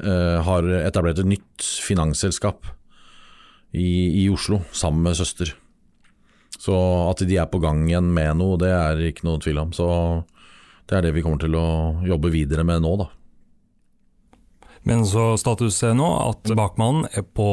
eh, 0.00 0.38
har 0.46 0.70
etablert 0.80 1.20
et 1.20 1.28
nytt 1.28 1.66
finansselskap 1.84 2.70
i, 3.76 4.22
i 4.22 4.28
Oslo, 4.32 4.62
sammen 4.72 5.04
med 5.04 5.18
søster. 5.18 5.52
Så 6.56 6.76
at 7.10 7.20
de 7.26 7.36
er 7.36 7.50
på 7.50 7.60
gang 7.60 7.84
igjen 7.88 8.08
med 8.14 8.38
noe, 8.40 8.56
det 8.60 8.70
er 8.72 9.02
ikke 9.10 9.26
noe 9.26 9.42
tvil 9.42 9.60
om. 9.66 9.74
Så 9.76 9.86
det 10.86 10.98
er 10.98 11.06
det 11.06 11.14
vi 11.16 11.22
kommer 11.24 11.40
til 11.42 11.56
å 11.58 11.68
jobbe 12.06 12.32
videre 12.34 12.64
med 12.66 12.84
nå, 12.84 12.96
da. 13.02 13.10
Men 14.86 15.02
så 15.02 15.32
status 15.34 15.80
nå 15.98 16.06
at 16.14 16.46
bakmannen 16.54 17.08
er 17.18 17.24
på 17.34 17.48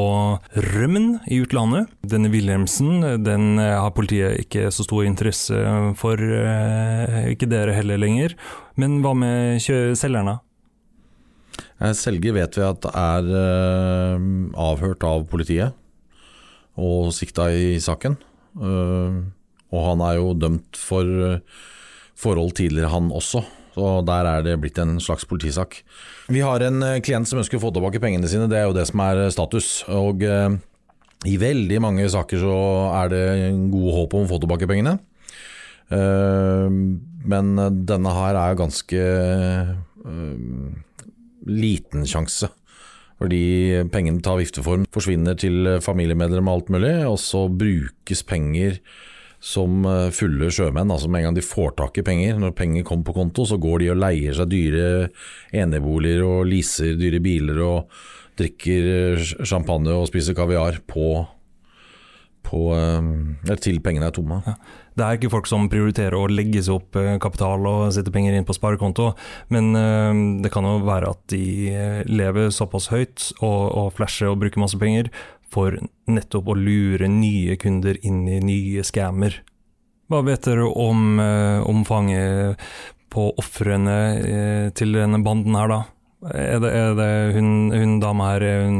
rømmen 0.54 1.15
i 1.34 1.39
utlandet. 1.41 1.89
Denne 2.06 2.30
Wilhelmsen 2.30 3.02
den 3.26 3.58
har 3.58 3.89
politiet 3.98 4.43
ikke 4.43 4.67
så 4.69 4.86
stor 4.86 5.08
interesse 5.08 5.58
for, 5.98 6.22
eh, 6.22 7.34
ikke 7.34 7.50
dere 7.50 7.74
heller 7.74 7.98
lenger. 7.98 8.38
Men 8.78 9.02
hva 9.02 9.15
med 9.17 9.65
selgerne? 9.98 10.41
Eh, 11.82 11.93
Selger 11.98 12.38
vet 12.38 12.58
vi 12.58 12.65
at 12.67 12.86
er 12.93 13.30
eh, 13.41 14.28
avhørt 14.54 15.04
av 15.08 15.26
politiet 15.32 15.74
og 16.78 17.12
sikta 17.13 17.50
i 17.50 17.78
saken. 17.82 18.17
Eh, 18.62 19.22
og 19.74 19.88
han 19.89 20.04
er 20.06 20.19
jo 20.19 20.34
dømt 20.38 20.78
for 20.78 21.04
eh, 21.04 21.39
forhold 22.23 22.55
tidligere, 22.57 22.91
han 22.93 23.12
også. 23.13 23.43
Så 23.73 23.93
der 24.05 24.27
er 24.29 24.43
det 24.45 24.59
blitt 24.62 24.77
en 24.81 24.99
slags 25.01 25.25
politisak. 25.25 25.79
Vi 26.31 26.43
har 26.45 26.62
en 26.62 26.83
eh, 26.86 26.99
klient 27.03 27.29
som 27.29 27.41
ønsker 27.41 27.57
å 27.57 27.63
få 27.65 27.73
tilbake 27.73 28.01
pengene 28.03 28.29
sine, 28.29 28.49
det 28.49 28.59
er 28.59 28.67
jo 28.69 28.75
det 28.77 28.86
som 28.89 29.01
er 29.05 29.25
eh, 29.25 29.33
status. 29.33 29.71
Og 29.93 30.21
eh, 30.27 30.57
i 31.29 31.38
veldig 31.41 31.79
mange 31.81 32.05
saker 32.12 32.41
så 32.41 32.57
er 33.01 33.13
det 33.13 33.23
gode 33.73 33.95
håp 33.97 34.13
om 34.17 34.27
å 34.27 34.31
få 34.33 34.41
tilbake 34.43 34.69
pengene. 34.69 34.97
Men 35.93 37.49
denne 37.86 38.12
her 38.15 38.38
er 38.39 38.57
ganske 38.57 39.01
liten 41.45 42.07
sjanse. 42.09 42.49
Fordi 43.21 43.43
pengene 43.93 44.23
tar 44.25 44.39
vifteform, 44.41 44.87
forsvinner 44.91 45.37
til 45.39 45.77
familiemedlemmer 45.85 46.50
og 46.50 46.58
alt 46.63 46.73
mulig, 46.75 46.93
og 47.08 47.19
så 47.21 47.45
brukes 47.48 48.25
penger 48.27 48.81
som 49.44 49.83
eh, 49.85 50.10
fulle 50.15 50.50
sjømenn. 50.54 50.91
Altså 50.94 51.12
Med 51.12 51.21
en 51.23 51.29
gang 51.29 51.37
de 51.37 51.46
får 51.46 51.75
tak 51.81 52.00
i 52.00 52.06
penger, 52.08 52.39
når 52.39 52.56
penger 52.58 52.87
kommer 52.87 53.10
på 53.10 53.17
konto, 53.19 53.46
så 53.50 53.60
går 53.62 53.83
de 53.83 53.91
og 53.94 54.02
leier 54.06 54.37
seg 54.37 54.52
dyre 54.54 54.87
eneboliger 55.52 56.23
og 56.27 56.48
leaser 56.48 56.96
dyre 57.00 57.19
biler 57.23 57.60
og 57.65 57.94
drikker 58.39 58.91
eh, 58.96 59.31
champagne 59.44 59.91
og 59.94 60.08
spiser 60.10 60.37
kaviar 60.37 60.79
på, 60.87 61.25
på 62.48 62.62
eh, 62.77 63.60
til 63.60 63.83
pengene 63.83 64.08
er 64.08 64.15
tomme. 64.15 64.39
Det 64.94 65.04
er 65.04 65.17
ikke 65.17 65.33
folk 65.33 65.50
som 65.50 65.67
prioriterer 65.73 66.15
å 66.15 66.29
legge 66.29 66.62
seg 66.63 66.77
opp 66.77 66.96
kapital 67.21 67.65
og 67.67 67.87
sette 67.96 68.13
penger 68.13 68.37
inn 68.37 68.46
på 68.46 68.54
sparekonto, 68.54 69.08
men 69.50 69.71
det 70.46 70.52
kan 70.54 70.67
jo 70.69 70.75
være 70.85 71.10
at 71.15 71.23
de 71.33 72.04
lever 72.06 72.54
såpass 72.54 72.91
høyt 72.94 73.31
og, 73.39 73.62
og 73.73 73.87
flasher 73.98 74.29
og 74.29 74.44
bruker 74.44 74.62
masse 74.62 74.77
penger 74.77 75.10
for 75.54 75.77
nettopp 76.10 76.49
å 76.49 76.58
lure 76.58 77.10
nye 77.12 77.58
kunder 77.62 77.99
inn 78.01 78.25
i 78.27 78.39
nye 78.43 78.83
scammer. 78.85 79.39
Hva 80.12 80.21
vet 80.25 80.45
dere 80.49 80.67
om 80.67 81.19
eh, 81.21 81.62
omfanget 81.69 82.62
på 83.13 83.29
ofrene 83.39 83.97
eh, 84.17 84.67
til 84.75 84.97
denne 84.97 85.21
banden 85.23 85.56
her, 85.58 85.71
da? 85.71 85.81
Er 86.23 86.62
det, 86.63 86.69
er 86.71 86.93
det 86.95 87.08
hun, 87.35 87.47
hun 87.75 87.97
dama 87.99 88.29
her 88.31 88.45
er 88.47 88.62
hun 88.63 88.77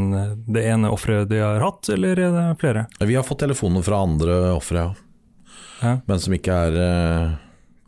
det 0.48 0.64
ene 0.64 0.92
offeret 0.94 1.28
de 1.28 1.42
har 1.44 1.60
hatt, 1.64 1.90
eller 1.92 2.20
er 2.20 2.32
det 2.32 2.46
flere? 2.62 2.86
Vi 3.04 3.18
har 3.20 3.26
fått 3.28 3.42
telefoner 3.44 3.84
fra 3.84 4.00
andre 4.06 4.38
ofre, 4.56 4.86
ja. 4.86 4.94
Ja. 5.84 5.98
Men 6.08 6.22
som 6.24 6.32
ikke 6.36 6.56
er 6.70 6.78
eh, 6.80 7.32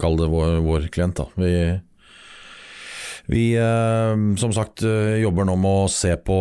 Kall 0.03 0.17
det 0.19 0.27
vår, 0.27 0.57
vår 0.65 0.89
klient, 0.91 1.15
da. 1.15 1.29
Vi, 1.39 1.51
vi 3.31 3.55
eh, 3.57 4.35
som 4.37 4.53
sagt 4.53 4.83
eh, 4.85 5.17
jobber 5.23 5.47
nå 5.47 5.55
med 5.57 5.85
å 5.85 5.91
se 5.91 6.13
på 6.21 6.35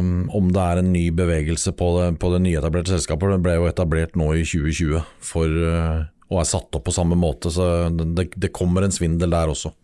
um, 0.00 0.30
om 0.36 0.48
det 0.52 0.62
er 0.62 0.80
en 0.80 0.92
ny 0.94 1.10
bevegelse 1.12 1.74
på 1.76 1.90
det, 1.98 2.06
på 2.22 2.32
det 2.34 2.40
nyetablerte 2.46 2.94
selskapet. 2.94 3.34
Det 3.34 3.44
ble 3.44 3.58
jo 3.58 3.68
etablert 3.68 4.16
nå 4.18 4.32
i 4.38 4.46
2020 4.46 5.04
for, 5.30 5.60
eh, 5.72 6.08
og 6.30 6.40
er 6.40 6.48
satt 6.48 6.78
opp 6.78 6.86
på 6.88 6.94
samme 6.94 7.18
måte, 7.20 7.52
så 7.52 7.90
det, 7.92 8.30
det 8.32 8.52
kommer 8.56 8.86
en 8.86 8.94
svindel 8.94 9.34
der 9.34 9.52
også. 9.52 9.74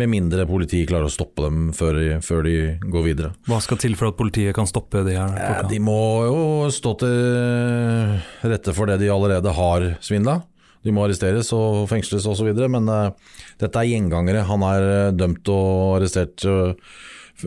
Med 0.00 0.10
mindre 0.10 0.46
politiet 0.48 0.88
klarer 0.88 1.10
å 1.10 1.12
stoppe 1.12 1.44
dem 1.44 1.68
før 1.76 1.98
de, 2.00 2.06
før 2.24 2.46
de 2.46 2.54
går 2.88 3.04
videre. 3.04 3.32
Hva 3.46 3.60
skal 3.62 3.78
til 3.82 3.94
for 3.98 4.10
at 4.10 4.18
politiet 4.18 4.56
kan 4.56 4.66
stoppe 4.66 5.04
de 5.06 5.18
her? 5.18 5.36
Ja. 5.36 5.66
De 5.68 5.78
må 5.82 6.00
jo 6.26 6.40
stå 6.74 6.96
til 7.02 8.48
rette 8.48 8.74
for 8.74 8.90
det 8.90 9.02
de 9.04 9.12
allerede 9.12 9.52
har 9.54 9.90
svindla. 10.02 10.40
De 10.86 10.94
må 10.94 11.04
arresteres 11.04 11.50
og 11.56 11.86
fengsles 11.90 12.26
osv. 12.28 12.50
Men 12.70 12.88
uh, 12.90 13.36
dette 13.60 13.80
er 13.80 13.90
gjengangere. 13.90 14.46
Han 14.48 14.64
er 14.66 14.88
uh, 14.88 15.16
dømt 15.16 15.50
og 15.52 15.98
arrestert 15.98 16.44
uh, 16.48 16.72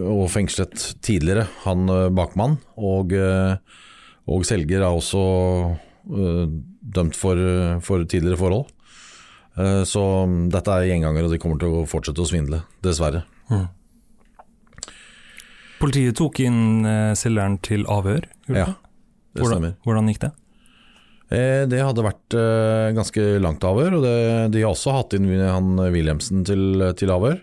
og 0.01 0.27
fengslet 0.31 0.85
tidligere, 1.03 1.49
han 1.65 1.89
bakmann. 2.15 2.53
Og, 2.79 3.11
og 3.11 4.45
selger 4.47 4.85
er 4.85 4.87
også 4.87 5.23
dømt 6.95 7.19
for, 7.19 7.41
for 7.83 8.05
tidligere 8.07 8.39
forhold. 8.39 8.69
Så 9.83 10.03
dette 10.47 10.77
er 10.77 10.87
gjengangere, 10.93 11.27
og 11.27 11.35
de 11.35 11.41
kommer 11.43 11.59
til 11.59 11.75
å 11.75 11.83
fortsette 11.91 12.23
å 12.23 12.29
svindle, 12.29 12.61
dessverre. 12.87 13.25
Politiet 15.83 16.15
tok 16.23 16.39
inn 16.47 16.87
selgeren 17.19 17.59
til 17.59 17.83
avhør. 17.91 18.31
Ja, 18.47 18.69
det 19.35 19.43
hvordan, 19.43 19.57
stemmer. 19.57 19.75
hvordan 19.83 20.07
gikk 20.13 20.23
det? 20.23 20.31
Eh, 21.31 21.63
Det 21.69 21.79
hadde 21.79 22.03
vært 22.03 22.35
eh, 22.35 22.91
ganske 22.97 23.23
langt 23.39 23.63
avhør, 23.63 23.97
og 23.99 24.03
det, 24.03 24.15
de 24.51 24.63
har 24.65 24.73
også 24.73 24.95
hatt 24.97 25.15
inn 25.15 25.29
han 25.39 25.77
Wilhelmsen 25.93 26.43
til, 26.47 26.83
til 26.99 27.13
avhør. 27.13 27.39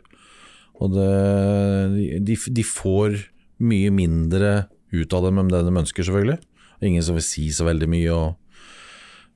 Og 0.78 0.92
det, 0.94 2.18
de, 2.28 2.36
de 2.54 2.64
får 2.66 3.16
mye 3.64 3.90
mindre 3.90 4.68
ut 4.94 5.14
av 5.16 5.24
dem 5.26 5.40
enn 5.40 5.48
det 5.50 5.64
de 5.66 5.72
ønsker, 5.80 6.06
selvfølgelig. 6.06 6.38
Ingen 6.84 7.02
som 7.02 7.16
vil 7.16 7.26
si 7.26 7.48
så 7.50 7.66
veldig 7.66 7.88
mye. 7.90 8.12
Og, 8.14 8.60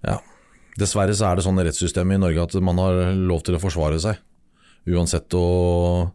ja. 0.06 0.20
Dessverre 0.78 1.16
så 1.16 1.30
er 1.30 1.38
det 1.38 1.46
sånn 1.46 1.58
i 1.60 1.64
rettssystemet 1.66 2.16
i 2.16 2.22
Norge 2.22 2.44
at 2.44 2.54
man 2.64 2.78
har 2.80 3.00
lov 3.18 3.42
til 3.46 3.58
å 3.58 3.62
forsvare 3.62 3.98
seg. 4.04 4.20
Uansett 4.92 5.32
hvor 5.34 6.12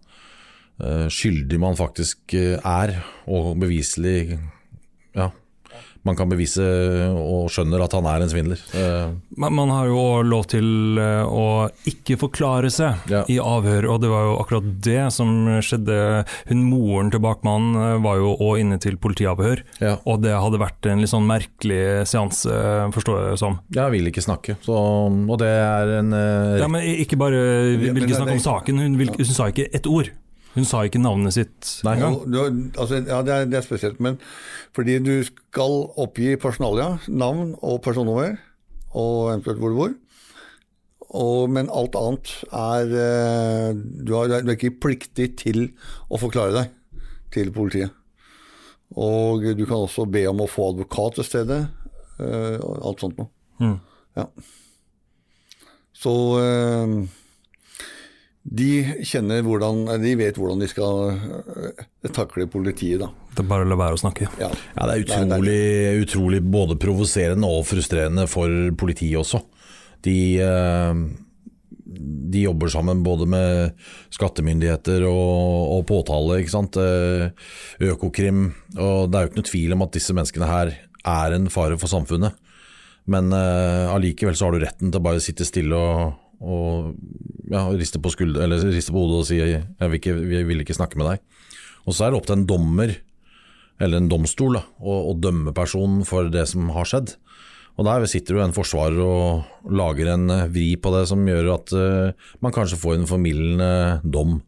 eh, 0.80 1.10
skyldig 1.12 1.60
man 1.62 1.78
faktisk 1.80 2.38
er, 2.38 2.96
og 3.28 3.52
beviselig 3.60 4.38
ja, 5.18 5.32
man 6.08 6.16
kan 6.18 6.30
bevise 6.32 6.64
og 7.12 7.50
skjønner 7.54 7.84
at 7.84 7.94
han 7.98 8.08
er 8.10 8.24
en 8.26 8.32
svindler. 8.32 8.62
Men 9.38 9.54
Man, 9.58 9.70
har 9.74 9.90
jo 9.90 10.04
lov 10.26 10.46
til 10.52 10.98
eh, 11.02 11.24
å 11.28 11.68
ikke 11.90 12.18
forklare 12.22 12.70
seg 12.74 13.10
Ja. 13.12 13.24
i 13.30 13.38
avhør, 13.42 13.88
og 13.94 14.02
det 14.04 14.10
var 14.12 14.24
jo 14.30 14.36
akkurat 14.42 14.68
det 14.86 15.04
som 15.16 15.32
skjedde. 15.64 15.98
Hun 16.50 16.64
Moren 16.70 17.12
til 17.14 17.22
bakmannen 17.24 17.76
eh, 17.82 17.98
var 18.04 18.20
jo 18.22 18.34
òg 18.40 18.62
inne 18.64 18.80
til 18.84 18.98
politiavhør, 19.02 19.64
Ja. 19.84 19.98
og 20.06 20.22
det 20.24 20.34
hadde 20.36 20.62
vært 20.62 20.90
en 20.92 21.04
litt 21.04 21.12
sånn 21.14 21.28
merkelig 21.28 22.08
seanse, 22.10 22.54
forstår 22.96 23.20
jeg 23.22 23.36
det 23.36 23.42
som. 23.44 23.60
Jeg 23.76 23.92
vil 23.96 24.12
ikke 24.12 24.24
snakke, 24.26 24.58
så, 24.66 24.78
og 24.78 25.38
det 25.42 25.52
er 25.52 25.96
en 26.00 26.14
eh, 26.14 26.60
Ja, 26.64 26.68
men 26.72 26.86
ikke 27.04 27.20
bare 27.20 27.42
Vi 27.78 27.92
vil 27.92 28.08
ikke 28.08 28.22
snakke 28.22 28.38
om 28.40 28.44
saken, 28.48 28.80
hun, 28.84 28.98
vil, 29.00 29.12
hun 29.18 29.26
sa 29.34 29.50
ikke 29.52 29.68
ett 29.74 29.88
ord. 29.90 30.12
Hun 30.58 30.66
sa 30.66 30.82
ikke 30.88 31.02
navnet 31.04 31.36
sitt 31.36 31.70
engang. 31.86 32.18
Altså, 32.74 33.04
ja, 33.06 33.22
det 33.22 33.34
er, 33.34 33.46
det 33.46 33.60
er 33.60 33.66
spesielt, 33.66 34.00
men 34.02 34.18
fordi 34.76 34.98
du 35.06 35.14
skal 35.28 35.78
oppgi 36.02 36.34
personalia, 36.42 36.96
navn 37.08 37.54
og 37.62 37.80
personnummer, 37.86 38.40
og 38.98 39.36
eventuelt 39.36 39.62
hvor 39.62 39.74
du 39.74 39.78
bor. 39.78 39.96
Og, 41.08 41.46
men 41.54 41.70
alt 41.72 41.96
annet 41.96 42.34
er 42.52 42.96
eh, 43.04 43.70
du, 43.78 44.12
har, 44.18 44.34
du 44.42 44.50
er 44.52 44.58
ikke 44.58 44.76
pliktig 44.84 45.30
til 45.40 45.70
å 46.12 46.20
forklare 46.20 46.56
deg 46.58 47.06
til 47.36 47.54
politiet. 47.56 47.94
Og 48.98 49.46
du 49.56 49.64
kan 49.68 49.86
også 49.86 50.08
be 50.10 50.26
om 50.30 50.42
å 50.44 50.50
få 50.50 50.72
advokat 50.74 51.20
til 51.20 51.28
stedet, 51.28 51.62
eh, 52.24 52.58
alt 52.58 53.04
sånt 53.04 53.20
noe. 53.20 53.30
Mm. 53.62 53.78
Ja. 54.18 54.28
Så 55.98 56.14
eh, 56.42 56.98
de 58.48 58.70
kjenner 59.04 59.42
hvordan, 59.44 59.86
de 60.00 60.14
vet 60.20 60.38
hvordan 60.40 60.62
de 60.64 60.70
skal 60.72 61.12
eh, 61.12 61.86
takle 62.16 62.48
politiet, 62.52 63.02
da. 63.02 63.10
Det 63.36 63.44
er 63.44 63.50
bare 63.50 63.66
å 63.66 63.70
la 63.70 63.78
være 63.80 63.98
å 63.98 64.02
snakke. 64.02 64.30
Ja, 64.40 64.50
Ja, 64.50 64.88
det 64.88 64.96
er 64.96 65.04
utrolig, 65.04 65.62
utrolig 66.06 66.42
både 66.42 66.78
provoserende 66.80 67.50
og 67.52 67.66
frustrerende 67.68 68.28
for 68.32 68.52
politiet 68.80 69.20
også. 69.20 69.42
De, 70.08 70.18
eh, 70.40 71.02
de 72.32 72.44
jobber 72.46 72.72
sammen 72.72 73.04
både 73.04 73.28
med 73.30 73.76
skattemyndigheter 74.16 75.04
og, 75.10 75.78
og 75.78 75.86
påtale, 75.90 76.40
ikke 76.42 76.56
sant. 76.56 76.80
Eh, 76.80 77.30
Økokrim. 77.92 78.52
Og 78.78 79.12
det 79.12 79.20
er 79.20 79.26
jo 79.26 79.32
ikke 79.32 79.42
noe 79.42 79.52
tvil 79.52 79.76
om 79.76 79.86
at 79.88 79.96
disse 79.98 80.16
menneskene 80.16 80.50
her 80.50 80.76
er 81.08 81.36
en 81.36 81.52
fare 81.52 81.78
for 81.80 81.92
samfunnet. 81.92 82.38
Men 83.12 83.32
eh, 83.36 83.92
allikevel 83.92 84.36
så 84.36 84.48
har 84.48 84.56
du 84.56 84.64
retten 84.64 84.92
til 84.92 85.00
å 85.00 85.04
bare 85.04 85.24
sitte 85.24 85.48
stille 85.48 85.76
og, 85.76 86.16
og 86.44 86.94
ja, 87.50 87.64
rister 87.74 88.02
på 88.04 88.12
skulder, 88.14 88.52
på 88.52 88.98
hodet 89.00 89.22
og 89.22 89.28
sier 89.30 89.50
jeg 89.50 89.64
vil, 89.82 90.00
ikke, 90.00 90.16
jeg 90.32 90.48
vil 90.50 90.64
ikke 90.64 90.78
snakke 90.78 91.00
med 91.00 91.12
deg. 91.12 91.46
Og 91.88 91.96
så 91.96 92.06
er 92.06 92.12
det 92.12 92.20
opp 92.20 92.28
til 92.30 92.38
en 92.38 92.50
dommer 92.50 92.94
eller 93.82 94.02
en 94.02 94.10
domstol 94.10 94.58
da, 94.58 94.66
å, 94.82 95.00
å 95.12 95.16
dømme 95.18 95.54
personen 95.56 96.04
for 96.08 96.30
det 96.34 96.48
som 96.52 96.70
har 96.76 96.90
skjedd. 96.90 97.16
Og 97.78 97.86
Der 97.86 98.08
sitter 98.10 98.38
jo 98.38 98.42
en 98.42 98.56
forsvarer 98.56 99.00
og 99.04 99.70
lager 99.70 100.10
en 100.16 100.32
eh, 100.34 100.48
vri 100.50 100.72
på 100.82 100.92
det 100.96 101.04
som 101.12 101.22
gjør 101.30 101.52
at 101.54 101.74
uh, 101.78 102.30
man 102.42 102.54
kanskje 102.56 102.80
får 102.82 102.98
en 102.98 103.10
formildende 103.10 103.72
dom. 104.02 104.40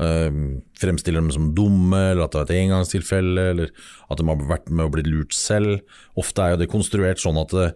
Uh, 0.00 0.62
fremstiller 0.80 1.20
dem 1.20 1.28
som 1.34 1.50
dumme, 1.52 1.98
eller 2.14 2.24
at 2.24 2.32
det 2.32 2.40
er 2.40 2.46
et 2.46 2.62
engangstilfelle, 2.62 3.50
eller 3.52 3.74
at 4.08 4.16
de 4.16 4.24
har 4.30 4.46
vært 4.48 4.72
med 4.72 4.88
og 4.88 4.94
blitt 4.94 5.10
lurt 5.12 5.36
selv. 5.36 5.82
Ofte 6.16 6.40
er 6.40 6.54
jo 6.54 6.62
det 6.62 6.70
konstruert 6.72 7.20
sånn 7.20 7.40
at 7.42 7.52
det, 7.52 7.68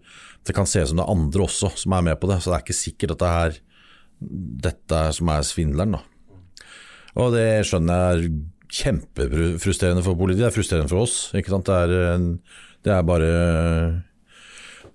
det 0.45 0.55
kan 0.57 0.67
se 0.69 0.83
ut 0.85 0.89
som 0.91 0.99
det 1.01 1.05
er 1.07 1.13
andre 1.15 1.45
også 1.47 1.71
som 1.81 1.93
er 1.97 2.03
med 2.11 2.19
på 2.21 2.29
det, 2.31 2.41
så 2.45 2.51
det 2.53 2.57
er 2.59 2.65
ikke 2.67 2.77
sikkert 2.77 3.15
at 3.17 3.23
det 3.23 3.31
er 3.45 3.61
dette 4.69 5.01
som 5.17 5.29
er 5.33 5.43
svindleren. 5.47 5.97
da. 5.97 6.03
Og 7.21 7.33
det 7.35 7.47
skjønner 7.69 7.95
jeg 7.95 8.25
er 8.25 8.35
kjempefrustrerende 8.75 10.03
for 10.03 10.17
politiet. 10.19 10.43
Det 10.43 10.49
er 10.51 10.57
frustrerende 10.57 10.91
for 10.91 11.05
oss. 11.05 11.17
ikke 11.39 11.53
sant? 11.53 11.69
Det 11.69 11.75
er, 11.75 12.15
en- 12.15 12.41
det 12.85 12.93
er 12.93 13.03
bare 13.07 13.31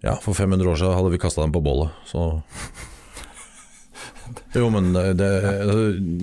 Ja, 0.04 0.14
for 0.24 0.32
500 0.34 0.64
år 0.70 0.78
siden 0.80 0.96
hadde 0.96 1.12
vi 1.12 1.18
kasta 1.20 1.42
dem 1.44 1.52
på 1.52 1.62
bålet, 1.64 1.90
så 2.08 2.42
Jo, 4.56 4.70
men 4.70 4.94
det, 4.94 5.28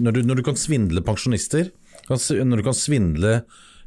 når, 0.01 0.12
du, 0.14 0.20
når 0.22 0.39
du 0.39 0.43
kan 0.47 0.57
svindle 0.59 1.03
pensjonister, 1.05 1.68
når 2.09 2.61
du 2.61 2.64
kan 2.66 2.77
svindle 2.77 3.41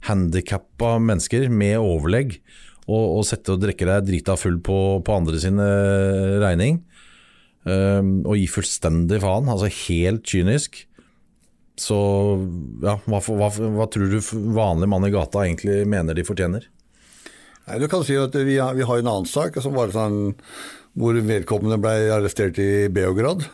handikappa 0.08 0.98
mennesker 1.04 1.48
med 1.52 1.78
overlegg, 1.80 2.38
og, 2.90 3.20
og 3.20 3.26
sette 3.30 3.54
og 3.54 3.62
drikke 3.62 3.86
deg 3.86 4.08
drita 4.08 4.36
full 4.40 4.58
på, 4.66 4.80
på 5.06 5.18
andre 5.22 5.40
sin 5.42 5.62
regning, 6.42 6.82
Um, 7.68 8.22
og 8.24 8.38
gi 8.40 8.46
fullstendig 8.48 9.20
faen, 9.20 9.50
altså 9.52 9.68
helt 9.68 10.24
kynisk, 10.24 10.86
så 11.80 11.98
ja, 12.84 12.96
hva, 13.04 13.20
hva, 13.20 13.50
hva 13.52 13.88
tror 13.92 14.12
du 14.12 14.20
vanlig 14.56 14.88
mann 14.92 15.08
i 15.08 15.12
gata 15.12 15.44
egentlig 15.46 15.84
mener 15.88 16.16
de 16.16 16.26
fortjener? 16.28 16.66
Nei, 17.68 17.78
du 17.84 17.88
kan 17.92 18.04
si 18.08 18.16
at 18.20 18.36
vi 18.36 18.58
har, 18.60 18.76
vi 18.76 18.88
har 18.88 19.02
en 19.02 19.12
annen 19.12 19.30
sak 19.30 19.60
som 19.64 19.76
var 19.76 19.92
sånn, 19.96 20.34
hvor 21.00 21.20
vedkommende 21.20 21.80
ble 21.84 22.10
arrestert 22.16 22.60
i 22.64 22.88
Beograd 22.92 23.46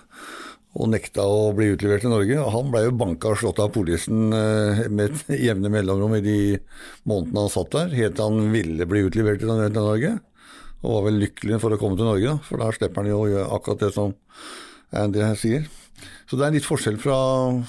og 0.76 0.90
nekta 0.92 1.24
å 1.24 1.54
bli 1.56 1.70
utlevert 1.72 2.04
til 2.04 2.12
Norge. 2.12 2.38
og 2.42 2.52
Han 2.52 2.72
ble 2.74 2.84
jo 2.86 2.96
banka 3.00 3.32
og 3.32 3.40
slått 3.40 3.62
av 3.64 3.72
politien 3.76 4.36
eh, 4.36 4.84
med 4.92 5.14
et 5.14 5.40
jevne 5.48 5.72
mellomrom 5.72 6.18
i 6.18 6.24
de 6.26 6.40
månedene 7.08 7.46
han 7.46 7.54
satt 7.54 7.72
der, 7.76 7.96
helt 7.96 8.18
til 8.18 8.28
han 8.28 8.52
ville 8.56 8.90
bli 8.90 9.06
utlevert 9.08 9.40
til 9.44 9.54
Norge. 9.80 10.18
Og 10.84 10.98
var 10.98 11.08
vel 11.08 11.22
lykkelig 11.24 11.62
for 11.64 11.74
å 11.74 11.80
komme 11.82 11.98
til 12.00 12.10
Norge, 12.10 12.36
for 12.46 12.62
da 12.62 12.70
slipper 12.76 13.02
han 13.02 13.14
jo 13.14 13.24
å 13.24 13.32
gjøre 13.32 13.56
akkurat 13.56 13.88
det 13.88 13.94
som 13.96 14.14
Andy 14.96 15.24
her 15.24 15.40
sier. 15.40 15.66
Så 16.28 16.38
det 16.38 16.46
er 16.46 16.58
litt 16.58 16.68
forskjell 16.68 17.00
fra, 17.00 17.18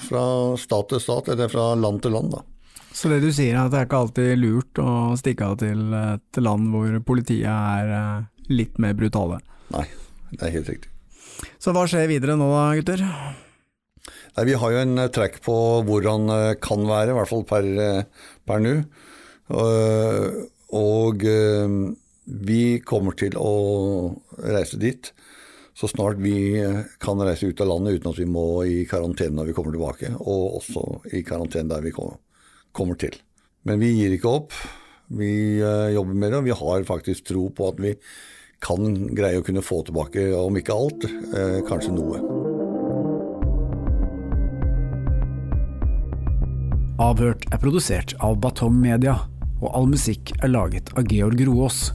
fra 0.03 0.25
stat 0.59 0.91
til 0.91 1.01
stat, 1.01 1.31
eller 1.33 1.49
fra 1.51 1.71
land 1.79 2.03
til 2.03 2.13
land. 2.17 2.35
da. 2.35 2.43
Så 2.91 3.11
det 3.11 3.21
du 3.23 3.29
sier 3.31 3.55
er 3.55 3.63
at 3.63 3.71
det 3.71 3.79
er 3.79 3.87
ikke 3.87 4.03
alltid 4.03 4.41
lurt 4.41 4.81
å 4.81 4.91
stikke 5.19 5.51
av 5.51 5.57
til 5.61 5.95
et 5.95 6.41
land 6.43 6.67
hvor 6.73 6.99
politiet 7.07 7.47
er 7.47 7.95
eh, 8.01 8.27
litt 8.51 8.77
mer 8.81 8.97
brutale. 8.99 9.39
Nei, 9.71 9.87
det 10.33 10.43
er 10.43 10.55
helt 10.59 10.75
riktig. 10.75 10.96
Så 11.61 11.73
hva 11.75 11.85
skjer 11.89 12.09
videre 12.09 12.37
nå 12.39 12.47
da, 12.51 12.63
gutter? 12.79 13.03
Nei, 14.37 14.45
Vi 14.49 14.57
har 14.61 14.73
jo 14.73 14.81
en 14.83 14.95
track 14.97 15.13
trekk 15.17 15.39
på 15.45 15.57
hvor 15.87 16.09
han 16.09 16.29
eh, 16.33 16.57
kan 16.61 16.83
være, 16.87 17.13
i 17.13 17.17
hvert 17.17 17.31
fall 17.31 17.45
per, 17.49 17.69
eh, 17.83 18.27
per 18.47 18.63
nå. 18.63 18.75
Og, 20.77 21.23
eh, 21.23 21.77
vi 22.27 22.61
kommer 22.83 23.15
til 23.15 23.37
å 23.39 23.53
reise 24.43 24.79
dit 24.81 25.13
så 25.77 25.87
snart 25.87 26.17
vi 26.17 26.57
kan 26.99 27.21
reise 27.21 27.47
ut 27.47 27.61
av 27.61 27.69
landet 27.69 27.99
uten 27.99 28.09
at 28.09 28.17
vi 28.17 28.25
må 28.25 28.47
i 28.65 28.79
karantene 28.89 29.37
når 29.37 29.51
vi 29.51 29.53
kommer 29.53 29.75
tilbake, 29.75 30.09
og 30.17 30.57
også 30.57 30.83
i 31.13 31.21
karantene 31.23 31.69
der 31.69 31.85
vi 31.85 31.93
kommer 31.93 32.97
til. 32.97 33.13
Men 33.67 33.83
vi 33.83 33.91
gir 33.93 34.15
ikke 34.15 34.31
opp. 34.39 34.55
Vi 35.07 35.61
eh, 35.61 35.93
jobber 35.93 36.17
med 36.17 36.33
det, 36.33 36.39
og 36.39 36.47
vi 36.47 36.55
har 36.63 36.87
faktisk 36.87 37.29
tro 37.29 37.45
på 37.55 37.69
at 37.69 37.77
vi 37.83 37.93
kan 38.63 39.07
greie 39.15 39.39
å 39.39 39.45
kunne 39.45 39.61
få 39.61 39.83
tilbake, 39.85 40.31
om 40.35 40.57
ikke 40.57 40.73
alt, 40.75 41.05
eh, 41.05 41.61
kanskje 41.67 41.93
noe. 41.93 42.21
Avhørt 46.97 47.45
er 47.53 47.61
produsert 47.61 48.15
av 48.25 48.39
Batong 48.41 48.73
Media, 48.81 49.19
og 49.61 49.69
all 49.73 49.85
musikk 49.85 50.33
er 50.41 50.49
laget 50.49 50.89
av 50.97 51.05
Georg 51.05 51.45
Roaas. 51.45 51.91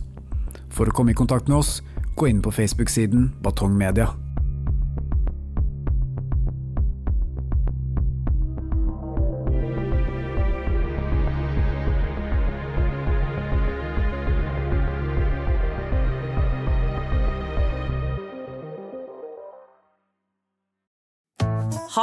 For 0.71 0.87
å 0.87 0.95
komme 0.95 1.11
i 1.11 1.19
kontakt 1.19 1.49
med 1.49 1.59
oss, 1.59 1.81
gå 2.17 2.29
inn 2.31 2.43
på 2.43 2.53
Facebook-siden 2.55 3.33
Batong 3.43 3.77
Media. 3.77 4.13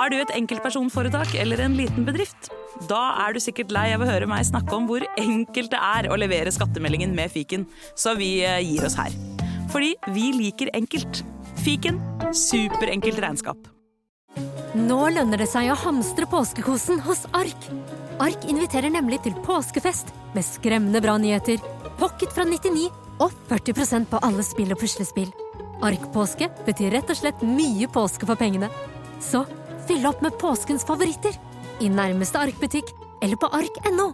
Har 0.10 0.16
du 0.18 0.24
et 0.24 0.32
enkeltpersonforetak 0.39 1.36
eller 1.38 1.60
en 1.62 1.76
liten 1.78 2.01
bedrift? 2.01 2.47
Da 2.89 2.97
er 3.28 3.36
du 3.36 3.38
sikkert 3.43 3.70
lei 3.70 3.91
av 3.93 4.01
å 4.01 4.07
høre 4.07 4.26
meg 4.26 4.47
snakke 4.47 4.74
om 4.74 4.88
hvor 4.89 5.03
enkelt 5.22 5.70
det 5.70 5.78
er 5.86 6.07
å 6.10 6.16
levere 6.18 6.49
skattemeldingen 6.49 7.14
med 7.14 7.30
fiken, 7.30 7.68
så 7.93 8.16
vi 8.18 8.39
eh, 8.41 8.55
gir 8.66 8.88
oss 8.88 8.95
her. 8.97 9.14
Fordi 9.70 9.91
vi 10.16 10.32
liker 10.34 10.72
enkelt. 10.74 11.22
Fiken 11.62 11.99
superenkelt 12.34 13.22
regnskap. 13.22 13.70
Nå 14.82 14.97
lønner 15.14 15.43
det 15.43 15.49
seg 15.53 15.70
å 15.70 15.78
hamstre 15.78 16.26
påskekosen 16.34 17.05
hos 17.05 17.28
Ark. 17.38 17.70
Ark 18.18 18.49
inviterer 18.49 18.89
nemlig 18.89 19.22
til 19.28 19.38
påskefest 19.45 20.10
med 20.34 20.49
skremmende 20.49 21.05
bra 21.05 21.20
nyheter, 21.22 21.62
pocket 22.01 22.34
fra 22.34 22.49
99 22.49 22.88
og 23.22 23.38
40% 23.53 24.10
på 24.10 24.26
alle 24.26 24.49
spill 24.49 24.74
og 24.74 24.82
puslespill. 24.82 25.30
Ark-påske 25.86 26.49
betyr 26.66 26.97
rett 26.97 27.14
og 27.14 27.22
slett 27.22 27.45
mye 27.45 27.93
påske 27.93 28.26
for 28.26 28.41
pengene. 28.41 28.74
Så 29.22 29.45
fyll 29.89 30.05
opp 30.05 30.21
med 30.21 30.37
påskens 30.37 30.85
favoritter 30.85 31.33
i 31.81 31.89
nærmeste 31.89 32.37
Ark-butikk 32.37 32.91
eller 33.25 33.39
på 33.41 33.49
ark.no. 33.57 34.11